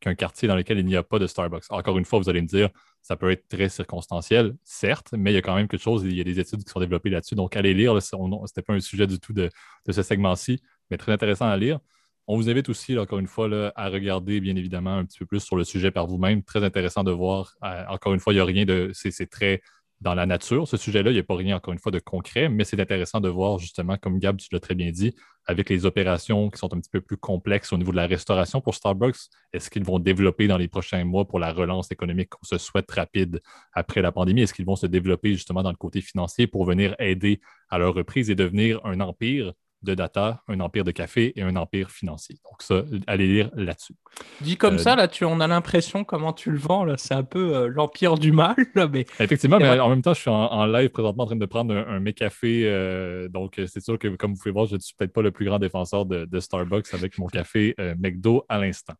qu'un 0.00 0.14
quartier 0.14 0.48
dans 0.48 0.56
lequel 0.56 0.78
il 0.78 0.84
n'y 0.84 0.96
a 0.96 1.02
pas 1.02 1.18
de 1.18 1.26
Starbucks. 1.26 1.64
Encore 1.70 1.96
une 1.96 2.04
fois, 2.04 2.18
vous 2.18 2.28
allez 2.28 2.42
me 2.42 2.46
dire, 2.46 2.68
ça 3.02 3.16
peut 3.16 3.30
être 3.32 3.48
très 3.48 3.68
circonstanciel, 3.68 4.54
certes, 4.64 5.12
mais 5.12 5.32
il 5.32 5.34
y 5.34 5.38
a 5.38 5.42
quand 5.42 5.56
même 5.56 5.68
quelque 5.68 5.82
chose, 5.82 6.04
il 6.04 6.16
y 6.16 6.20
a 6.20 6.24
des 6.24 6.38
études 6.38 6.64
qui 6.64 6.70
sont 6.70 6.80
développées 6.80 7.10
là-dessus. 7.10 7.34
Donc, 7.34 7.56
allez 7.56 7.74
lire, 7.74 8.00
ce 8.00 8.16
n'était 8.16 8.62
pas 8.62 8.74
un 8.74 8.80
sujet 8.80 9.06
du 9.08 9.18
tout 9.18 9.32
de, 9.32 9.50
ce 9.90 10.02
segment-ci, 10.02 10.62
mais 10.90 10.96
très 10.96 11.12
intéressant 11.12 11.46
à 11.48 11.56
lire. 11.56 11.80
On 12.28 12.36
vous 12.36 12.48
invite 12.48 12.68
aussi, 12.68 12.96
encore 12.96 13.18
une 13.18 13.26
fois, 13.26 13.72
à 13.74 13.88
regarder, 13.88 14.40
bien 14.40 14.54
évidemment, 14.54 14.96
un 14.98 15.04
petit 15.04 15.18
peu 15.18 15.26
plus 15.26 15.40
sur 15.40 15.56
le 15.56 15.64
sujet 15.64 15.90
par 15.90 16.06
vous-même. 16.06 16.44
Très 16.44 16.62
intéressant 16.62 17.02
de 17.02 17.10
voir. 17.10 17.56
Euh, 17.64 17.84
encore 17.88 18.14
une 18.14 18.20
fois, 18.20 18.32
il 18.32 18.36
n'y 18.36 18.40
a 18.40 18.44
rien 18.44 18.64
de. 18.64 18.92
C'est 18.94 19.28
très 19.28 19.60
dans 20.02 20.14
la 20.14 20.26
nature. 20.26 20.66
Ce 20.68 20.76
sujet-là, 20.76 21.10
il 21.10 21.14
n'y 21.14 21.20
a 21.20 21.22
pas 21.22 21.36
rien, 21.36 21.56
encore 21.56 21.72
une 21.72 21.78
fois, 21.78 21.92
de 21.92 22.00
concret, 22.00 22.48
mais 22.48 22.64
c'est 22.64 22.78
intéressant 22.80 23.20
de 23.20 23.28
voir, 23.28 23.58
justement, 23.58 23.96
comme 23.96 24.18
Gab, 24.18 24.36
tu 24.36 24.48
l'as 24.52 24.60
très 24.60 24.74
bien 24.74 24.90
dit, 24.90 25.14
avec 25.46 25.70
les 25.70 25.86
opérations 25.86 26.50
qui 26.50 26.58
sont 26.58 26.72
un 26.74 26.80
petit 26.80 26.90
peu 26.90 27.00
plus 27.00 27.16
complexes 27.16 27.72
au 27.72 27.78
niveau 27.78 27.92
de 27.92 27.96
la 27.96 28.06
restauration 28.06 28.60
pour 28.60 28.74
Starbucks, 28.74 29.16
est-ce 29.52 29.70
qu'ils 29.70 29.84
vont 29.84 29.98
développer 29.98 30.48
dans 30.48 30.58
les 30.58 30.68
prochains 30.68 31.04
mois 31.04 31.26
pour 31.26 31.38
la 31.38 31.52
relance 31.52 31.90
économique 31.92 32.30
qu'on 32.30 32.44
se 32.44 32.58
souhaite 32.58 32.90
rapide 32.90 33.40
après 33.72 34.02
la 34.02 34.12
pandémie? 34.12 34.42
Est-ce 34.42 34.54
qu'ils 34.54 34.66
vont 34.66 34.76
se 34.76 34.86
développer 34.86 35.32
justement 35.32 35.62
dans 35.62 35.70
le 35.70 35.76
côté 35.76 36.00
financier 36.00 36.46
pour 36.46 36.64
venir 36.64 36.94
aider 36.98 37.40
à 37.70 37.78
leur 37.78 37.94
reprise 37.94 38.28
et 38.30 38.34
devenir 38.34 38.84
un 38.84 39.00
empire? 39.00 39.52
De 39.82 39.94
data, 39.94 40.42
un 40.48 40.60
empire 40.60 40.84
de 40.84 40.90
café 40.90 41.32
et 41.36 41.42
un 41.42 41.56
empire 41.56 41.90
financier. 41.90 42.38
Donc 42.44 42.62
ça, 42.62 42.84
allez 43.06 43.26
lire 43.26 43.50
là-dessus. 43.54 43.94
Dit 44.40 44.56
comme 44.56 44.74
euh, 44.74 44.78
ça, 44.78 44.96
là, 44.96 45.08
tu, 45.08 45.24
on 45.24 45.40
a 45.40 45.46
l'impression 45.46 46.04
comment 46.04 46.32
tu 46.32 46.50
le 46.50 46.58
vends, 46.58 46.84
là, 46.84 46.96
c'est 46.96 47.14
un 47.14 47.24
peu 47.24 47.54
euh, 47.54 47.68
l'empire 47.68 48.16
du 48.16 48.32
mal. 48.32 48.54
Là, 48.74 48.88
mais... 48.88 49.06
Effectivement, 49.20 49.58
mais 49.58 49.78
en 49.78 49.88
même 49.88 50.02
temps, 50.02 50.14
je 50.14 50.20
suis 50.20 50.30
en, 50.30 50.66
live 50.66 50.90
présentement 50.90 51.24
en 51.24 51.26
train 51.26 51.36
de 51.36 51.46
prendre 51.46 51.74
un, 51.74 52.06
un 52.06 52.12
café. 52.12 52.62
Euh, 52.66 53.28
donc 53.28 53.60
c'est 53.66 53.82
sûr 53.82 53.98
que, 53.98 54.08
comme 54.08 54.32
vous 54.32 54.38
pouvez 54.38 54.52
voir, 54.52 54.66
je 54.66 54.76
ne 54.76 54.80
suis 54.80 54.94
peut-être 54.94 55.12
pas 55.12 55.22
le 55.22 55.30
plus 55.30 55.46
grand 55.46 55.58
défenseur 55.58 56.06
de, 56.06 56.40
Starbucks 56.40 56.92
avec 56.92 57.18
mon 57.18 57.26
café 57.26 57.74
McDo 57.98 58.44
à 58.48 58.58
l'instant. 58.58 58.94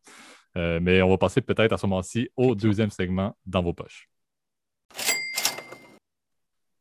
mais 0.54 1.02
on 1.02 1.08
va 1.08 1.18
passer 1.18 1.40
peut-être 1.40 1.72
à 1.72 1.78
ce 1.78 1.86
moment-ci 1.86 2.28
au 2.36 2.54
deuxième 2.54 2.90
segment 2.90 3.36
dans 3.46 3.62
vos 3.62 3.72
poches. 3.72 4.08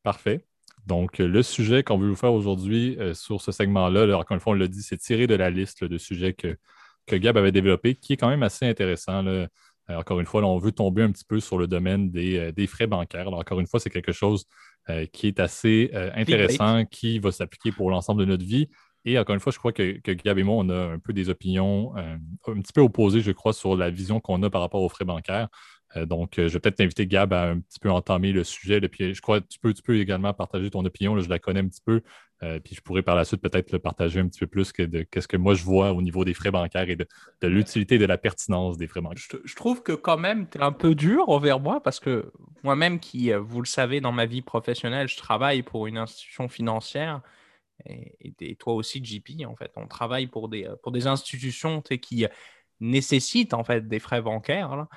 Parfait. 0.04 0.46
Donc, 0.88 1.20
le 1.20 1.44
sujet 1.44 1.84
qu'on 1.84 1.98
veut 1.98 2.10
vous 2.10 2.16
faire 2.16 2.34
aujourd'hui 2.34 2.98
euh, 3.00 3.14
sur 3.14 3.42
ce 3.42 3.52
segment-là, 3.52 4.18
encore 4.18 4.36
une 4.36 4.40
fois, 4.40 4.54
on 4.54 4.56
l'a 4.56 4.68
dit, 4.68 4.82
c'est 4.82 4.98
tiré 4.98 5.28
de 5.28 5.36
la 5.36 5.50
liste 5.50 5.84
de 5.84 5.98
sujets 5.98 6.34
que, 6.34 6.58
que, 7.06 7.16
Gab 7.16 7.38
avait 7.38 7.52
développé, 7.52 7.96
qui 7.96 8.14
est 8.14 8.18
quand 8.18 8.30
même 8.30 8.44
assez 8.44 8.66
intéressant. 8.66 9.26
Euh, 9.26 9.48
encore 9.90 10.20
une 10.20 10.26
fois, 10.26 10.44
on 10.44 10.58
veut 10.58 10.72
tomber 10.72 11.04
un 11.04 11.12
petit 11.12 11.26
peu 11.26 11.40
sur 11.40 11.58
le 11.58 11.68
domaine 11.68 12.10
des, 12.12 12.38
euh, 12.38 12.68
frais 12.68 12.88
bancaires. 12.88 13.32
encore 13.34 13.60
une 13.60 13.68
fois, 13.68 13.80
c'est 13.80 13.90
quelque 13.90 14.12
chose 14.12 14.46
qui 15.14 15.28
est 15.28 15.40
assez 15.40 15.92
intéressant, 16.16 16.86
qui 16.86 17.20
va 17.20 17.32
s'appliquer 17.32 17.72
pour 17.72 17.92
l'ensemble 17.92 18.22
de 18.22 18.26
notre 18.26 18.44
vie. 18.44 18.68
Et 19.06 19.18
encore 19.20 19.36
une 19.36 19.40
fois, 19.40 19.52
je 19.52 19.60
crois 19.60 19.72
que, 19.72 20.00
que, 20.00 20.12
Gab 20.12 20.40
et 20.40 20.44
moi, 20.44 20.56
on 20.58 20.70
a 20.70 20.94
un 20.94 21.00
peu 21.00 21.14
des 21.14 21.30
opinions 21.30 21.96
un 21.96 22.62
petit 22.62 22.74
peu 22.74 22.82
opposées, 22.82 23.22
je 23.22 23.32
crois, 23.32 23.54
sur 23.54 23.78
la 23.78 23.92
vision 23.92 24.20
qu'on 24.20 24.42
a 24.42 24.50
par 24.50 24.62
rapport 24.62 24.82
aux 24.82 24.90
frais 24.90 25.06
bancaires. 25.06 25.50
Euh, 25.98 26.06
donc, 26.06 26.40
euh, 26.40 26.48
je 26.48 26.54
vais 26.54 26.60
peut-être 26.60 26.78
t'inviter, 26.78 27.08
Gab, 27.08 27.34
à 27.34 27.50
un 27.50 27.60
petit 27.60 27.80
peu 27.80 27.92
entamer 27.92 28.32
le 28.32 28.44
sujet. 28.44 28.80
puis 28.82 29.14
je 29.14 29.22
crois 29.22 29.42
que 29.42 29.48
tu 29.48 29.60
peux, 29.60 29.74
tu 29.74 29.82
peux 29.82 30.00
également 30.00 30.34
partager 30.34 30.70
ton 30.70 30.86
opinion. 30.86 31.20
je 31.20 31.30
la 31.30 31.40
connais 31.40 31.60
un 31.60 31.68
petit 31.68 31.82
peu. 31.84 32.02
Euh, 32.44 32.60
puis 32.60 32.74
je 32.76 32.82
pourrais 32.82 33.04
par 33.04 33.16
la 33.16 33.24
suite 33.24 33.42
peut-être 33.42 33.72
le 33.72 33.78
partager 33.78 34.20
un 34.20 34.28
petit 34.28 34.40
peu 34.40 34.48
plus 34.48 34.72
que 34.72 34.82
de 34.82 35.04
qu'est-ce 35.04 35.28
que 35.28 35.38
moi 35.38 35.54
je 35.54 35.64
vois 35.64 35.92
au 35.92 36.02
niveau 36.02 36.26
des 36.26 36.34
frais 36.34 36.50
bancaires 36.50 36.90
et 36.90 36.96
de, 36.96 37.08
l'utilité 37.44 38.00
de 38.00 38.06
la 38.06 38.18
pertinence 38.18 38.78
des 38.78 38.88
frais 38.88 39.02
bancaires. 39.02 39.40
Je, 39.46 39.56
trouve 39.56 39.84
que 39.84 39.92
quand 39.92 40.18
même, 40.18 40.50
tu 40.50 40.58
es 40.58 40.62
un 40.62 40.72
peu 40.72 40.96
dur 40.96 41.30
envers 41.30 41.60
moi 41.60 41.84
parce 41.84 42.00
que 42.00 42.32
moi-même, 42.64 43.00
qui, 43.00 43.32
vous 43.32 43.62
le 43.62 43.68
savez, 43.68 44.02
dans 44.02 44.12
ma 44.12 44.26
vie 44.26 44.42
professionnelle, 44.42 45.08
je 45.08 45.18
travaille 45.18 45.62
pour 45.62 45.86
une 45.86 45.98
institution 45.98 46.48
financière. 46.48 47.22
Et, 47.86 48.56
toi 48.56 48.74
aussi, 48.74 49.04
JP, 49.04 49.46
en 49.46 49.56
fait, 49.56 49.72
on 49.76 49.88
travaille 49.88 50.28
pour 50.28 50.50
des, 50.50 50.68
pour 50.82 50.92
des 50.92 51.08
institutions 51.08 51.82
qui 51.82 52.26
nécessitent 52.80 53.54
en 53.54 53.64
fait 53.64 53.88
des 53.88 54.00
frais 54.00 54.22
bancaires. 54.22 54.76
Là. 54.76 54.88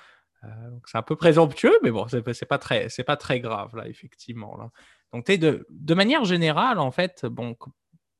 Euh, 0.44 0.70
c'est 0.86 0.98
un 0.98 1.02
peu 1.02 1.16
présomptueux, 1.16 1.78
mais 1.82 1.90
bon, 1.90 2.06
c'est 2.08 2.46
pas 2.46 2.58
très, 2.58 2.88
c'est 2.88 3.04
pas 3.04 3.16
très 3.16 3.40
grave 3.40 3.76
là, 3.76 3.88
effectivement. 3.88 4.58
Donc, 5.12 5.26
de, 5.30 5.94
manière 5.94 6.24
générale, 6.24 6.78
en 6.78 6.90
fait, 6.90 7.26
bon, 7.26 7.56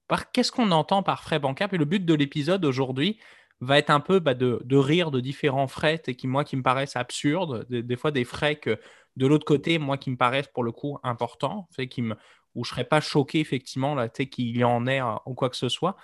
par, 0.09 0.31
qu'est-ce 0.31 0.53
qu'on 0.53 0.71
entend 0.71 1.03
par 1.03 1.23
frais 1.23 1.39
bancaires? 1.39 1.73
Et 1.73 1.79
le 1.79 1.85
but 1.85 2.05
de 2.05 2.15
l'épisode 2.15 2.65
aujourd'hui 2.65 3.19
va 3.61 3.79
être 3.79 3.91
un 3.91 4.01
peu 4.01 4.19
bah, 4.21 4.35
de, 4.35 4.77
rire 4.77 5.11
de 5.11 5.21
différents 5.21 5.69
frais 5.69 5.99
qui, 5.99 6.27
moi, 6.27 6.45
qui 6.45 6.57
me 6.57 6.63
paraissent 6.63 6.97
absurdes, 6.97 7.67
des, 7.69 7.97
fois 7.97 8.11
des 8.11 8.25
frais 8.25 8.57
que, 8.57 8.79
de 9.17 9.27
l'autre 9.27 9.45
côté, 9.45 9.79
moi, 9.79 9.97
qui 9.97 10.11
me 10.11 10.17
paraissent 10.17 10.49
pour 10.49 10.65
le 10.65 10.73
coup 10.73 10.99
importants, 11.03 11.69
fait, 11.73 11.89
qui 11.89 12.03
me, 12.03 12.17
où 12.55 12.65
je 12.65 12.71
serais 12.71 12.85
pas 12.85 13.01
choqué 13.01 13.41
effectivement 13.41 13.95
là, 13.95 14.09
qu'il 14.09 14.57
y 14.57 14.65
en 14.65 14.87
ait 14.87 15.01
euh, 15.01 15.15
ou 15.27 15.35
quoi 15.35 15.51
que 15.51 15.57
ce 15.57 15.69
soit. 15.69 15.97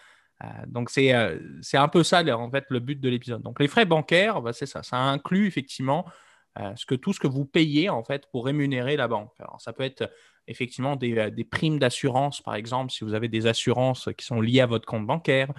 Euh, 0.42 0.46
donc 0.66 0.90
euh, 0.96 1.38
c'est 1.61 1.76
un 1.76 1.88
peu 1.88 2.03
ça 2.03 2.22
en 2.37 2.50
fait 2.50 2.64
le 2.70 2.81
but 2.81 3.00
de 3.00 3.09
l'épisode. 3.09 3.42
Donc 3.42 3.61
les 3.61 3.68
frais 3.68 3.85
bancaires, 3.85 4.40
bah, 4.42 4.53
c'est 4.53 4.66
ça, 4.66 4.83
ça 4.83 4.96
inclut 4.96 5.46
effectivement 5.46 6.07
euh, 6.59 6.74
tout 7.00 7.12
ce 7.12 7.20
que 7.20 7.29
vous 7.29 7.44
payez 7.44 7.90
en 7.90 8.03
fait 8.03 8.26
pour 8.31 8.46
rémunérer 8.46 8.96
la 8.96 9.09
banque. 9.09 9.33
Ça 9.59 9.72
peut 9.72 9.85
être 9.85 10.11
effectivement 10.46 10.96
des, 10.96 11.31
des 11.31 11.44
primes 11.44 11.79
d'assurance 11.79 12.40
par 12.40 12.55
exemple 12.55 12.90
si 12.90 13.05
vous 13.05 13.14
avez 13.14 13.29
des 13.29 13.46
assurances 13.46 14.09
qui 14.16 14.24
sont 14.24 14.40
liées 14.40 14.61
à 14.61 14.66
votre 14.66 14.87
compte 14.87 15.07
bancaire. 15.07 15.53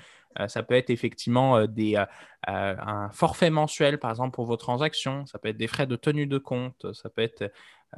ça 0.47 0.63
peut 0.63 0.75
être 0.75 0.89
effectivement 0.89 1.65
des, 1.65 2.03
un 2.47 3.09
forfait 3.11 3.51
mensuel 3.51 3.99
par 3.99 4.09
exemple 4.09 4.31
pour 4.33 4.45
vos 4.45 4.57
transactions. 4.57 5.25
Ça 5.27 5.39
peut 5.39 5.49
être 5.49 5.57
des 5.57 5.67
frais 5.67 5.87
de 5.87 5.95
tenue 5.95 6.27
de 6.27 6.39
compte. 6.39 6.91
Ça 6.93 7.09
peut 7.09 7.21
être 7.21 7.53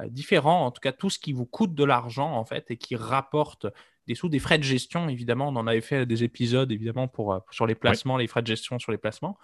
différent, 0.06 0.64
en 0.66 0.70
tout 0.70 0.80
cas 0.80 0.92
tout 0.92 1.10
ce 1.10 1.18
qui 1.18 1.32
vous 1.32 1.46
coûte 1.46 1.74
de 1.74 1.84
l'argent 1.84 2.32
en 2.32 2.44
fait 2.44 2.70
et 2.70 2.76
qui 2.76 2.94
rapporte 2.94 3.66
des 4.06 4.14
sous, 4.14 4.28
des 4.28 4.38
frais 4.38 4.58
de 4.58 4.62
gestion, 4.64 5.08
évidemment. 5.08 5.48
On 5.48 5.56
en 5.56 5.66
avait 5.66 5.80
fait 5.80 6.06
des 6.06 6.24
épisodes, 6.24 6.70
évidemment, 6.70 7.08
pour, 7.08 7.32
euh, 7.32 7.38
sur 7.50 7.66
les 7.66 7.74
placements, 7.74 8.16
les 8.16 8.26
frais 8.26 8.42
de 8.42 8.46
gestion 8.46 8.78
sur 8.78 8.92
les 8.92 8.98
placements. 8.98 9.38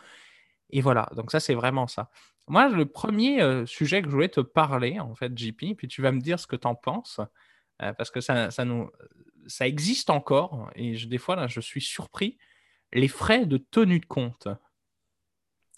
Et 0.71 0.81
voilà, 0.81 1.09
donc 1.17 1.31
ça, 1.31 1.41
c'est 1.41 1.55
vraiment 1.55 1.87
ça. 1.87 2.11
Moi, 2.47 2.69
le 2.69 2.87
premier 2.87 3.43
euh, 3.43 3.67
sujet 3.67 4.03
que 4.03 4.09
je 4.09 4.15
voulais 4.15 4.29
te 4.29 4.41
parler, 4.41 5.01
en 5.01 5.15
fait, 5.15 5.37
JP, 5.37 5.77
puis 5.77 5.89
tu 5.89 6.03
vas 6.03 6.13
me 6.13 6.21
dire 6.21 6.39
ce 6.39 6.47
que 6.47 6.57
tu 6.57 6.67
en 6.67 6.75
penses, 6.75 7.21
euh, 7.83 7.93
parce 7.93 8.11
que 8.11 8.21
ça, 8.21 8.51
ça, 8.51 8.65
nous, 8.65 8.91
ça 9.47 9.67
existe 9.67 10.11
encore, 10.11 10.71
et 10.75 10.95
je, 10.97 11.09
des 11.09 11.19
fois, 11.19 11.37
là, 11.37 11.47
je 11.47 11.61
suis 11.61 11.81
surpris, 11.81 12.39
les 12.93 13.09
frais 13.09 13.47
de 13.47 13.57
tenue 13.57 14.01
de 14.01 14.07
compte. 14.07 14.49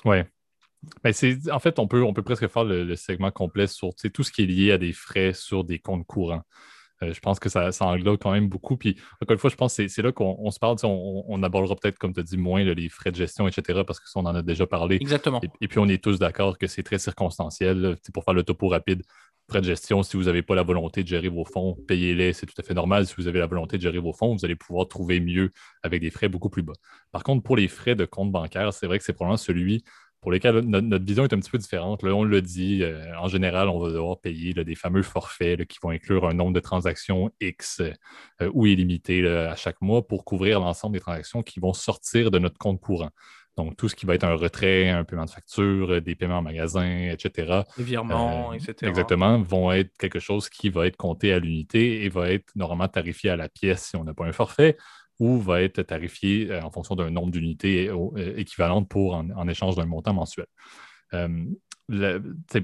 Ouais. 0.04 0.26
Ben 1.04 1.12
en 1.52 1.58
fait, 1.60 1.78
on 1.78 1.86
peut, 1.86 2.02
on 2.02 2.12
peut 2.12 2.24
presque 2.24 2.48
faire 2.48 2.64
le, 2.64 2.84
le 2.84 2.96
segment 2.96 3.30
complet 3.30 3.68
sur 3.68 3.90
tout 3.94 4.24
ce 4.24 4.32
qui 4.32 4.42
est 4.42 4.46
lié 4.46 4.72
à 4.72 4.78
des 4.78 4.92
frais 4.92 5.32
sur 5.32 5.62
des 5.62 5.78
comptes 5.78 6.06
courants. 6.06 6.42
Euh, 7.02 7.12
je 7.12 7.20
pense 7.20 7.38
que 7.38 7.48
ça, 7.48 7.70
englobe 7.80 8.18
quand 8.18 8.32
même 8.32 8.48
beaucoup. 8.48 8.76
Puis, 8.76 8.96
encore 9.20 9.34
une 9.34 9.38
fois, 9.38 9.50
je 9.50 9.56
pense 9.56 9.76
que 9.76 9.88
c'est 9.88 10.02
là 10.02 10.12
qu'on 10.12 10.50
se 10.50 10.58
parle. 10.58 10.76
On, 10.84 11.42
abordera 11.42 11.76
peut-être, 11.76 11.98
comme 11.98 12.12
tu 12.12 12.20
as 12.20 12.22
dit, 12.22 12.36
moins 12.36 12.62
les 12.62 12.88
frais 12.88 13.10
de 13.10 13.16
gestion, 13.16 13.48
etc., 13.48 13.82
parce 13.86 14.00
que 14.00 14.08
ça, 14.08 14.20
on 14.20 14.26
en 14.26 14.34
a 14.34 14.42
déjà 14.42 14.66
parlé. 14.66 14.96
Exactement. 15.00 15.40
Et, 15.60 15.68
puis, 15.68 15.78
on 15.78 15.88
est 15.88 16.02
tous 16.02 16.18
d'accord 16.18 16.58
que 16.58 16.66
c'est 16.66 16.82
très 16.82 16.98
circonstanciel. 16.98 17.96
Pour 18.12 18.24
faire 18.24 18.34
le 18.34 18.42
topo 18.42 18.68
rapide, 18.68 19.02
frais 19.48 19.60
de 19.60 19.66
gestion, 19.66 20.02
si 20.02 20.16
vous 20.16 20.24
n'avez 20.24 20.42
pas 20.42 20.54
la 20.54 20.62
volonté 20.62 21.02
de 21.02 21.08
gérer 21.08 21.28
vos 21.28 21.44
fonds, 21.44 21.76
payez-les, 21.86 22.32
c'est 22.32 22.46
tout 22.46 22.54
à 22.58 22.62
fait 22.62 22.74
normal. 22.74 23.06
Si 23.06 23.14
vous 23.16 23.26
avez 23.26 23.38
la 23.38 23.46
volonté 23.46 23.76
de 23.76 23.82
gérer 23.82 23.98
vos 23.98 24.12
fonds, 24.12 24.34
vous 24.34 24.44
allez 24.44 24.56
pouvoir 24.56 24.88
trouver 24.88 25.20
mieux 25.20 25.50
avec 25.82 26.00
des 26.00 26.10
frais 26.10 26.28
beaucoup 26.28 26.50
plus 26.50 26.62
bas. 26.62 26.74
Par 27.10 27.22
contre, 27.22 27.42
pour 27.42 27.56
les 27.56 27.68
frais 27.68 27.94
de 27.94 28.04
compte 28.04 28.30
bancaire, 28.30 28.72
c'est 28.72 28.86
vrai 28.86 28.98
que 28.98 29.04
c'est 29.04 29.12
probablement 29.12 29.36
celui 29.36 29.84
pour 30.22 30.30
lesquels 30.30 30.60
notre, 30.60 31.04
vision 31.04 31.24
est 31.24 31.34
un 31.34 31.38
petit 31.38 31.50
peu 31.50 31.58
différente. 31.58 32.02
Là, 32.04 32.14
on 32.14 32.22
le 32.22 32.40
dit, 32.40 32.82
euh, 32.82 33.12
en 33.18 33.26
général, 33.26 33.68
on 33.68 33.80
va 33.80 33.90
devoir 33.90 34.20
payer 34.20 34.54
des 34.54 34.74
fameux 34.76 35.02
forfaits 35.02 35.66
qui 35.66 35.78
vont 35.82 35.90
inclure 35.90 36.26
un 36.26 36.32
nombre 36.32 36.52
de 36.52 36.60
transactions 36.60 37.30
X 37.40 37.82
euh, 38.40 38.50
ou 38.54 38.66
illimité 38.66 39.26
à 39.26 39.56
chaque 39.56 39.80
mois 39.82 40.06
pour 40.06 40.24
couvrir 40.24 40.60
l'ensemble 40.60 40.94
des 40.94 41.00
transactions 41.00 41.42
qui 41.42 41.58
vont 41.58 41.72
sortir 41.72 42.30
de 42.30 42.38
notre 42.38 42.56
compte 42.56 42.80
courant. 42.80 43.10
Donc, 43.56 43.76
tout 43.76 43.88
ce 43.88 43.94
qui 43.94 44.06
va 44.06 44.14
être 44.14 44.24
un 44.24 44.34
retrait, 44.34 44.88
un 44.88 45.04
paiement 45.04 45.26
de 45.26 45.30
facture, 45.30 45.90
euh, 45.90 46.00
des 46.00 46.14
paiements 46.14 46.38
en 46.38 46.42
magasin, 46.42 47.08
etc. 47.10 47.62
Des 47.76 47.84
virements, 47.84 48.52
etc. 48.54 48.74
Exactement, 48.82 49.38
vont 49.42 49.72
être 49.72 49.90
quelque 49.98 50.20
chose 50.20 50.48
qui 50.48 50.70
va 50.70 50.86
être 50.86 50.96
compté 50.96 51.32
à 51.32 51.38
l'unité 51.38 52.04
et 52.04 52.08
va 52.08 52.30
être 52.30 52.50
normalement 52.54 52.88
tarifié 52.88 53.28
à 53.28 53.36
la 53.36 53.48
pièce 53.48 53.88
si 53.88 53.96
on 53.96 54.04
n'a 54.04 54.14
pas 54.14 54.24
un 54.24 54.32
forfait 54.32 54.78
ou 55.22 55.38
va 55.38 55.62
être 55.62 55.82
tarifié 55.82 56.52
en 56.64 56.70
fonction 56.72 56.96
d'un 56.96 57.10
nombre 57.10 57.30
d'unités 57.30 57.88
équivalentes 58.36 58.88
pour 58.88 59.14
en, 59.14 59.48
échange 59.48 59.76
d'un 59.76 59.86
montant 59.86 60.12
mensuel. 60.12 60.46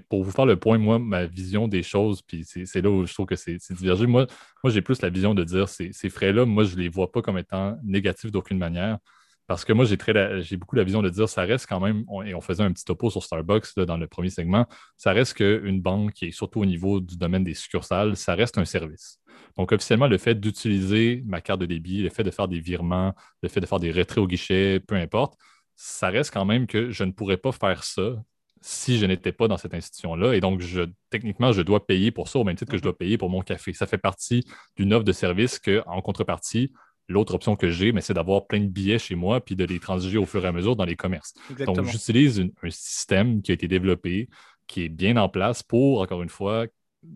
pour 0.08 0.24
vous 0.24 0.30
faire 0.32 0.44
le 0.44 0.56
point, 0.56 0.76
moi, 0.76 0.98
ma 0.98 1.26
vision 1.26 1.68
des 1.68 1.84
choses, 1.84 2.20
puis 2.20 2.44
c'est 2.44 2.82
là 2.82 2.90
où 2.90 3.06
je 3.06 3.14
trouve 3.14 3.26
que 3.26 3.36
c'est 3.36 3.58
divergé. 3.70 4.08
Moi, 4.08 4.26
moi 4.64 4.72
j'ai 4.72 4.82
plus 4.82 5.00
la 5.02 5.08
vision 5.08 5.34
de 5.34 5.44
dire 5.44 5.68
ces, 5.68 5.92
ces 5.92 6.10
frais-là, 6.10 6.46
moi, 6.46 6.64
je 6.64 6.74
ne 6.74 6.80
les 6.80 6.88
vois 6.88 7.12
pas 7.12 7.22
comme 7.22 7.38
étant 7.38 7.78
négatifs 7.84 8.32
d'aucune 8.32 8.58
manière. 8.58 8.98
Parce 9.48 9.64
que 9.64 9.72
moi, 9.72 9.86
j'ai 9.86 10.56
beaucoup 10.58 10.76
la 10.76 10.84
vision 10.84 11.00
de 11.00 11.08
dire 11.08 11.26
ça 11.26 11.42
reste 11.42 11.66
quand 11.66 11.80
même, 11.80 12.04
et 12.26 12.34
on 12.34 12.40
faisait 12.42 12.62
un 12.62 12.70
petit 12.70 12.84
topo 12.84 13.08
sur 13.08 13.24
Starbucks 13.24 13.74
dans 13.78 13.96
le 13.96 14.06
premier 14.06 14.28
segment, 14.28 14.66
ça 14.98 15.12
reste 15.12 15.34
qu'une 15.34 15.80
banque, 15.80 16.22
et 16.22 16.32
surtout 16.32 16.60
au 16.60 16.66
niveau 16.66 17.00
du 17.00 17.16
domaine 17.16 17.44
des 17.44 17.54
succursales, 17.54 18.14
ça 18.14 18.34
reste 18.34 18.58
un 18.58 18.66
service. 18.66 19.18
Donc, 19.56 19.72
officiellement, 19.72 20.06
le 20.06 20.18
fait 20.18 20.38
d'utiliser 20.38 21.22
ma 21.26 21.40
carte 21.40 21.60
de 21.60 21.66
débit, 21.66 22.02
le 22.02 22.10
fait 22.10 22.24
de 22.24 22.30
faire 22.30 22.46
des 22.46 22.60
virements, 22.60 23.14
le 23.42 23.48
fait 23.48 23.60
de 23.60 23.66
faire 23.66 23.80
des 23.80 23.90
retraits 23.90 24.18
au 24.18 24.26
guichet, 24.26 24.80
peu 24.80 24.96
importe, 24.96 25.38
ça 25.76 26.10
reste 26.10 26.30
quand 26.32 26.44
même 26.44 26.66
que 26.66 26.90
je 26.90 27.04
ne 27.04 27.12
pourrais 27.12 27.38
pas 27.38 27.52
faire 27.52 27.84
ça 27.84 28.22
si 28.60 28.98
je 28.98 29.06
n'étais 29.06 29.32
pas 29.32 29.48
dans 29.48 29.56
cette 29.56 29.72
institution-là. 29.72 30.34
Et 30.34 30.40
donc, 30.40 30.60
je, 30.60 30.82
techniquement, 31.08 31.52
je 31.52 31.62
dois 31.62 31.86
payer 31.86 32.10
pour 32.10 32.28
ça 32.28 32.38
au 32.38 32.44
même 32.44 32.56
titre 32.56 32.70
que 32.70 32.76
je 32.76 32.82
dois 32.82 32.98
payer 32.98 33.16
pour 33.16 33.30
mon 33.30 33.40
café. 33.40 33.72
Ça 33.72 33.86
fait 33.86 33.98
partie 33.98 34.44
d'une 34.76 34.92
offre 34.92 35.04
de 35.04 35.12
service 35.12 35.58
qu'en 35.58 36.02
contrepartie, 36.02 36.72
L'autre 37.08 37.34
option 37.34 37.56
que 37.56 37.70
j'ai, 37.70 37.92
c'est 38.00 38.14
d'avoir 38.14 38.46
plein 38.46 38.60
de 38.60 38.66
billets 38.66 38.98
chez 38.98 39.14
moi 39.14 39.40
puis 39.40 39.56
de 39.56 39.64
les 39.64 39.80
transiger 39.80 40.18
au 40.18 40.26
fur 40.26 40.44
et 40.44 40.48
à 40.48 40.52
mesure 40.52 40.76
dans 40.76 40.84
les 40.84 40.96
commerces. 40.96 41.32
Donc, 41.64 41.76
j'utilise 41.84 42.40
un 42.40 42.70
système 42.70 43.40
qui 43.40 43.50
a 43.50 43.54
été 43.54 43.66
développé, 43.66 44.28
qui 44.66 44.84
est 44.84 44.88
bien 44.90 45.16
en 45.16 45.28
place 45.28 45.62
pour, 45.62 46.02
encore 46.02 46.22
une 46.22 46.28
fois, 46.28 46.66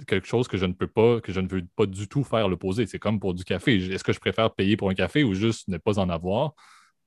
quelque 0.07 0.27
chose 0.27 0.49
que 0.49 0.57
je 0.57 0.65
ne 0.65 0.73
peux 0.73 0.87
pas, 0.87 1.21
que 1.21 1.33
je 1.33 1.41
ne 1.41 1.49
veux 1.49 1.63
pas 1.77 1.87
du 1.87 2.09
tout 2.09 2.25
faire 2.25 2.49
l'opposé. 2.49 2.87
C'est 2.87 2.99
comme 2.99 3.21
pour 3.21 3.35
du 3.35 3.45
café. 3.45 3.77
Est-ce 3.77 4.05
que 4.05 4.13
je 4.13 4.21
préfère 4.21 4.55
payer 4.55 4.77
pour 4.77 4.89
un 4.89 4.95
café 4.95 5.25
ou 5.25 5.35
juste 5.35 5.69
ne 5.69 5.77
pas 5.77 5.99
en 5.99 6.09
avoir? 6.09 6.55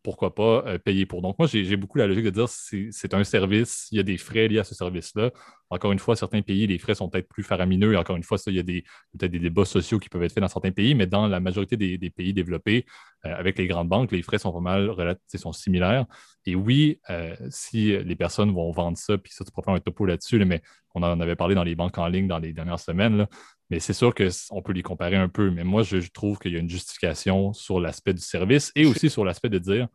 Pourquoi 0.06 0.36
pas 0.36 0.64
euh, 0.68 0.78
payer 0.78 1.08
pour. 1.08 1.24
Donc, 1.24 1.40
moi, 1.40 1.48
j'ai 1.48 1.76
beaucoup 1.76 1.98
la 1.98 2.06
logique 2.06 2.26
de 2.26 2.30
dire 2.30 2.48
c'est 2.48 3.14
un 3.16 3.24
service, 3.24 3.88
il 3.92 3.98
y 3.98 4.00
a 4.00 4.04
des 4.04 4.18
frais 4.18 4.48
liés 4.48 4.60
à 4.60 4.64
ce 4.64 4.76
service-là. 4.76 5.32
Encore 5.72 5.92
une 5.92 5.98
fois, 5.98 6.16
certains 6.16 6.44
pays, 6.44 6.68
les 6.68 6.78
frais 6.78 6.94
sont 6.94 7.10
peut-être 7.10 7.28
plus 7.28 7.42
faramineux. 7.42 7.94
Et 7.94 7.98
encore 7.98 8.16
une 8.16 8.24
fois, 8.24 8.38
ça, 8.38 8.52
il 8.52 8.58
y 8.58 8.60
a 8.60 8.64
peut-être 8.64 9.32
des 9.32 9.40
débats 9.40 9.66
sociaux 9.66 9.98
qui 9.98 10.08
peuvent 10.08 10.22
être 10.22 10.32
faits 10.32 10.42
dans 10.42 10.48
certains 10.48 10.72
pays, 10.72 10.94
mais 10.94 11.08
dans 11.08 11.28
la 11.28 11.40
majorité 11.40 11.76
des, 11.76 12.10
pays 12.12 12.34
développés, 12.34 12.86
euh, 13.26 13.36
avec 13.36 13.58
les 13.58 13.66
grandes 13.66 13.90
banques, 13.90 14.12
les 14.12 14.22
frais 14.22 14.38
sont 14.38 14.54
pas 14.54 14.60
mal 14.60 14.94
sont 15.36 15.52
similaires. 15.52 16.06
Et 16.46 16.56
oui, 16.56 17.00
euh, 17.10 17.36
si 17.50 17.98
les 17.98 18.16
personnes 18.16 18.54
vont 18.54 18.72
vendre 18.72 19.00
ça, 19.00 19.18
puis 19.18 19.34
ça, 19.34 19.44
tu 19.44 19.52
pourrais 19.52 19.66
faire 19.66 19.74
un 19.74 19.80
topo 19.80 20.06
là-dessus, 20.06 20.38
mais 20.46 20.62
on 20.94 21.02
en 21.02 21.20
avait 21.20 21.36
parlé 21.36 21.56
dans 21.56 21.64
les 21.64 21.76
banques 21.76 21.98
en 21.98 22.08
ligne 22.08 22.28
dans 22.28 22.38
les 22.38 22.54
dernières 22.54 22.80
semaines, 22.80 23.28
mais 23.70 23.80
c'est 23.80 23.94
sûr 23.94 24.14
qu'on 24.14 24.62
peut 24.62 24.74
les 24.74 24.84
comparer 24.84 25.16
un 25.16 25.30
peu. 25.30 25.50
Mais 25.50 25.64
moi, 25.64 25.84
je, 25.84 25.98
trouve 26.10 26.38
qu'il 26.40 26.54
y 26.54 26.56
a 26.56 26.60
une 26.60 26.70
justification 26.70 27.54
sur 27.54 27.80
l'aspect 27.80 28.14
du 28.14 28.22
service 28.22 28.72
et 28.76 28.86
aussi 28.86 29.10
sur 29.10 29.26
l'aspect 29.26 29.50
de 29.50 29.60
dire 29.60 29.88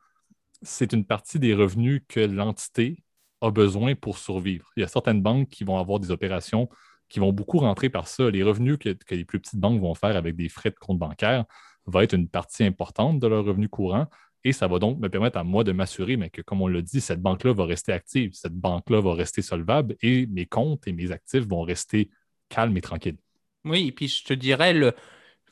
c'est 0.63 0.93
une 0.93 1.05
partie 1.05 1.39
des 1.39 1.55
revenus 1.55 2.03
que 2.09 2.21
l'entité 2.21 3.03
a 3.41 3.51
besoin 3.51 3.95
pour 3.95 4.19
survivre. 4.19 4.71
Il 4.77 4.81
y 4.81 4.85
a 4.85 4.89
certaines 4.89 5.23
banques 5.23 5.49
qui 5.49 5.65
vont 5.65 5.79
avoir 5.79 6.01
des 6.01 6.11
opérations 6.11 6.69
qui 7.09 7.19
vont 7.19 7.33
beaucoup 7.33 7.59
rentrer 7.59 7.91
par 7.91 8.07
ça. 8.09 8.31
Les 8.31 8.43
revenus 8.43 8.79
que, 8.79 8.97
les 9.11 9.25
plus 9.25 9.41
petites 9.41 9.59
banques 9.59 9.81
vont 9.81 9.95
faire 9.95 10.17
avec 10.17 10.37
des 10.37 10.49
frais 10.49 10.71
de 10.71 10.77
compte 10.77 10.99
bancaire 10.99 11.45
va 11.87 12.05
être 12.05 12.15
une 12.15 12.29
partie 12.29 12.65
importante 12.65 13.19
de 13.19 13.27
leurs 13.27 13.45
revenus 13.45 13.69
courants. 13.71 14.07
Et 14.45 14.53
ça 14.53 14.69
va 14.69 14.79
donc 14.79 14.99
me 15.01 15.09
permettre 15.09 15.39
à 15.39 15.45
moi 15.45 15.65
de 15.65 15.73
m'assurer 15.73 16.17
mais 16.17 16.31
que, 16.31 16.41
comme 16.41 16.63
on 16.63 16.69
l'a 16.69 16.83
dit, 16.83 17.01
cette 17.01 17.21
banque-là 17.21 17.53
va 17.53 17.67
rester 17.67 17.93
active, 17.93 18.33
cette 18.33 18.55
banque-là 18.55 19.01
va 19.01 19.15
rester 19.15 19.43
solvable 19.43 19.97
et 20.03 20.27
mes 20.27 20.47
comptes 20.47 20.87
et 20.87 20.93
mes 20.93 21.13
actifs 21.13 21.47
vont 21.47 21.63
rester 21.63 22.11
calmes 22.49 22.77
et 22.77 22.81
tranquilles. 22.81 23.19
Oui, 23.65 23.89
et 23.89 23.93
puis 23.93 24.09
je 24.09 24.25
te 24.25 24.35
dirais, 24.35 24.75
il 24.75 24.93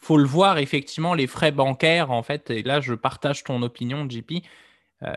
faut 0.01 0.19
le 0.19 0.25
voir 0.25 0.59
effectivement, 0.59 1.15
les 1.15 1.27
frais 1.27 1.53
bancaires, 1.53 2.11
en 2.11 2.23
fait, 2.23 2.51
et 2.51 2.63
là 2.63 2.81
je 2.81 2.95
partage 2.95 3.45
ton 3.45 3.63
opinion, 3.63 4.09
JP. 4.09 4.45
Euh, 5.05 5.15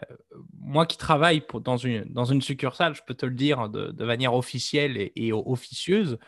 moi 0.60 0.86
qui 0.86 0.97
travaille 0.97 1.43
dans, 1.63 1.77
une, 1.77 2.04
dans 2.06 2.25
une 2.25 2.41
succursale, 2.41 2.93
je 2.93 3.01
peux 3.06 3.15
te 3.15 3.25
le 3.25 3.34
dire 3.34 3.69
de, 3.69 4.06
manière 4.06 4.36
officielle 4.36 5.12
et, 5.15 5.34
officieuse, 5.34 6.19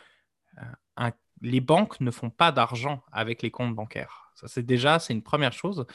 euh, 0.57 1.11
les 1.41 1.59
banques 1.61 1.99
ne 1.99 2.09
font 2.09 2.29
pas 2.29 2.51
d'argent 2.51 3.03
avec 3.11 3.41
les 3.41 3.51
comptes 3.51 3.75
bancaires. 3.75 4.31
Ça, 4.35 4.47
c'est 4.47 4.63
déjà, 4.63 4.97
c'est 4.97 5.13
une 5.13 5.21
première 5.21 5.53
chose. 5.53 5.85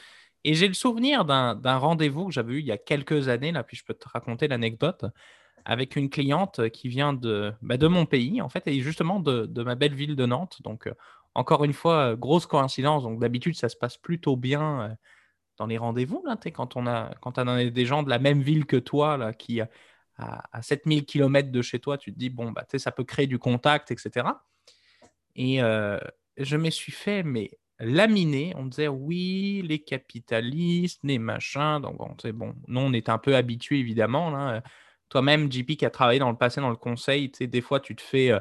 Et 0.43 0.53
j'ai 0.53 0.67
le 0.67 0.73
souvenir 0.73 1.25
d'un 1.25 1.77
rendez-vous 1.77 2.27
que 2.27 2.31
j'avais 2.31 2.53
eu 2.53 2.59
il 2.59 2.65
y 2.65 2.71
a 2.71 2.77
quelques 2.77 3.27
années, 3.27 3.51
là, 3.51 3.63
puis 3.63 3.75
je 3.75 3.83
peux 3.83 3.93
te 3.93 4.07
raconter 4.07 4.47
l'anecdote, 4.47 5.05
avec 5.69 5.95
une 5.95 6.09
cliente 6.09 6.69
qui 6.69 6.89
vient 6.89 7.13
de, 7.13 7.53
bah, 7.61 7.77
de 7.77 7.85
mon 7.85 8.07
pays, 8.07 8.41
en 8.41 8.49
fait, 8.49 8.65
et 8.65 8.81
justement 8.81 9.19
de, 9.19 9.63
ma 9.63 9.75
belle 9.75 9.93
ville 9.93 10.15
de 10.15 10.25
Nantes. 10.25 10.61
Donc, 10.63 10.87
euh, 10.87 10.93
encore 11.35 11.63
une 11.63 11.73
fois, 11.73 12.15
grosse 12.15 12.47
coïncidence. 12.47 13.03
Donc, 13.03 13.19
d'habitude, 13.19 13.55
ça 13.55 13.69
se 13.69 13.77
passe 13.77 13.95
plutôt 13.95 14.35
bien 14.35 14.97
dans 15.57 15.67
les 15.67 15.77
rendez-vous, 15.77 16.23
là, 16.25 16.37
quand 16.51 16.75
on 16.75 16.87
a, 16.87 17.13
quand 17.21 17.37
as 17.37 17.69
des 17.69 17.85
gens 17.85 18.01
de 18.01 18.09
la 18.09 18.17
même 18.17 18.41
ville 18.41 18.65
que 18.65 18.77
toi, 18.77 19.17
là, 19.17 19.31
qui 19.31 19.61
à, 19.61 19.69
à 20.17 20.61
7000 20.63 21.05
km 21.05 21.51
de 21.51 21.61
chez 21.61 21.79
toi, 21.79 21.99
tu 21.99 22.11
te 22.13 22.17
dis, 22.17 22.31
bon, 22.31 22.51
bah, 22.51 22.65
ça 22.75 22.91
peut 22.91 23.03
créer 23.03 23.27
du 23.27 23.37
contact, 23.37 23.91
etc. 23.91 24.27
Et 25.35 25.61
euh, 25.61 25.99
je 26.37 26.57
me 26.57 26.71
suis 26.71 26.91
fait, 26.91 27.21
mais 27.21 27.51
laminer. 27.79 28.53
On 28.57 28.65
disait, 28.65 28.87
oui, 28.87 29.63
les 29.67 29.79
capitalistes, 29.79 31.01
les 31.03 31.19
machins. 31.19 31.79
Donc, 31.79 31.97
bon, 31.97 32.15
bon. 32.33 32.55
Nous, 32.67 32.79
on 32.79 32.91
est 32.93 33.07
un 33.07 33.19
peu 33.19 33.35
habitués, 33.35 33.77
évidemment. 33.77 34.31
Là. 34.31 34.63
Toi-même, 35.09 35.51
JP, 35.51 35.75
qui 35.75 35.85
a 35.85 35.89
travaillé 35.89 36.19
dans 36.19 36.29
le 36.29 36.37
passé 36.37 36.61
dans 36.61 36.69
le 36.69 36.75
conseil, 36.75 37.31
des 37.39 37.61
fois, 37.61 37.79
tu 37.79 37.95
te 37.95 38.01
fais. 38.01 38.31
Euh, 38.31 38.39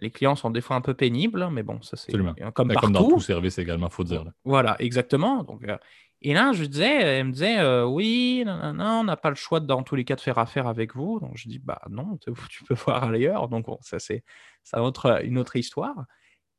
les 0.00 0.12
clients 0.12 0.36
sont 0.36 0.50
des 0.50 0.60
fois 0.60 0.76
un 0.76 0.80
peu 0.80 0.94
pénibles, 0.94 1.48
mais 1.50 1.64
bon, 1.64 1.82
ça 1.82 1.96
c'est 1.96 2.12
comme 2.12 2.68
partout. 2.68 2.80
Comme 2.80 2.92
dans 2.92 3.08
tout 3.08 3.18
service 3.20 3.58
également, 3.58 3.90
faut 3.90 4.04
dire. 4.04 4.24
Voilà, 4.44 4.76
exactement. 4.78 5.42
Donc, 5.42 5.64
euh, 5.64 5.76
et 6.22 6.34
là, 6.34 6.52
je 6.52 6.64
disais, 6.64 7.02
elle 7.02 7.26
me 7.26 7.32
disait, 7.32 7.58
euh, 7.58 7.84
oui, 7.84 8.44
non, 8.46 8.72
non, 8.74 9.00
on 9.00 9.04
n'a 9.04 9.16
pas 9.16 9.30
le 9.30 9.34
choix 9.34 9.58
dans 9.58 9.82
tous 9.82 9.96
les 9.96 10.04
cas 10.04 10.14
de 10.14 10.20
faire 10.20 10.38
affaire 10.38 10.68
avec 10.68 10.94
vous. 10.94 11.18
Donc 11.18 11.32
je 11.36 11.48
dis, 11.48 11.58
bah 11.58 11.82
non, 11.90 12.16
tu 12.18 12.30
peux 12.64 12.74
voir 12.74 13.10
ailleurs. 13.10 13.48
Donc 13.48 13.66
ça, 13.80 13.98
c'est 13.98 14.22
ça 14.62 14.84
autre, 14.84 15.24
une 15.24 15.36
autre 15.36 15.56
histoire. 15.56 16.04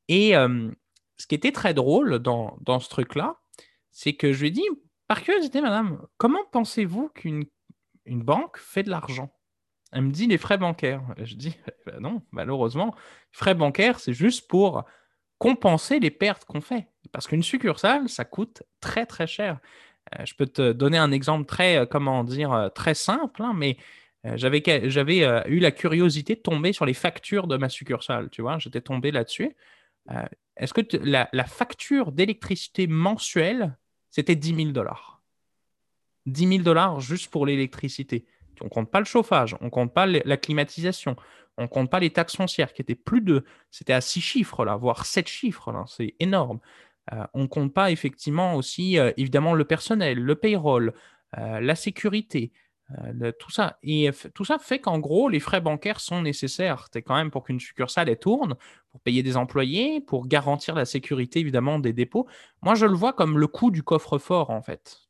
Et 0.10 0.32
ce 0.32 1.28
qui 1.28 1.36
était 1.36 1.54
très 1.54 1.74
drôle 1.74 2.20
dans, 2.20 2.58
dans 2.62 2.82
ce 2.82 2.90
truc-là, 2.90 3.38
c'est 3.92 4.14
que 4.14 4.34
je 4.34 4.42
lui 4.42 4.48
ai 4.50 4.52
dit, 4.52 4.68
par 5.08 5.24
curiosité, 5.24 5.62
madame, 5.62 6.02
comment 6.18 6.44
pensez-vous 6.52 7.10
qu'une 7.10 7.46
une 8.10 8.24
banque 8.24 8.58
fait 8.58 8.84
de 8.84 8.90
l'argent 8.90 9.32
Elle 9.92 10.04
me 10.04 10.12
dit 10.12 10.28
les 10.28 10.38
frais 10.38 10.58
bancaires. 10.58 11.04
je 11.18 11.36
dis, 11.36 11.56
bah 11.86 12.00
non, 12.00 12.22
malheureusement, 12.32 12.96
frais 13.32 13.56
bancaires, 13.56 14.00
c'est 14.00 14.14
juste 14.14 14.48
pour 14.48 14.86
compenser 15.38 16.00
les 16.00 16.12
pertes 16.12 16.46
qu'on 16.46 16.62
fait. 16.62 16.88
Parce 17.12 17.28
qu'une 17.28 17.44
succursale, 17.44 18.10
ça 18.10 18.26
coûte 18.26 18.64
très 18.82 19.06
très 19.06 19.28
cher. 19.28 19.60
Euh, 20.18 20.26
je 20.26 20.36
peux 20.36 20.48
te 20.48 20.72
donner 20.72 20.98
un 20.98 21.12
exemple 21.12 21.46
très, 21.46 21.78
euh, 21.78 21.86
comment 21.86 22.24
dire, 22.24 22.54
euh, 22.54 22.70
très 22.70 22.94
simple, 22.94 23.42
hein, 23.42 23.54
mais 23.56 23.78
j'avais, 24.36 24.62
j'avais 24.90 25.20
eu 25.48 25.60
la 25.60 25.72
curiosité 25.72 26.36
de 26.36 26.42
tomber 26.42 26.74
sur 26.74 26.86
les 26.86 26.94
factures 26.94 27.48
de 27.48 27.56
ma 27.56 27.70
succursale. 27.70 28.30
Tu 28.30 28.42
vois, 28.42 28.60
j'étais 28.60 28.82
tombé 28.82 29.12
là-dessus. 29.12 29.56
est-ce 30.58 30.74
que 30.74 30.82
la, 30.98 31.46
facture 31.46 32.12
d'électricité 32.12 32.86
mensuelle, 32.88 33.78
c'était 34.10 34.36
10 34.36 34.56
000 34.56 34.70
dollars? 34.72 35.19
10 36.30 36.48
000 36.48 36.64
dollars 36.64 37.00
juste 37.00 37.30
pour 37.30 37.46
l'électricité. 37.46 38.26
On 38.62 38.66
ne 38.66 38.70
compte 38.70 38.92
pas 38.92 39.00
le 39.00 39.06
chauffage, 39.06 39.56
on 39.62 39.66
ne 39.66 39.70
compte 39.70 39.94
pas 39.94 40.06
la 40.06 40.38
climatisation, 40.38 41.16
on 41.58 41.64
ne 41.64 41.68
compte 41.68 41.90
pas 41.90 42.00
les 42.00 42.10
taxes 42.10 42.36
foncières 42.36 42.74
qui 42.74 42.82
étaient 42.82 42.96
plus 42.96 43.22
de. 43.22 43.46
C'était 43.72 43.94
à 43.94 44.02
six 44.02 44.22
chiffres, 44.22 44.66
là, 44.66 44.76
voire 44.76 45.06
sept 45.06 45.28
chiffres. 45.28 45.72
Là, 45.72 45.86
c'est 45.88 46.16
énorme. 46.20 46.60
Euh, 47.14 47.26
on 47.34 47.44
ne 47.44 47.48
compte 47.48 47.74
pas 47.74 47.92
effectivement 47.92 48.56
aussi, 48.56 48.98
euh, 49.00 49.12
évidemment, 49.18 49.54
le 49.54 49.66
personnel, 49.66 50.20
le 50.20 50.36
payroll, 50.36 50.94
euh, 51.38 51.60
la 51.60 51.76
sécurité, 51.76 52.52
tout 53.38 53.52
ça. 53.52 53.78
Et 53.84 54.10
tout 54.34 54.46
ça 54.46 54.58
fait 54.58 54.80
qu'en 54.80 54.98
gros, 54.98 55.30
les 55.30 55.40
frais 55.40 55.62
bancaires 55.62 56.00
sont 56.00 56.24
nécessaires. 56.24 56.88
C'est 56.92 57.04
quand 57.04 57.16
même 57.16 57.30
pour 57.30 57.44
qu'une 57.44 57.60
succursale 57.60 58.18
tourne, 58.18 58.56
pour 58.92 59.00
payer 59.02 59.22
des 59.22 59.38
employés, 59.38 60.02
pour 60.02 60.28
garantir 60.28 60.74
la 60.74 60.86
sécurité, 60.86 61.40
évidemment, 61.40 61.78
des 61.78 61.94
dépôts. 61.94 62.28
Moi, 62.64 62.74
je 62.74 62.88
le 62.88 62.96
vois 62.96 63.14
comme 63.14 63.38
le 63.38 63.46
coût 63.46 63.70
du 63.70 63.84
coffre-fort, 63.84 64.50
en 64.50 64.64
fait. 64.64 65.02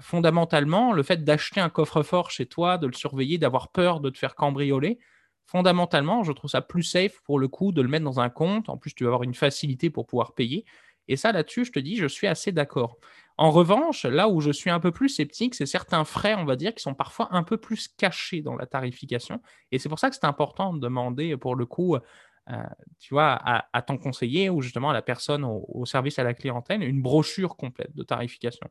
Fondamentalement, 0.00 0.92
le 0.92 1.02
fait 1.02 1.24
d'acheter 1.24 1.60
un 1.60 1.68
coffre-fort 1.68 2.30
chez 2.30 2.46
toi, 2.46 2.78
de 2.78 2.86
le 2.86 2.92
surveiller, 2.92 3.38
d'avoir 3.38 3.68
peur 3.68 4.00
de 4.00 4.10
te 4.10 4.18
faire 4.18 4.34
cambrioler, 4.34 4.98
fondamentalement, 5.46 6.24
je 6.24 6.32
trouve 6.32 6.50
ça 6.50 6.60
plus 6.60 6.82
safe 6.82 7.20
pour 7.24 7.38
le 7.38 7.48
coup 7.48 7.72
de 7.72 7.82
le 7.82 7.88
mettre 7.88 8.04
dans 8.04 8.20
un 8.20 8.30
compte. 8.30 8.68
En 8.68 8.76
plus, 8.76 8.94
tu 8.94 9.04
vas 9.04 9.08
avoir 9.08 9.22
une 9.22 9.34
facilité 9.34 9.90
pour 9.90 10.06
pouvoir 10.06 10.34
payer. 10.34 10.64
Et 11.08 11.16
ça, 11.16 11.30
là-dessus, 11.32 11.64
je 11.66 11.72
te 11.72 11.78
dis, 11.78 11.96
je 11.96 12.06
suis 12.06 12.26
assez 12.26 12.52
d'accord. 12.52 12.98
En 13.38 13.50
revanche, 13.50 14.04
là 14.04 14.28
où 14.28 14.40
je 14.40 14.50
suis 14.50 14.70
un 14.70 14.80
peu 14.80 14.90
plus 14.90 15.08
sceptique, 15.08 15.54
c'est 15.54 15.66
certains 15.66 16.04
frais, 16.04 16.34
on 16.34 16.44
va 16.44 16.56
dire, 16.56 16.74
qui 16.74 16.82
sont 16.82 16.94
parfois 16.94 17.28
un 17.30 17.42
peu 17.42 17.58
plus 17.58 17.88
cachés 17.88 18.40
dans 18.40 18.56
la 18.56 18.66
tarification. 18.66 19.40
Et 19.70 19.78
c'est 19.78 19.88
pour 19.88 19.98
ça 19.98 20.08
que 20.10 20.16
c'est 20.16 20.24
important 20.24 20.72
de 20.72 20.80
demander, 20.80 21.36
pour 21.36 21.54
le 21.54 21.66
coup, 21.66 21.96
euh, 21.96 22.62
tu 22.98 23.14
vois, 23.14 23.38
à, 23.44 23.82
ton 23.82 23.98
conseiller 23.98 24.50
ou 24.50 24.62
justement 24.62 24.90
à 24.90 24.92
la 24.92 25.02
personne 25.02 25.44
au, 25.44 25.84
service 25.84 26.18
à 26.18 26.24
la 26.24 26.34
clientèle, 26.34 26.82
une 26.82 27.02
brochure 27.02 27.56
complète 27.56 27.94
de 27.94 28.02
tarification. 28.02 28.68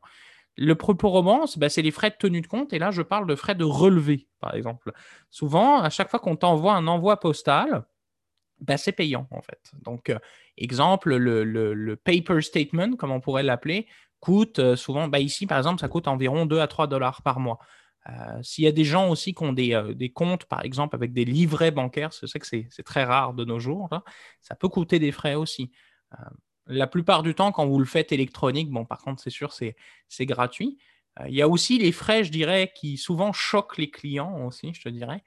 Le 0.56 0.74
propos 0.74 1.10
romance, 1.10 1.58
bah, 1.58 1.68
c'est 1.68 1.82
les 1.82 1.90
frais 1.90 2.10
de 2.10 2.16
tenue 2.16 2.40
de 2.40 2.46
compte. 2.46 2.72
Et 2.72 2.78
là, 2.78 2.90
je 2.90 3.02
parle 3.02 3.26
de 3.26 3.34
frais 3.34 3.54
de 3.54 3.64
relevé, 3.64 4.26
par 4.40 4.54
exemple. 4.54 4.92
Souvent, 5.30 5.80
à 5.80 5.90
chaque 5.90 6.10
fois 6.10 6.18
qu'on 6.18 6.36
t'envoie 6.36 6.74
un 6.74 6.86
envoi 6.86 7.20
postal, 7.20 7.84
bah, 8.60 8.78
c'est 8.78 8.92
payant, 8.92 9.28
en 9.30 9.42
fait. 9.42 9.72
Donc, 9.84 10.08
euh, 10.08 10.18
exemple, 10.56 11.14
le, 11.14 11.94
paper 11.96 12.40
statement, 12.40 12.96
comme 12.96 13.10
on 13.10 13.20
pourrait 13.20 13.42
l'appeler, 13.42 13.86
coûte 14.20 14.58
euh, 14.58 14.76
souvent, 14.76 15.08
bah, 15.08 15.20
ici, 15.20 15.46
par 15.46 15.58
exemple, 15.58 15.80
ça 15.80 15.88
coûte 15.88 16.08
environ 16.08 16.46
2 16.46 16.60
à 16.60 16.66
3 16.66 16.86
dollars 16.86 17.22
par 17.22 17.38
mois. 17.38 17.58
S'il 18.40 18.62
y 18.62 18.68
a 18.68 18.72
des 18.72 18.84
gens 18.84 19.10
aussi 19.10 19.34
qui 19.34 19.42
ont 19.42 19.52
des, 19.52 20.12
comptes, 20.14 20.44
par 20.44 20.64
exemple, 20.64 20.94
avec 20.94 21.12
des 21.12 21.24
livrets 21.24 21.72
bancaires, 21.72 22.12
je 22.12 22.26
sais 22.26 22.38
que 22.38 22.46
c'est 22.46 22.82
très 22.84 23.02
rare 23.02 23.34
de 23.34 23.44
nos 23.44 23.58
jours, 23.58 23.88
ça 24.42 24.54
peut 24.54 24.68
coûter 24.68 25.00
des 25.00 25.10
frais 25.10 25.34
aussi. 25.34 25.72
La 26.66 26.86
plupart 26.86 27.22
du 27.22 27.34
temps, 27.34 27.52
quand 27.52 27.66
vous 27.66 27.78
le 27.78 27.84
faites 27.84 28.12
électronique, 28.12 28.70
bon, 28.70 28.84
par 28.84 28.98
contre, 28.98 29.22
c'est 29.22 29.30
sûr, 29.30 29.52
c'est 29.52 30.26
gratuit. 30.26 30.78
il 31.28 31.34
y 31.34 31.42
a 31.42 31.48
aussi 31.48 31.78
les 31.78 31.92
frais, 31.92 32.24
je 32.24 32.32
dirais, 32.32 32.72
qui 32.74 32.96
souvent 32.96 33.32
choquent 33.32 33.78
les 33.78 33.90
clients 33.90 34.44
aussi, 34.46 34.74
je 34.74 34.82
te 34.82 34.88
dirais. 34.88 35.22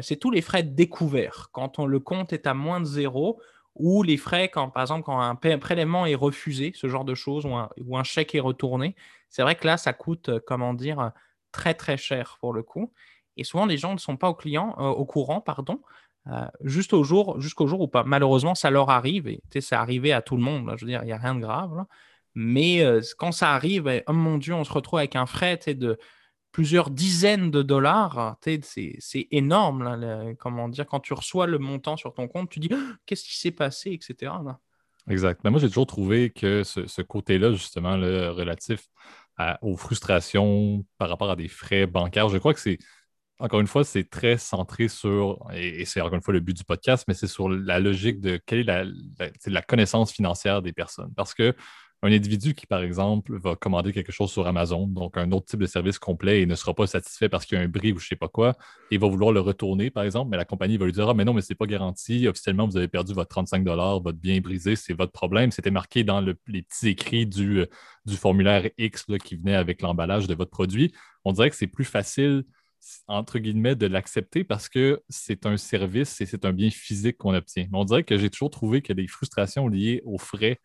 c'est 0.00 0.16
tous 0.16 0.30
les 0.30 0.42
frais 0.42 0.62
de 0.62 0.74
découvert. 0.74 1.50
Quand 1.52 1.78
on, 1.78 1.86
le 1.86 2.00
compte 2.00 2.32
est 2.32 2.46
à 2.46 2.54
moins 2.54 2.80
de 2.80 2.86
zéro, 2.86 3.40
ou 3.74 4.02
les 4.02 4.16
frais, 4.16 4.48
quand, 4.48 4.70
par 4.70 4.82
exemple, 4.82 5.02
quand 5.04 5.20
un 5.20 5.34
prélèvement 5.34 6.06
est 6.06 6.14
refusé, 6.14 6.72
ce 6.74 6.88
genre 6.88 7.04
de 7.04 7.14
choses, 7.14 7.44
ou 7.44 7.96
un, 7.96 8.04
chèque 8.04 8.34
est 8.34 8.40
retourné, 8.40 8.94
c'est 9.28 9.42
vrai 9.42 9.56
que 9.56 9.66
là, 9.66 9.76
ça 9.76 9.92
coûte, 9.92 10.28
euh, 10.28 10.40
comment 10.46 10.74
dire, 10.74 11.10
très 11.50 11.74
très 11.74 11.96
cher 11.96 12.36
pour 12.40 12.52
le 12.52 12.62
coup. 12.62 12.92
Et 13.36 13.44
souvent, 13.44 13.66
les 13.66 13.76
gens 13.76 13.92
ne 13.92 13.98
sont 13.98 14.16
pas 14.16 14.30
au, 14.30 14.36
euh, 14.46 14.88
au 14.90 15.04
courant, 15.04 15.40
pardon, 15.40 15.80
euh, 16.28 16.46
juste 16.62 16.92
au 16.92 17.04
jour, 17.04 17.40
jusqu'au 17.40 17.66
jour 17.66 17.80
où 17.80 17.88
pas. 17.88 18.04
Malheureusement, 18.04 18.54
ça 18.54 18.70
leur 18.70 18.90
arrive, 18.90 19.28
et 19.28 19.40
c'est 19.60 19.74
arrivé 19.74 20.12
à 20.12 20.22
tout 20.22 20.36
le 20.36 20.42
monde, 20.42 20.72
je 20.76 20.84
veux 20.84 20.90
dire, 20.90 21.02
il 21.02 21.06
n'y 21.06 21.12
a 21.12 21.18
rien 21.18 21.34
de 21.34 21.40
grave. 21.40 21.84
Mais 22.34 22.84
quand 23.16 23.30
ça 23.30 23.52
arrive, 23.52 24.02
oh 24.08 24.12
mon 24.12 24.38
Dieu, 24.38 24.54
on 24.54 24.64
se 24.64 24.72
retrouve 24.72 24.98
avec 24.98 25.14
un 25.14 25.26
frais 25.26 25.56
de 25.68 25.98
plusieurs 26.54 26.90
dizaines 26.90 27.50
de 27.50 27.62
dollars, 27.62 28.36
c'est 28.62 29.28
énorme. 29.32 30.36
comment 30.38 30.68
dire, 30.68 30.86
quand 30.86 31.00
tu 31.00 31.12
reçois 31.12 31.46
le 31.48 31.58
montant 31.58 31.96
sur 31.96 32.14
ton 32.14 32.28
compte, 32.28 32.48
tu 32.48 32.60
dis 32.60 32.70
qu'est-ce 33.06 33.24
qui 33.24 33.36
s'est 33.36 33.50
passé, 33.50 33.92
etc. 33.92 34.32
Exact. 35.10 35.40
Mais 35.42 35.50
moi, 35.50 35.58
j'ai 35.58 35.66
toujours 35.66 35.86
trouvé 35.86 36.30
que 36.30 36.62
ce, 36.62 37.02
côté-là, 37.02 37.52
justement, 37.52 37.96
le 37.96 38.30
relatif 38.30 38.86
aux 39.62 39.76
frustrations 39.76 40.86
par 40.96 41.08
rapport 41.08 41.28
à 41.28 41.36
des 41.36 41.48
frais 41.48 41.86
bancaires, 41.86 42.28
je 42.28 42.38
crois 42.38 42.54
que 42.54 42.60
c'est, 42.60 42.78
encore 43.40 43.60
une 43.60 43.66
fois, 43.66 43.84
c'est 43.84 44.08
très 44.08 44.38
centré 44.38 44.88
sur, 44.88 45.46
et, 45.52 45.84
c'est 45.84 46.00
encore 46.00 46.14
une 46.14 46.22
fois 46.22 46.34
le 46.34 46.40
but 46.40 46.56
du 46.56 46.64
podcast, 46.64 47.04
mais 47.08 47.14
c'est 47.14 47.26
sur 47.26 47.48
la 47.48 47.80
logique 47.80 48.20
de 48.20 48.40
quelle 48.46 48.68
est 48.68 48.86
la, 49.46 49.62
connaissance 49.62 50.12
financière 50.12 50.62
des 50.62 50.72
personnes. 50.72 51.12
Parce 51.16 51.34
que 51.34 51.54
un 52.02 52.12
individu 52.12 52.54
qui, 52.54 52.66
par 52.66 52.82
exemple, 52.82 53.38
va 53.38 53.56
commander 53.56 53.92
quelque 53.92 54.12
chose 54.12 54.30
sur 54.30 54.46
Amazon, 54.46 54.86
donc 54.86 55.16
un 55.16 55.32
autre 55.32 55.46
type 55.46 55.60
de 55.60 55.66
service 55.66 55.98
complet 55.98 56.42
et 56.42 56.46
ne 56.46 56.54
sera 56.54 56.74
pas 56.74 56.86
satisfait 56.86 57.30
parce 57.30 57.46
qu'il 57.46 57.56
y 57.56 57.60
a 57.60 57.64
un 57.64 57.68
bris 57.68 57.92
ou 57.92 57.98
je 57.98 58.04
ne 58.04 58.08
sais 58.08 58.16
pas 58.16 58.28
quoi, 58.28 58.54
et 58.90 58.98
va 58.98 59.08
vouloir 59.08 59.32
le 59.32 59.40
retourner, 59.40 59.90
par 59.90 60.04
exemple, 60.04 60.30
mais 60.30 60.36
la 60.36 60.44
compagnie 60.44 60.76
va 60.76 60.84
lui 60.84 60.92
dire 60.92 61.08
Ah, 61.08 61.14
mais 61.14 61.24
non, 61.24 61.32
mais 61.32 61.40
ce 61.40 61.52
n'est 61.52 61.56
pas 61.56 61.66
garanti. 61.66 62.28
Officiellement, 62.28 62.68
vous 62.68 62.76
avez 62.76 62.88
perdu 62.88 63.14
votre 63.14 63.30
35 63.30 63.66
votre 63.66 64.12
bien 64.12 64.38
brisé, 64.40 64.76
c'est 64.76 64.92
votre 64.92 65.12
problème. 65.12 65.50
C'était 65.50 65.70
marqué 65.70 66.04
dans 66.04 66.20
les 66.20 66.62
petits 66.62 66.88
écrits 66.88 67.26
du, 67.26 67.60
euh, 67.60 67.66
du 68.04 68.16
formulaire 68.16 68.68
X 68.76 69.06
qui 69.24 69.36
venait 69.36 69.56
avec 69.56 69.80
l'emballage 69.80 70.26
de 70.26 70.34
votre 70.34 70.50
produit. 70.50 70.92
On 71.24 71.32
dirait 71.32 71.48
que 71.48 71.56
c'est 71.56 71.66
plus 71.66 71.86
facile 71.86 72.44
entre 73.08 73.38
guillemets, 73.38 73.76
de 73.76 73.86
l'accepter 73.86 74.44
parce 74.44 74.68
que 74.68 75.02
c'est 75.08 75.46
un 75.46 75.56
service 75.56 76.20
et 76.20 76.26
c'est 76.26 76.44
un 76.44 76.52
bien 76.52 76.70
physique 76.70 77.18
qu'on 77.18 77.34
obtient. 77.34 77.66
On 77.72 77.84
dirait 77.84 78.04
que 78.04 78.16
j'ai 78.16 78.30
toujours 78.30 78.50
trouvé 78.50 78.82
que 78.82 78.92
les 78.92 79.06
frustrations 79.06 79.68
liées 79.68 80.02
aux 80.04 80.18
frais 80.18 80.58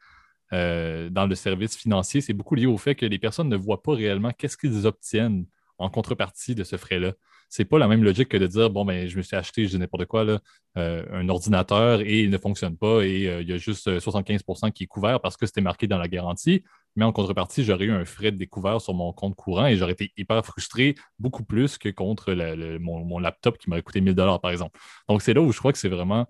euh, 0.53 1.09
dans 1.09 1.27
le 1.27 1.35
service 1.35 1.77
financier, 1.77 2.21
c'est 2.21 2.33
beaucoup 2.33 2.55
lié 2.55 2.65
au 2.65 2.77
fait 2.77 2.95
que 2.95 3.05
les 3.05 3.19
personnes 3.19 3.49
ne 3.49 3.57
voient 3.57 3.83
pas 3.83 3.93
réellement 3.93 4.31
qu'est-ce 4.31 4.57
qu'ils 4.57 4.87
obtiennent 4.87 5.45
en 5.77 5.89
contrepartie 5.89 6.55
de 6.55 6.63
ce 6.63 6.75
frais-là. 6.75 7.13
C'est 7.49 7.65
pas 7.65 7.79
la 7.79 7.87
même 7.87 8.03
logique 8.03 8.29
que 8.29 8.37
de 8.37 8.47
dire 8.47 8.69
bon, 8.69 8.85
ben, 8.85 9.07
je 9.07 9.17
me 9.17 9.21
suis 9.21 9.35
acheté, 9.35 9.65
je 9.65 9.69
dis 9.71 9.79
n'importe 9.79 10.05
quoi, 10.05 10.23
là, 10.23 10.39
euh, 10.77 11.03
un 11.11 11.29
ordinateur 11.29 12.01
et 12.01 12.21
il 12.21 12.29
ne 12.29 12.37
fonctionne 12.37 12.77
pas 12.77 13.01
et 13.01 13.27
euh, 13.27 13.41
il 13.41 13.49
y 13.49 13.53
a 13.53 13.57
juste 13.57 13.87
75% 13.87 14.71
qui 14.71 14.83
est 14.83 14.87
couvert 14.87 15.19
parce 15.19 15.37
que 15.37 15.45
c'était 15.45 15.61
marqué 15.61 15.87
dans 15.87 15.97
la 15.97 16.07
garantie. 16.07 16.63
Mais 16.99 17.05
en 17.05 17.13
contrepartie, 17.13 17.63
j'aurais 17.63 17.85
eu 17.85 17.91
un 17.91 18.03
frais 18.03 18.31
de 18.33 18.37
découvert 18.37 18.81
sur 18.81 18.93
mon 18.93 19.13
compte 19.13 19.33
courant 19.33 19.67
et 19.67 19.77
j'aurais 19.77 19.93
été 19.93 20.11
hyper 20.17 20.45
frustré, 20.45 20.95
beaucoup 21.17 21.45
plus 21.45 21.77
que 21.77 21.87
contre 21.87 22.33
mon, 22.77 23.05
mon, 23.05 23.19
laptop 23.19 23.57
qui 23.57 23.69
m'aurait 23.69 23.81
coûté 23.81 24.01
1000 24.01 24.15
par 24.15 24.51
exemple. 24.51 24.77
Donc, 25.07 25.21
c'est 25.21 25.33
là 25.33 25.39
où 25.39 25.53
je 25.53 25.59
crois 25.59 25.71
que 25.71 25.77
c'est 25.77 25.87
vraiment 25.87 26.27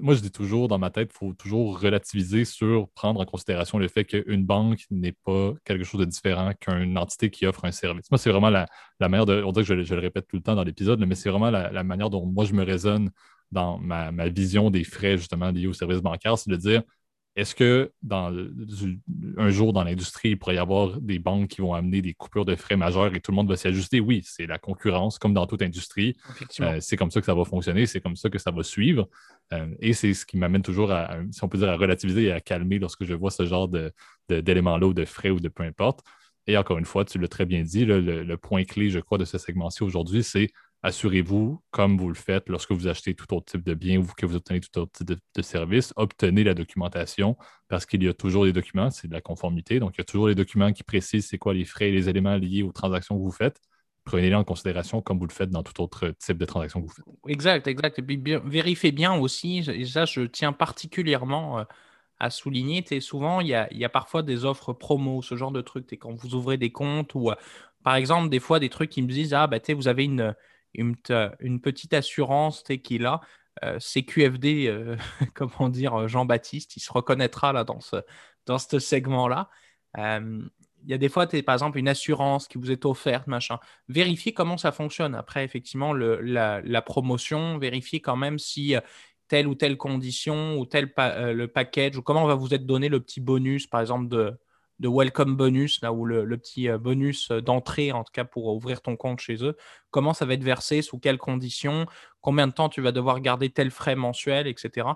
moi, 0.00 0.14
je 0.14 0.20
dis 0.20 0.30
toujours 0.30 0.68
dans 0.68 0.78
ma 0.78 0.90
tête, 0.90 1.10
il 1.14 1.18
faut 1.18 1.32
toujours 1.32 1.80
relativiser 1.80 2.44
sur 2.44 2.88
prendre 2.90 3.20
en 3.20 3.24
considération 3.24 3.78
le 3.78 3.88
fait 3.88 4.04
qu'une 4.04 4.44
banque 4.44 4.80
n'est 4.90 5.12
pas 5.12 5.52
quelque 5.64 5.84
chose 5.84 6.00
de 6.00 6.06
différent 6.06 6.52
qu'une 6.60 6.98
entité 6.98 7.30
qui 7.30 7.46
offre 7.46 7.64
un 7.64 7.72
service. 7.72 8.10
Moi, 8.10 8.18
c'est 8.18 8.30
vraiment 8.30 8.50
la, 8.50 8.66
manière 9.00 9.26
de. 9.26 9.42
On 9.42 9.52
dirait 9.52 9.64
que 9.64 9.82
je, 9.82 9.94
le 9.94 10.00
répète 10.00 10.26
tout 10.28 10.36
le 10.36 10.42
temps 10.42 10.54
dans 10.54 10.64
l'épisode, 10.64 11.00
mais 11.06 11.14
c'est 11.14 11.30
vraiment 11.30 11.50
la, 11.50 11.84
manière 11.84 12.10
dont 12.10 12.26
moi 12.26 12.44
je 12.44 12.52
me 12.52 12.64
raisonne 12.64 13.10
dans 13.50 13.78
ma, 13.78 14.12
ma 14.12 14.28
vision 14.28 14.70
des 14.70 14.84
frais 14.84 15.16
justement 15.18 15.50
liés 15.50 15.66
au 15.66 15.72
service 15.72 16.00
bancaire, 16.00 16.36
c'est 16.38 16.50
de 16.50 16.56
dire 16.56 16.82
est-ce 17.34 17.54
que 17.54 17.90
dans 18.02 18.30
un 19.38 19.48
jour 19.48 19.72
dans 19.72 19.84
l'industrie, 19.84 20.30
il 20.30 20.38
pourrait 20.38 20.56
y 20.56 20.58
avoir 20.58 21.00
des 21.00 21.18
banques 21.18 21.48
qui 21.48 21.62
vont 21.62 21.72
amener 21.72 22.02
des 22.02 22.12
coupures 22.12 22.44
de 22.44 22.54
frais 22.56 22.76
majeures 22.76 23.14
et 23.14 23.20
tout 23.20 23.30
le 23.30 23.36
monde 23.36 23.48
va 23.48 23.56
s'y 23.56 23.68
ajuster? 23.68 24.00
Oui, 24.00 24.20
c'est 24.24 24.46
la 24.46 24.58
concurrence, 24.58 25.18
comme 25.18 25.32
dans 25.32 25.46
toute 25.46 25.62
industrie. 25.62 26.14
Euh, 26.60 26.78
c'est 26.80 26.96
comme 26.96 27.10
ça 27.10 27.20
que 27.20 27.26
ça 27.26 27.34
va 27.34 27.44
fonctionner, 27.44 27.86
c'est 27.86 28.02
comme 28.02 28.16
ça 28.16 28.28
que 28.28 28.38
ça 28.38 28.50
va 28.50 28.62
suivre. 28.62 29.08
Euh, 29.54 29.66
et 29.80 29.94
c'est 29.94 30.12
ce 30.12 30.26
qui 30.26 30.36
m'amène 30.36 30.62
toujours 30.62 30.92
à, 30.92 31.16
si 31.30 31.42
on 31.42 31.48
peut 31.48 31.56
dire, 31.56 31.70
à 31.70 31.76
relativiser 31.76 32.24
et 32.24 32.32
à 32.32 32.40
calmer 32.40 32.78
lorsque 32.78 33.04
je 33.04 33.14
vois 33.14 33.30
ce 33.30 33.46
genre 33.46 33.68
d'éléments-là 34.28 34.86
ou 34.86 34.94
de 34.94 35.06
frais 35.06 35.30
ou 35.30 35.40
de 35.40 35.48
peu 35.48 35.62
importe. 35.62 36.00
Et 36.46 36.56
encore 36.58 36.78
une 36.78 36.84
fois, 36.84 37.04
tu 37.04 37.18
l'as 37.18 37.28
très 37.28 37.46
bien 37.46 37.62
dit, 37.62 37.86
le, 37.86 38.34
point 38.36 38.64
clé, 38.64 38.90
je 38.90 38.98
crois, 38.98 39.16
de 39.16 39.24
ce 39.24 39.38
segment-ci 39.38 39.82
aujourd'hui, 39.84 40.22
c'est 40.22 40.50
assurez-vous, 40.82 41.62
comme 41.70 41.96
vous 41.96 42.08
le 42.08 42.14
faites 42.14 42.48
lorsque 42.48 42.72
vous 42.72 42.88
achetez 42.88 43.14
tout 43.14 43.32
autre 43.34 43.52
type 43.52 43.62
de 43.62 43.74
bien 43.74 43.98
ou 43.98 44.06
que 44.16 44.26
vous 44.26 44.36
obtenez 44.36 44.60
tout 44.60 44.80
autre 44.80 44.92
type 44.92 45.18
de, 45.34 45.42
service, 45.42 45.92
obtenez 45.96 46.42
la 46.42 46.54
documentation 46.54 47.36
parce 47.68 47.86
qu'il 47.86 48.02
y 48.02 48.08
a 48.08 48.14
toujours 48.14 48.44
des 48.44 48.52
documents, 48.52 48.90
c'est 48.90 49.08
de 49.08 49.12
la 49.12 49.20
conformité. 49.20 49.78
Donc, 49.78 49.94
il 49.94 49.98
y 49.98 50.00
a 50.02 50.04
toujours 50.04 50.26
des 50.26 50.34
documents 50.34 50.72
qui 50.72 50.82
précisent 50.82 51.28
c'est 51.28 51.38
quoi 51.38 51.54
les 51.54 51.64
frais 51.64 51.88
et 51.88 51.92
les 51.92 52.08
éléments 52.08 52.36
liés 52.36 52.62
aux 52.62 52.72
transactions 52.72 53.16
que 53.16 53.22
vous 53.22 53.30
faites. 53.30 53.60
Prenez-les 54.04 54.34
en 54.34 54.42
considération 54.42 55.00
comme 55.00 55.20
vous 55.20 55.26
le 55.26 55.32
faites 55.32 55.50
dans 55.50 55.62
tout 55.62 55.80
autre 55.80 56.12
type 56.18 56.36
de 56.36 56.44
transaction 56.44 56.80
que 56.80 56.86
vous 56.88 56.92
faites. 56.92 57.04
Exact, 57.28 57.68
exact. 57.68 58.00
Et 58.00 58.02
puis 58.02 58.20
vérifiez 58.44 58.90
bien 58.90 59.14
aussi, 59.14 59.58
et 59.58 59.84
ça, 59.84 60.04
je 60.04 60.22
tiens 60.22 60.52
particulièrement 60.52 61.60
euh, 61.60 61.64
à 62.18 62.30
souligner, 62.30 62.84
souvent, 63.00 63.40
il 63.40 63.48
y, 63.48 63.54
a, 63.54 63.68
il 63.70 63.78
y, 63.78 63.84
a, 63.84 63.88
parfois 63.88 64.24
des 64.24 64.44
offres 64.44 64.72
promo, 64.72 65.22
ce 65.22 65.36
genre 65.36 65.52
de 65.52 65.60
trucs. 65.60 65.92
quand 65.96 66.12
vous 66.12 66.34
ouvrez 66.34 66.56
des 66.56 66.72
comptes 66.72 67.14
ou, 67.14 67.30
euh, 67.30 67.36
par 67.84 67.94
exemple, 67.94 68.28
des 68.28 68.40
fois, 68.40 68.58
des 68.58 68.68
trucs 68.68 68.90
qui 68.90 69.02
me 69.02 69.08
disent 69.08 69.34
Ah, 69.34 69.46
bah, 69.46 69.58
vous 69.76 69.86
avez 69.86 70.04
une 70.04 70.34
une, 70.74 70.96
une 71.40 71.60
petite 71.60 71.94
assurance 71.94 72.62
qu'il 72.82 73.06
a. 73.06 73.20
Euh, 73.62 73.78
CQFD, 73.78 74.66
euh, 74.68 74.96
comment 75.34 75.68
dire, 75.68 76.08
Jean-Baptiste, 76.08 76.76
il 76.76 76.80
se 76.80 76.92
reconnaîtra 76.92 77.52
là 77.52 77.64
dans 77.64 77.80
ce, 77.80 77.96
dans 78.46 78.58
ce 78.58 78.78
segment-là. 78.78 79.50
Euh, 79.98 80.42
il 80.84 80.90
y 80.90 80.94
a 80.94 80.98
des 80.98 81.08
fois, 81.08 81.26
par 81.26 81.54
exemple, 81.54 81.78
une 81.78 81.88
assurance 81.88 82.48
qui 82.48 82.58
vous 82.58 82.72
est 82.72 82.84
offerte, 82.86 83.28
machin. 83.28 83.60
Vérifiez 83.88 84.32
comment 84.32 84.56
ça 84.56 84.72
fonctionne. 84.72 85.14
Après, 85.14 85.44
effectivement, 85.44 85.92
le, 85.92 86.20
la, 86.20 86.60
la, 86.62 86.82
promotion, 86.82 87.56
vérifiez 87.58 88.00
quand 88.00 88.16
même 88.16 88.40
si 88.40 88.74
telle 89.28 89.46
ou 89.46 89.54
telle 89.54 89.76
condition 89.76 90.58
ou 90.58 90.66
tel 90.66 90.92
le 90.96 91.46
package 91.46 91.96
ou 91.96 92.02
comment 92.02 92.26
va 92.26 92.34
vous 92.34 92.52
être 92.52 92.66
donné 92.66 92.88
le 92.88 92.98
petit 92.98 93.20
bonus, 93.20 93.68
par 93.68 93.80
exemple, 93.80 94.08
de, 94.08 94.36
de 94.82 94.88
welcome 94.88 95.36
bonus, 95.36 95.80
là 95.80 95.92
où 95.92 96.04
le, 96.04 96.26
petit 96.36 96.68
euh, 96.68 96.76
bonus 96.76 97.30
euh, 97.30 97.40
d'entrée, 97.40 97.92
en 97.92 98.02
tout 98.02 98.10
cas 98.12 98.24
pour 98.24 98.46
ouvrir 98.48 98.82
ton 98.82 98.96
compte 98.96 99.20
chez 99.20 99.44
eux, 99.44 99.56
comment 99.90 100.12
ça 100.12 100.26
va 100.26 100.34
être 100.34 100.42
versé, 100.42 100.82
sous 100.82 100.98
quelles 100.98 101.18
conditions, 101.18 101.86
combien 102.20 102.48
de 102.48 102.52
temps 102.52 102.68
tu 102.68 102.82
vas 102.82 102.90
devoir 102.90 103.20
garder 103.20 103.48
tel 103.48 103.70
frais 103.70 103.94
mensuel, 103.94 104.48
etc. 104.48 104.88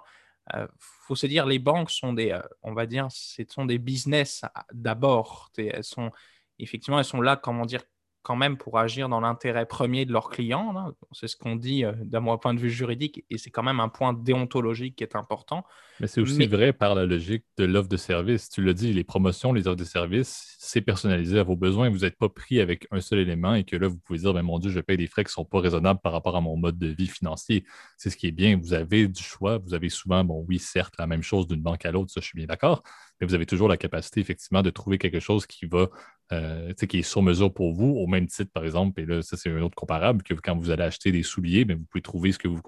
Euh, 0.55 0.66
faut 0.78 1.14
se 1.14 1.26
dire, 1.28 1.47
les 1.47 1.61
banques 1.61 1.91
sont 1.91 2.12
des, 2.12 2.37
on 2.62 2.74
va 2.74 2.87
dire, 2.87 3.07
ce 3.11 3.43
sont 3.49 3.64
des 3.64 3.78
business 3.78 4.45
d'abord. 4.72 5.51
Elles 5.57 5.84
sont, 5.84 6.11
effectivement, 6.59 6.99
elles 6.99 7.05
sont 7.05 7.20
là, 7.20 7.37
comment 7.37 7.64
dire, 7.64 7.82
quand 8.27 8.35
même 8.35 8.57
pour 8.57 8.77
agir 8.81 9.09
dans 9.09 9.20
l'intérêt 9.20 9.66
premier 9.66 10.05
de 10.05 10.12
leurs 10.12 10.31
clients. 10.31 10.93
C'est 11.12 11.29
ce 11.29 11.37
qu'on 11.37 11.55
dit 11.55 11.85
euh, 11.85 11.93
d'un 12.03 12.37
point 12.39 12.55
de 12.55 12.59
vue 12.59 12.70
juridique 12.70 13.24
et 13.31 13.39
c'est 13.39 13.51
quand 13.51 13.62
même 13.62 13.79
un 13.79 13.89
point 13.89 14.14
déontologique 14.14 14.97
qui 14.97 15.05
est 15.05 15.14
important. 15.14 15.64
Mais 16.01 16.09
c'est 16.09 16.20
aussi 16.20 16.49
vrai 16.49 16.72
par 16.72 16.97
la 16.97 17.07
logique 17.07 17.45
de 17.57 17.64
l'offre 17.64 17.89
de 17.89 17.97
service. 17.97 18.49
Tu 18.51 18.64
l'as 18.64 18.72
dit, 18.72 18.93
les 18.93 19.05
promotions, 19.05 19.53
les 19.53 19.68
offres 19.68 19.77
de 19.77 19.85
service, 19.85 20.57
c'est 20.59 20.81
personnalisé 20.81 21.39
à 21.39 21.45
vos 21.45 21.55
besoins. 21.55 21.89
Vous 21.89 22.01
n'êtes 22.01 22.18
pas 22.18 22.29
pris 22.29 22.59
avec 22.59 22.89
un 22.91 23.01
seul 23.01 23.20
élément 23.20 23.55
et 23.55 23.62
que 23.62 23.77
là, 23.77 23.87
vous 23.87 23.99
pouvez 23.99 24.18
dire, 24.18 24.35
ben, 24.35 24.43
mon 24.43 24.59
Dieu, 24.59 24.72
je 24.72 24.81
paye 24.81 24.97
des 24.97 25.07
frais 25.07 25.22
qui 25.22 25.29
ne 25.29 25.35
sont 25.35 25.45
pas 25.45 25.61
raisonnables 25.61 26.01
par 26.01 26.11
rapport 26.11 26.35
à 26.35 26.41
mon 26.41 26.57
mode 26.57 26.79
de 26.79 26.89
vie 26.89 27.07
financier. 27.07 27.64
C'est 27.97 28.11
ce 28.11 28.16
qui 28.16 28.27
est 28.27 28.33
bien. 28.33 28.59
Vous 28.61 28.74
avez 28.74 29.07
du 29.07 29.22
choix. 29.22 29.59
Vous 29.59 29.72
avez 29.72 29.89
souvent, 29.89 30.24
bon, 30.24 30.45
oui, 30.49 30.59
certes, 30.59 30.95
la 30.99 31.07
même 31.07 31.22
chose 31.22 31.47
d'une 31.47 31.62
banque 31.62 31.87
à 31.87 31.93
l'autre, 31.93 32.11
ça, 32.11 32.20
je 32.20 32.27
suis 32.27 32.37
bien 32.37 32.47
d'accord 32.47 32.83
mais 33.20 33.26
vous 33.26 33.34
avez 33.34 33.46
toujours 33.46 33.68
la 33.68 33.76
capacité, 33.76 34.20
effectivement, 34.20 34.62
de 34.62 34.70
trouver 34.70 34.98
quelque 34.98 35.20
chose 35.20 35.46
qui 35.46 35.66
va, 35.66 35.88
euh, 36.32 36.72
qui 36.74 36.98
est 36.98 37.02
sur 37.02 37.22
mesure 37.22 37.52
pour 37.52 37.72
vous, 37.72 37.94
au 37.96 38.06
même 38.06 38.26
titre, 38.26 38.50
par 38.52 38.64
exemple, 38.64 39.00
et 39.00 39.06
là, 39.06 39.22
ça, 39.22 39.36
c'est 39.36 39.50
un 39.50 39.60
autre 39.62 39.74
comparable, 39.74 40.22
que 40.22 40.34
quand 40.34 40.56
vous 40.56 40.70
allez 40.70 40.84
acheter 40.84 41.12
des 41.12 41.22
souliers, 41.22 41.64
vous 41.64 41.84
pouvez 41.90 42.02
trouver 42.02 42.32
ce 42.32 42.38
que 42.38 42.48
vous, 42.48 42.60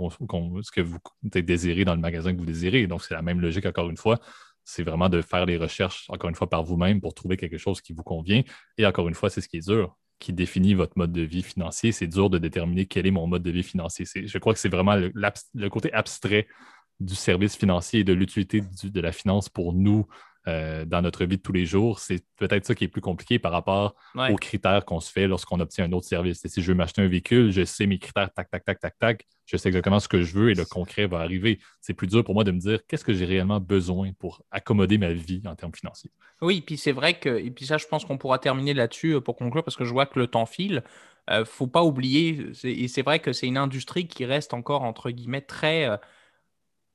ce 0.62 0.70
que 0.70 0.80
vous 0.80 0.98
désirez 1.24 1.84
dans 1.84 1.94
le 1.94 2.00
magasin 2.00 2.32
que 2.32 2.38
vous 2.38 2.46
désirez. 2.46 2.86
Donc, 2.86 3.02
c'est 3.02 3.14
la 3.14 3.22
même 3.22 3.40
logique, 3.40 3.66
encore 3.66 3.90
une 3.90 3.96
fois. 3.96 4.18
C'est 4.64 4.82
vraiment 4.82 5.08
de 5.08 5.22
faire 5.22 5.46
les 5.46 5.56
recherches, 5.56 6.06
encore 6.10 6.28
une 6.28 6.36
fois, 6.36 6.48
par 6.48 6.62
vous-même 6.62 7.00
pour 7.00 7.14
trouver 7.14 7.36
quelque 7.36 7.58
chose 7.58 7.80
qui 7.80 7.92
vous 7.92 8.02
convient. 8.02 8.42
Et 8.76 8.86
encore 8.86 9.08
une 9.08 9.14
fois, 9.14 9.30
c'est 9.30 9.40
ce 9.40 9.48
qui 9.48 9.58
est 9.58 9.66
dur 9.66 9.96
qui 10.18 10.32
définit 10.32 10.74
votre 10.74 10.94
mode 10.96 11.12
de 11.12 11.22
vie 11.22 11.42
financier. 11.42 11.92
C'est 11.92 12.06
dur 12.06 12.30
de 12.30 12.38
déterminer 12.38 12.86
quel 12.86 13.06
est 13.06 13.10
mon 13.10 13.26
mode 13.26 13.42
de 13.42 13.50
vie 13.50 13.62
financier. 13.62 14.04
Je 14.04 14.38
crois 14.38 14.52
que 14.52 14.58
c'est 14.58 14.68
vraiment 14.68 14.96
le, 14.96 15.68
côté 15.68 15.92
abstrait 15.92 16.46
du 17.00 17.14
service 17.14 17.56
financier 17.56 18.00
et 18.00 18.04
de 18.04 18.12
l'utilité 18.12 18.62
de 18.82 19.00
la 19.00 19.12
finance 19.12 19.48
pour 19.48 19.72
nous, 19.72 20.06
euh, 20.48 20.86
dans 20.86 21.02
notre 21.02 21.26
vie 21.26 21.36
de 21.36 21.42
tous 21.42 21.52
les 21.52 21.66
jours. 21.66 21.98
C'est 21.98 22.24
peut-être 22.36 22.64
ça 22.64 22.74
qui 22.74 22.84
est 22.84 22.88
plus 22.88 23.02
compliqué 23.02 23.38
par 23.38 23.52
rapport 23.52 23.94
aux 24.14 24.36
critères 24.36 24.86
qu'on 24.86 25.00
se 25.00 25.12
fait 25.12 25.26
lorsqu'on 25.26 25.60
obtient 25.60 25.84
un 25.84 25.92
autre 25.92 26.06
service. 26.06 26.42
Et 26.42 26.48
si 26.48 26.62
je 26.62 26.68
veux 26.68 26.74
m'acheter 26.74 27.02
un 27.02 27.08
véhicule, 27.08 27.50
je 27.50 27.64
sais 27.64 27.86
mes 27.86 27.98
critères, 27.98 28.32
tac, 28.32 28.50
tac, 28.50 28.64
tac, 28.64 28.80
tac, 28.80 28.98
tac. 28.98 29.26
Je 29.44 29.58
sais 29.58 29.68
exactement 29.68 30.00
ce 30.00 30.08
que 30.08 30.22
je 30.22 30.32
veux 30.32 30.50
et 30.50 30.54
le 30.54 30.64
concret 30.64 31.06
va 31.06 31.18
arriver. 31.18 31.60
C'est 31.82 31.92
plus 31.92 32.06
dur 32.06 32.24
pour 32.24 32.32
moi 32.34 32.44
de 32.44 32.52
me 32.52 32.58
dire 32.58 32.80
qu'est-ce 32.86 33.04
que 33.04 33.12
j'ai 33.12 33.26
réellement 33.26 33.60
besoin 33.60 34.12
pour 34.18 34.42
accommoder 34.50 34.96
ma 34.96 35.12
vie 35.12 35.42
en 35.44 35.54
termes 35.54 35.74
financiers? 35.74 36.10
Oui, 36.40 36.62
puis 36.62 36.78
c'est 36.78 36.92
vrai 36.92 37.18
que, 37.18 37.28
et 37.28 37.50
puis 37.50 37.66
ça, 37.66 37.76
je 37.76 37.86
pense 37.86 38.06
qu'on 38.06 38.16
pourra 38.16 38.38
terminer 38.38 38.72
là-dessus 38.72 39.16
euh, 39.16 39.20
pour 39.20 39.36
conclure 39.36 39.64
parce 39.64 39.76
que 39.76 39.84
je 39.84 39.92
vois 39.92 40.06
que 40.06 40.18
le 40.18 40.28
temps 40.28 40.46
file. 40.46 40.82
ne 41.28 41.34
euh, 41.34 41.44
faut 41.44 41.66
pas 41.66 41.82
oublier, 41.82 42.52
et 42.64 42.88
c'est 42.88 43.02
vrai 43.02 43.18
que 43.18 43.34
c'est 43.34 43.46
une 43.46 43.58
industrie 43.58 44.08
qui 44.08 44.24
reste 44.24 44.54
encore, 44.54 44.82
entre 44.82 45.10
guillemets, 45.10 45.42
très, 45.42 45.88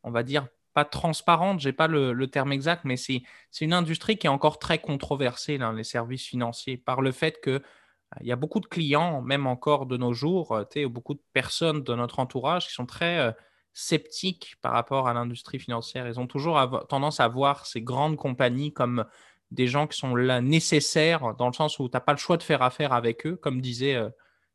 on 0.02 0.10
va 0.10 0.24
dire, 0.24 0.48
pas 0.74 0.86
transparente, 0.86 1.60
j'ai 1.60 1.74
pas 1.74 1.88
le, 1.88 2.28
terme 2.28 2.52
exact, 2.52 2.84
mais 2.86 2.98
c'est 2.98 3.22
une 3.62 3.74
industrie 3.74 4.18
qui 4.18 4.28
est 4.28 4.30
encore 4.30 4.60
très 4.60 4.80
controversée 4.80 5.58
dans 5.58 5.72
les 5.72 5.84
services 5.84 6.26
financiers 6.26 6.78
par 6.78 7.02
le 7.02 7.12
fait 7.12 7.40
que 7.42 7.52
euh, 7.52 7.62
il 8.22 8.28
y 8.28 8.32
a 8.32 8.36
beaucoup 8.36 8.60
de 8.60 8.66
clients, 8.66 9.22
même 9.22 9.48
encore 9.48 9.86
de 9.86 9.98
nos 9.98 10.14
jours, 10.14 10.54
euh, 10.54 10.88
beaucoup 10.88 11.14
de 11.14 11.22
personnes 11.34 11.84
de 11.84 11.96
notre 11.96 12.20
entourage 12.20 12.68
qui 12.68 12.74
sont 12.74 12.86
très 12.86 13.20
euh, 13.20 13.32
sceptiques 13.74 14.56
par 14.62 14.74
rapport 14.74 15.08
à 15.08 15.14
l'industrie 15.14 15.60
financière. 15.60 16.08
Ils 16.08 16.20
ont 16.20 16.28
toujours 16.28 16.86
tendance 16.90 17.20
à 17.20 17.28
voir 17.28 17.66
ces 17.66 17.82
grandes 17.82 18.18
compagnies 18.18 18.74
comme 18.74 19.06
des 19.52 19.68
gens 19.68 19.88
qui 19.88 19.98
sont 19.98 20.16
là 20.16 20.42
nécessaires, 20.42 21.36
dans 21.36 21.48
le 21.48 21.54
sens 21.54 21.80
où 21.80 21.88
tu 21.88 21.94
n'as 21.96 22.00
pas 22.00 22.14
le 22.14 22.18
choix 22.18 22.38
de 22.38 22.44
faire 22.44 22.62
affaire 22.64 22.94
avec 22.94 23.26
eux, 23.28 23.36
comme 23.36 23.62
disait 23.62 24.00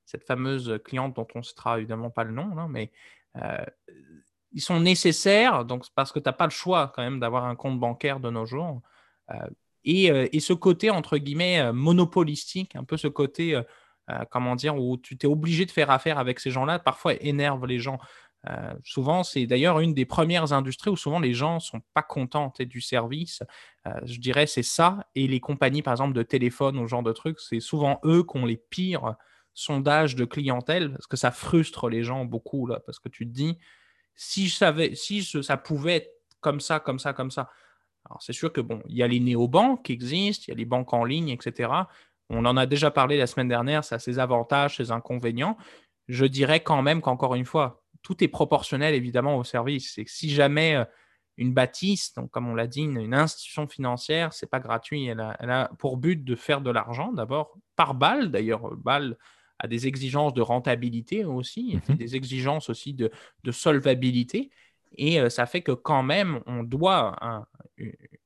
cette 0.05 0.25
fameuse 0.25 0.81
cliente 0.85 1.15
dont 1.15 1.27
on 1.35 1.41
ne 1.41 1.45
citera 1.45 1.79
évidemment 1.79 2.11
pas 2.11 2.25
le 2.25 2.33
nom, 2.33 2.59
hein, 2.59 2.69
mais 2.71 2.93
ils 4.53 4.61
sont 4.61 4.81
nécessaires, 4.81 5.65
donc 5.65 5.85
parce 5.95 6.13
que 6.13 6.19
tu 6.19 6.29
n'as 6.29 6.33
pas 6.33 6.47
le 6.47 6.51
choix 6.51 6.93
quand 6.95 7.03
même 7.03 7.21
d'avoir 7.21 7.45
un 7.45 7.57
compte 7.57 7.79
bancaire 7.79 8.21
de 8.21 8.31
nos 8.31 8.47
jours. 8.47 8.81
Euh, 9.31 9.35
euh, 9.87 10.29
et, 10.33 10.41
ce 10.41 10.53
côté, 10.53 10.91
entre 10.91 11.19
guillemets, 11.19 11.61
euh, 11.61 11.73
monopolistique, 11.73 12.77
un 12.77 12.85
peu 12.85 12.97
ce 12.97 13.09
côté, 13.09 13.61
comment 14.31 14.57
dire, 14.57 14.77
où 14.77 14.97
tu 14.97 15.19
t'es 15.19 15.27
obligé 15.27 15.67
de 15.67 15.71
faire 15.71 15.91
affaire 15.91 16.19
avec 16.19 16.41
ces 16.41 16.51
gens-là, 16.51 16.79
parfois 16.79 17.15
énerve 17.21 17.67
les 17.67 17.79
gens. 17.79 17.99
souvent, 18.83 19.23
c'est 19.23 19.47
d'ailleurs 19.47 19.81
une 19.81 19.93
des 19.93 20.07
premières 20.07 20.55
industries 20.55 20.91
où 20.91 20.97
souvent 20.97 21.21
les 21.21 21.35
gens 21.35 21.57
ne 21.57 21.61
sont 21.61 21.83
pas 21.93 22.03
contents 22.03 22.53
du 22.59 22.81
service. 22.81 23.43
je 24.05 24.19
dirais 24.19 24.47
c'est 24.47 24.63
ça. 24.63 25.07
Et 25.15 25.29
les 25.29 25.41
compagnies, 25.41 25.83
par 25.83 25.93
exemple, 25.93 26.15
de 26.15 26.23
téléphone 26.23 26.79
ou 26.79 26.87
ce 26.87 26.91
genre 26.91 27.03
de 27.03 27.13
trucs, 27.13 27.39
c'est 27.39 27.61
souvent 27.61 28.01
eux 28.05 28.25
qui 28.25 28.39
ont 28.39 28.47
les 28.47 28.57
pires 28.57 29.15
sondages 29.53 30.17
de 30.17 30.25
clientèle 30.25 30.93
parce 30.93 31.07
que 31.07 31.19
ça 31.19 31.31
frustre 31.31 31.91
les 31.91 32.03
gens 32.03 32.25
beaucoup. 32.25 32.67
Là, 32.67 32.81
parce 32.87 32.99
que 32.99 33.11
tu 33.11 33.27
te 33.27 33.33
dis, 33.33 33.59
si, 34.19 34.51
savais, 34.51 34.97
si 34.97 35.23
ça 35.23 35.57
pouvait 35.57 35.97
être 35.97 36.11
comme 36.41 36.61
ça, 36.61 36.81
comme 36.81 36.99
ça, 36.99 37.13
comme 37.13 37.31
ça. 37.31 37.51
Alors, 38.05 38.21
c'est 38.21 38.33
sûr 38.33 38.53
que 38.53 38.61
bon, 38.61 38.83
il 38.89 38.97
y 38.97 39.03
a 39.03 39.07
les 39.07 39.21
néobanques 39.21 39.85
qui 39.85 39.93
existent, 39.93 40.47
il 40.49 40.51
y 40.51 40.55
a 40.55 40.57
les 40.57 40.65
banques 40.65 40.93
en 40.93 41.05
ligne, 41.05 41.29
etc. 41.29 41.71
On 42.29 42.45
en 42.45 42.57
a 42.57 42.67
déjà 42.67 42.91
parlé 42.91 43.17
la 43.17 43.29
semaine 43.29 43.49
dernière, 43.49 43.85
ça 43.85 43.95
a 43.97 43.99
ses 44.01 44.19
avantages, 44.19 44.77
ses 44.77 44.91
inconvénients. 44.91 45.57
Je 46.09 46.25
dirais 46.27 46.61
quand 46.61 46.83
même 46.83 47.01
qu'encore 47.01 47.37
une 47.37 47.45
fois, 47.45 47.85
tout 48.03 48.23
est 48.25 48.29
proportionnel 48.29 48.93
évidemment 48.95 49.37
au 49.37 49.45
service. 49.45 49.93
C'est 49.95 50.09
si 50.09 50.31
jamais 50.31 50.75
euh, 50.75 50.85
une 51.37 51.55
bâtisse, 51.55 52.13
donc 52.15 52.33
comme 52.33 52.49
on 52.49 52.57
l'a 52.57 52.67
dit, 52.67 52.83
une, 52.83 53.15
institution 53.15 53.69
financière, 53.69 54.33
c'est 54.33 54.51
pas 54.51 54.59
gratuit. 54.59 55.07
Elle 55.07 55.21
a, 55.21 55.37
elle 55.39 55.51
a, 55.51 55.71
pour 55.79 55.97
but 55.97 56.25
de 56.25 56.35
faire 56.35 56.61
de 56.61 56.71
l'argent 56.73 57.13
d'abord 57.13 57.57
par 57.77 57.95
balle. 57.95 58.33
D'ailleurs, 58.33 58.75
balle 58.77 59.17
à 59.59 59.69
des 59.69 59.87
exigences 59.87 60.35
de 60.35 60.43
rentabilité 60.43 61.25
aussi, 61.25 61.79
mhm. 61.89 61.97
des 61.97 62.17
exigences 62.17 62.71
aussi 62.71 62.95
de, 62.95 63.11
solvabilité. 63.51 64.51
Et 64.97 65.21
euh, 65.21 65.29
ça 65.29 65.47
fait 65.47 65.63
que 65.63 65.73
quand 65.73 66.03
même, 66.03 66.41
on 66.47 66.63
doit 66.63 67.17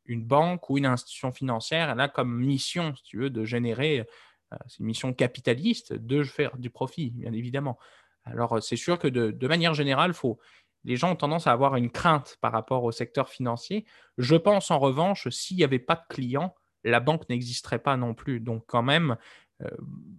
une 0.06 0.24
banque 0.24 0.70
ou 0.70 0.78
une 0.78 0.86
institution 0.86 1.32
financière, 1.32 1.90
elle 1.90 2.00
a 2.00 2.08
comme 2.08 2.34
mission, 2.34 2.94
si 2.94 3.02
tu 3.02 3.18
veux, 3.18 3.30
de 3.30 3.44
générer, 3.44 4.00
euh, 4.00 4.56
c'est 4.66 4.80
une 4.80 4.86
mission 4.86 5.12
capitaliste, 5.12 5.92
de 5.92 6.22
faire 6.22 6.56
du 6.58 6.70
profit, 6.70 7.10
bien 7.10 7.32
évidemment. 7.32 7.78
Alors, 8.24 8.62
c'est 8.62 8.76
sûr 8.76 8.98
que 8.98 9.08
de, 9.08 9.32
de 9.32 9.48
manière 9.48 9.74
générale, 9.74 10.14
faut, 10.14 10.38
les 10.84 10.96
gens 10.96 11.12
ont 11.12 11.16
tendance 11.16 11.46
à 11.46 11.52
avoir 11.52 11.76
une 11.76 11.90
crainte 11.90 12.38
par 12.40 12.52
rapport 12.52 12.84
au 12.84 12.92
secteur 12.92 13.28
financier. 13.28 13.84
Je 14.18 14.36
pense 14.36 14.70
en 14.70 14.78
revanche, 14.78 15.28
s'il 15.28 15.56
n'y 15.56 15.64
avait 15.64 15.78
pas 15.78 15.94
de 15.94 16.14
clients, 16.14 16.54
la 16.84 17.00
banque 17.00 17.28
n'existerait 17.28 17.78
pas 17.78 17.96
non 17.96 18.14
plus. 18.14 18.40
Donc 18.40 18.64
quand 18.66 18.82
même, 18.82 19.16
ne 19.62 19.66
euh, 19.66 19.76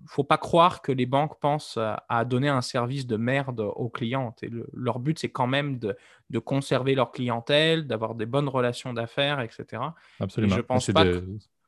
faut 0.08 0.24
pas 0.24 0.38
croire 0.38 0.82
que 0.82 0.92
les 0.92 1.06
banques 1.06 1.40
pensent 1.40 1.78
à, 1.78 2.26
donner 2.26 2.50
un 2.50 2.62
service 2.62 3.08
de 3.08 3.18
merde 3.18 3.60
aux 3.60 3.90
clients. 3.90 4.36
leur 4.74 5.00
but, 5.00 5.20
c'est 5.20 5.32
quand 5.32 5.48
même 5.48 5.80
de, 5.80 5.96
conserver 6.40 6.96
leur 6.96 7.12
clientèle, 7.12 7.88
d'avoir 7.88 8.16
des 8.16 8.26
bonnes 8.26 8.50
relations 8.50 8.94
d'affaires, 8.94 9.40
etc. 9.42 9.82
Absolument. 10.20 10.58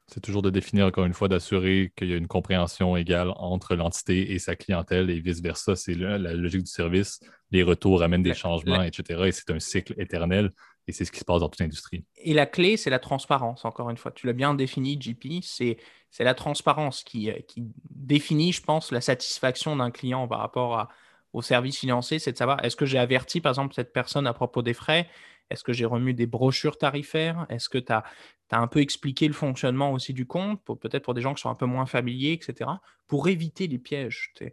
C'est 0.07 0.19
toujours 0.19 0.43
de 0.43 0.51
définir, 0.51 0.85
encore 0.85 1.05
une 1.05 1.13
fois, 1.13 1.27
d'assurer 1.27 1.91
qu'il 1.95 2.09
y 2.09 2.13
a 2.13 2.17
une 2.17 2.27
compréhension 2.27 2.95
égale 2.95 3.31
entre 3.37 3.75
l'entité 3.75 4.33
et 4.33 4.39
sa 4.39 4.55
clientèle 4.55 5.09
et 5.09 5.19
vice-versa. 5.19 5.75
C'est 5.75 5.95
la, 5.95 6.17
logique 6.17 6.63
du 6.63 6.71
service. 6.71 7.19
Les 7.49 7.63
retours 7.63 8.03
amènent 8.03 8.21
des 8.21 8.35
changements, 8.35 8.83
etc. 8.83 9.23
Et 9.25 9.31
c'est 9.31 9.49
un 9.49 9.59
cycle 9.59 9.95
éternel. 9.97 10.51
Et 10.87 10.91
c'est 10.91 11.05
ce 11.05 11.11
qui 11.11 11.19
se 11.19 11.25
passe 11.25 11.39
dans 11.39 11.49
toute 11.49 11.59
l'industrie. 11.59 12.05
Et 12.17 12.33
la 12.33 12.45
clé, 12.45 12.77
c'est 12.77 12.89
la 12.89 12.99
transparence, 12.99 13.65
encore 13.65 13.89
une 13.89 13.97
fois. 13.97 14.11
Tu 14.11 14.27
l'as 14.27 14.33
bien 14.33 14.53
défini, 14.53 14.99
JP. 14.99 15.41
C'est 15.41 15.77
la 16.19 16.35
transparence 16.35 17.03
qui, 17.03 17.31
euh, 17.31 17.39
qui, 17.47 17.63
définit, 17.89 18.51
je 18.51 18.61
pense, 18.61 18.91
la 18.91 19.01
satisfaction 19.01 19.75
d'un 19.75 19.89
client 19.91 20.27
par 20.27 20.39
rapport 20.39 20.77
à, 20.77 20.89
au 21.33 21.41
service 21.41 21.79
financier. 21.79 22.19
C'est 22.19 22.33
de 22.33 22.37
savoir, 22.37 22.63
est-ce 22.63 22.75
que 22.75 22.85
j'ai 22.85 22.99
averti, 22.99 23.41
par 23.41 23.51
exemple, 23.51 23.73
cette 23.73 23.93
personne 23.93 24.27
à 24.27 24.33
propos 24.33 24.61
des 24.61 24.73
frais? 24.73 25.09
Est-ce 25.49 25.63
que 25.63 25.73
j'ai 25.73 25.85
remis 25.85 26.13
des 26.13 26.27
brochures 26.27 26.77
tarifaires? 26.77 27.45
Est-ce 27.49 27.69
que 27.69 27.77
tu 27.79 27.91
as, 27.91 28.03
as, 28.51 28.59
un 28.59 28.67
peu 28.67 28.79
expliqué 28.79 29.27
le 29.27 29.33
fonctionnement 29.33 29.91
aussi 29.91 30.13
du 30.13 30.27
compte, 30.27 30.63
peut-être 30.63 31.03
pour 31.03 31.13
des 31.15 31.21
gens 31.21 31.33
qui 31.33 31.41
sont 31.41 31.49
un 31.49 31.55
peu 31.55 31.65
moins 31.65 31.85
familiers, 31.85 32.33
etc., 32.33 32.69
pour 33.07 33.27
éviter 33.27 33.67
les 33.67 33.79
pièges 33.79 34.33
Il 34.41 34.51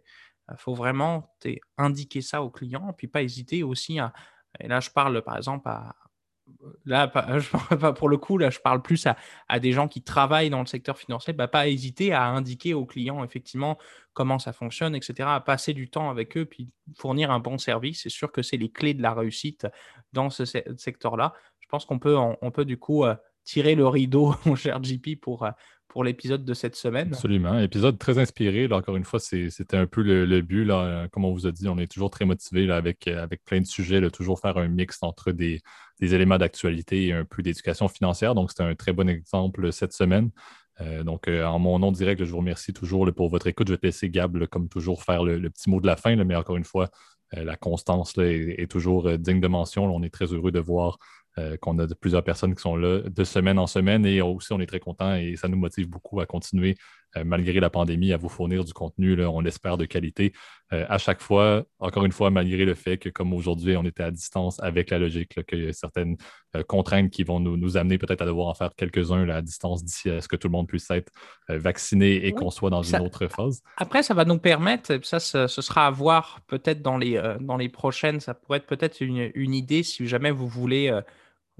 faut 0.57 0.73
vraiment 0.73 1.35
indiquer 1.77 2.21
ça 2.21 2.43
au 2.43 2.49
client, 2.49 2.93
puis 2.93 3.07
pas 3.07 3.23
hésiter 3.23 3.63
aussi 3.63 3.99
à, 3.99 4.13
et 4.59 4.67
là, 4.67 4.79
je 4.79 4.89
parle 4.89 5.21
par 5.23 5.37
exemple 5.37 5.67
à, 5.67 5.95
là, 6.85 7.07
pour 7.95 8.09
le 8.09 8.17
coup, 8.17 8.37
là, 8.37 8.49
je 8.49 8.59
parle 8.59 8.81
plus 8.81 9.07
à, 9.47 9.59
des 9.59 9.71
gens 9.71 9.87
qui 9.87 10.01
travaillent 10.01 10.49
dans 10.49 10.59
le 10.59 10.65
secteur 10.65 10.97
financier, 10.97 11.33
bah, 11.33 11.47
pas 11.47 11.67
hésiter 11.67 12.13
à 12.13 12.25
indiquer 12.25 12.73
aux 12.73 12.85
clients 12.85 13.23
effectivement 13.23 13.77
comment 14.13 14.39
ça 14.39 14.53
fonctionne, 14.53 14.95
etc., 14.95 15.29
à 15.31 15.39
passer 15.39 15.73
du 15.73 15.89
temps 15.89 16.09
avec 16.09 16.37
eux, 16.37 16.45
puis 16.45 16.69
fournir 16.95 17.31
un 17.31 17.39
bon 17.39 17.57
service. 17.57 18.01
C'est 18.03 18.09
sûr 18.09 18.31
que 18.31 18.41
c'est 18.41 18.57
les 18.57 18.69
clés 18.69 18.93
de 18.93 19.01
la 19.01 19.13
réussite 19.13 19.67
dans 20.13 20.29
ce 20.29 20.45
secteur-là. 20.45 21.33
Je 21.59 21.67
pense 21.67 21.85
qu'on 21.85 21.99
peut, 21.99 22.15
on, 22.17 22.51
peut 22.51 22.65
du 22.65 22.77
coup 22.77 23.03
euh, 23.03 23.15
tirer 23.43 23.75
le 23.75 23.87
rideau, 23.87 24.35
mon 24.45 24.55
cher 24.55 24.83
JP, 24.83 25.19
pour, 25.19 25.43
euh, 25.43 25.51
pour 25.93 26.03
l'épisode 26.03 26.43
de 26.43 26.55
cette 26.55 26.75
semaine. 26.75 27.09
Absolument. 27.13 27.59
Épisode 27.59 27.99
très 27.99 28.17
inspiré. 28.17 28.67
encore 28.73 28.95
une 28.95 29.03
fois, 29.03 29.19
c'était 29.19 29.77
un 29.77 29.85
peu 29.85 30.01
le, 30.01 30.41
but. 30.41 30.65
Là, 30.65 31.07
comme 31.11 31.23
on 31.23 31.31
vous 31.31 31.45
a 31.45 31.51
dit, 31.51 31.69
on 31.69 31.77
est 31.77 31.85
toujours 31.85 32.09
très 32.09 32.25
motivé 32.25 32.69
avec, 32.71 33.07
avec 33.07 33.45
plein 33.45 33.61
de 33.61 33.67
sujets, 33.67 34.01
de 34.01 34.09
toujours 34.09 34.39
faire 34.39 34.57
un 34.57 34.67
mix 34.67 34.97
entre 35.03 35.31
des, 35.31 35.61
éléments 36.01 36.39
d'actualité 36.39 37.05
et 37.05 37.13
un 37.13 37.25
peu 37.25 37.43
d'éducation 37.43 37.87
financière. 37.87 38.33
Donc, 38.33 38.49
c'était 38.49 38.63
un 38.63 38.73
très 38.73 38.91
bon 38.91 39.07
exemple 39.07 39.71
cette 39.71 39.93
semaine. 39.93 40.31
Euh, 40.81 41.03
donc, 41.03 41.27
euh, 41.27 41.45
en 41.45 41.59
mon 41.59 41.77
nom 41.77 41.91
direct, 41.91 42.23
je 42.23 42.31
vous 42.31 42.39
remercie 42.39 42.73
toujours 42.73 43.07
pour 43.15 43.29
votre 43.29 43.45
écoute. 43.45 43.67
Je 43.67 43.73
vais 43.73 43.77
te 43.77 43.85
laisser, 43.85 44.09
Gab, 44.09 44.47
comme 44.47 44.69
toujours, 44.69 45.03
faire 45.03 45.23
le, 45.23 45.47
petit 45.51 45.69
mot 45.69 45.79
de 45.79 45.85
la 45.85 45.95
fin. 45.95 46.15
mais 46.15 46.35
encore 46.35 46.57
une 46.57 46.63
fois, 46.63 46.89
euh, 47.37 47.43
la 47.43 47.55
constance 47.55 48.17
est, 48.17 48.67
toujours 48.67 49.15
digne 49.19 49.41
de 49.41 49.47
mention. 49.47 49.85
on 49.85 50.01
est 50.01 50.09
très 50.11 50.33
heureux 50.33 50.51
de 50.51 50.59
voir 50.59 50.97
euh, 51.39 51.57
qu'on 51.57 51.79
a 51.79 51.87
plusieurs 51.99 52.23
personnes 52.23 52.53
qui 52.53 52.61
sont 52.61 52.75
là 52.75 52.99
de 52.99 53.23
semaine 53.23 53.57
en 53.57 53.65
semaine 53.65 54.05
et 54.05 54.21
aussi 54.21 54.53
on 54.53 54.59
est 54.59 54.67
très 54.67 54.79
content 54.79 55.15
et 55.15 55.35
ça 55.35 55.47
nous 55.47 55.57
motive 55.57 55.89
beaucoup 55.89 56.19
à 56.19 56.27
continuer 56.27 56.75
euh, 57.17 57.23
malgré 57.25 57.59
la 57.59 57.71
pandémie 57.71 58.13
à 58.13 58.17
vous 58.17 58.29
fournir 58.29 58.63
du 58.63 58.71
contenu, 58.71 59.19
on 59.25 59.39
l'espère, 59.39 59.77
de 59.77 59.85
qualité 59.85 60.31
euh, 60.73 60.85
à 60.89 60.99
chaque 60.99 61.21
fois. 61.21 61.63
Encore 61.79 62.05
une 62.05 62.11
fois, 62.11 62.29
malgré 62.29 62.65
le 62.65 62.75
fait 62.75 62.99
que 62.99 63.09
comme 63.09 63.33
aujourd'hui 63.33 63.75
on 63.75 63.83
était 63.83 64.03
à 64.03 64.11
distance 64.11 64.61
avec 64.61 64.91
la 64.91 64.99
logique, 64.99 65.43
qu'il 65.45 65.65
y 65.65 65.67
a 65.67 65.73
certaines 65.73 66.17
contraintes 66.67 67.09
qui 67.09 67.23
vont 67.23 67.39
nous, 67.39 67.77
amener 67.77 67.97
peut-être 67.97 68.21
à 68.21 68.25
devoir 68.25 68.47
en 68.47 68.53
faire 68.53 68.75
quelques-uns 68.75 69.27
à 69.29 69.41
distance 69.41 69.83
d'ici 69.83 70.11
à 70.11 70.21
ce 70.21 70.27
que 70.27 70.35
tout 70.35 70.49
le 70.49 70.51
monde 70.51 70.67
puisse 70.67 70.89
être 70.91 71.11
vacciné 71.49 72.27
et 72.27 72.31
qu'on 72.31 72.51
soit 72.51 72.69
dans 72.69 72.83
une 72.83 73.01
autre 73.01 73.27
phase. 73.27 73.63
Après, 73.77 74.03
ça 74.03 74.13
va 74.13 74.23
nous 74.23 74.37
permettre, 74.37 74.99
ça 75.03 75.19
ce, 75.19 75.47
sera 75.47 75.87
à 75.87 75.91
voir 75.91 76.41
peut-être 76.45 76.83
dans 76.83 76.97
les, 76.97 77.19
dans 77.41 77.57
les 77.57 77.69
prochaines, 77.69 78.19
ça 78.19 78.35
pourrait 78.35 78.59
être 78.59 78.67
peut-être 78.67 79.01
une, 79.01 79.31
une, 79.33 79.55
idée 79.55 79.81
si 79.81 80.07
jamais 80.07 80.29
vous 80.29 80.47
voulez 80.47 80.91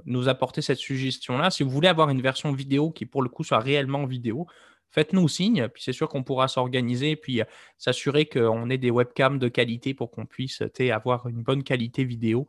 nous 0.06 0.28
apporter 0.28 0.62
cette 0.62 0.80
suggestion-là. 0.80 1.50
Si 1.50 1.64
vous 1.64 1.70
voulez 1.70 1.88
avoir 1.88 2.10
une 2.10 2.22
version 2.22 2.52
vidéo 2.52 2.92
qui, 2.92 3.06
pour 3.06 3.22
le 3.22 3.30
coup, 3.30 3.44
soit 3.44 3.60
réellement 3.60 4.06
vidéo, 4.06 4.48
faites-nous 4.92 5.28
signe. 5.28 5.68
Puis 5.70 5.84
c'est 5.84 5.94
sûr 5.94 6.10
qu'on 6.10 6.24
pourra 6.24 6.48
s'organiser 6.48 7.16
puis 7.16 7.42
euh, 7.42 7.46
s'assurer 7.78 8.26
qu'on 8.26 8.70
ait 8.70 8.78
des 8.78 8.92
webcams 8.92 9.40
de 9.40 9.48
qualité 9.48 9.94
pour 9.94 10.12
qu'on 10.12 10.26
puisse 10.26 10.64
avoir 10.92 11.28
une 11.28 11.44
bonne 11.44 11.64
qualité 11.64 12.04
vidéo. 12.04 12.48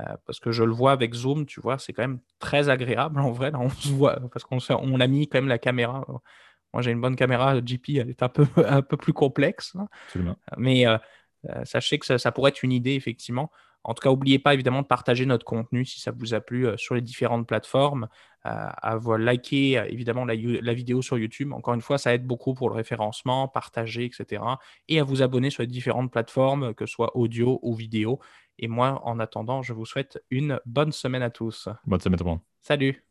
Euh, 0.00 0.14
parce 0.26 0.40
que 0.40 0.52
je 0.52 0.62
le 0.62 0.72
vois 0.72 0.92
avec 0.92 1.14
Zoom, 1.14 1.46
tu 1.46 1.58
vois, 1.60 1.78
c'est 1.78 1.94
quand 1.94 2.02
même 2.02 2.20
très 2.38 2.68
agréable 2.68 3.18
en 3.20 3.32
vrai. 3.32 3.50
on 3.54 3.70
se 3.70 3.88
voit 3.88 4.20
parce 4.30 4.44
qu'on 4.44 4.58
on 4.70 5.00
a 5.00 5.06
mis 5.06 5.26
quand 5.28 5.38
même 5.38 5.48
la 5.48 5.58
caméra. 5.58 6.04
Moi, 6.72 6.82
j'ai 6.82 6.90
une 6.90 7.00
bonne 7.00 7.16
caméra. 7.16 7.58
JP, 7.64 7.88
elle 7.96 8.10
est 8.10 8.22
un 8.22 8.28
peu, 8.28 8.46
un 8.66 8.82
peu 8.82 8.96
plus 8.96 9.14
complexe. 9.14 9.74
Hein. 9.76 9.88
Mais 10.58 10.86
euh, 10.86 10.98
sachez 11.64 11.98
que 11.98 12.04
ça, 12.04 12.18
ça, 12.18 12.32
pourrait 12.32 12.50
être 12.50 12.62
une 12.62 12.72
idée, 12.72 12.94
effectivement 12.94 13.50
En 13.86 13.94
tout 13.94 14.02
cas, 14.02 14.10
n'oubliez 14.10 14.40
pas 14.40 14.52
évidemment 14.52 14.82
de 14.82 14.86
partager 14.86 15.26
notre 15.26 15.44
contenu 15.44 15.84
si 15.84 16.00
ça 16.00 16.10
vous 16.10 16.34
a 16.34 16.40
plu 16.40 16.66
sur 16.76 16.96
les 16.96 17.00
différentes 17.00 17.46
plateformes, 17.46 18.08
à 18.42 18.98
liker 19.18 19.84
évidemment 19.88 20.24
la, 20.24 20.34
la, 20.34 20.74
vidéo 20.74 21.02
sur 21.02 21.18
YouTube. 21.18 21.52
Encore 21.52 21.74
une 21.74 21.80
fois, 21.80 21.96
ça 21.96 22.12
aide 22.12 22.26
beaucoup 22.26 22.52
pour 22.52 22.68
le 22.68 22.74
référencement, 22.74 23.46
partager, 23.46 24.04
etc. 24.04 24.42
Et 24.88 24.98
à 24.98 25.04
vous 25.04 25.22
abonner 25.22 25.50
sur 25.50 25.62
les 25.62 25.68
différentes 25.68 26.10
plateformes, 26.10 26.74
que 26.74 26.84
ce 26.84 26.92
soit 26.92 27.16
audio 27.16 27.60
ou 27.62 27.74
vidéo. 27.74 28.18
Et 28.58 28.68
moi, 28.68 29.00
en 29.04 29.20
attendant, 29.20 29.62
je 29.62 29.72
vous 29.72 29.86
souhaite 29.86 30.22
une 30.30 30.60
bonne 30.66 30.92
semaine 30.92 31.22
à 31.22 31.30
tous. 31.30 31.68
Bonne 31.84 32.00
semaine 32.00 32.18
tout 32.18 32.24
le 32.24 32.30
monde. 32.30 32.40
Salut 32.62 33.06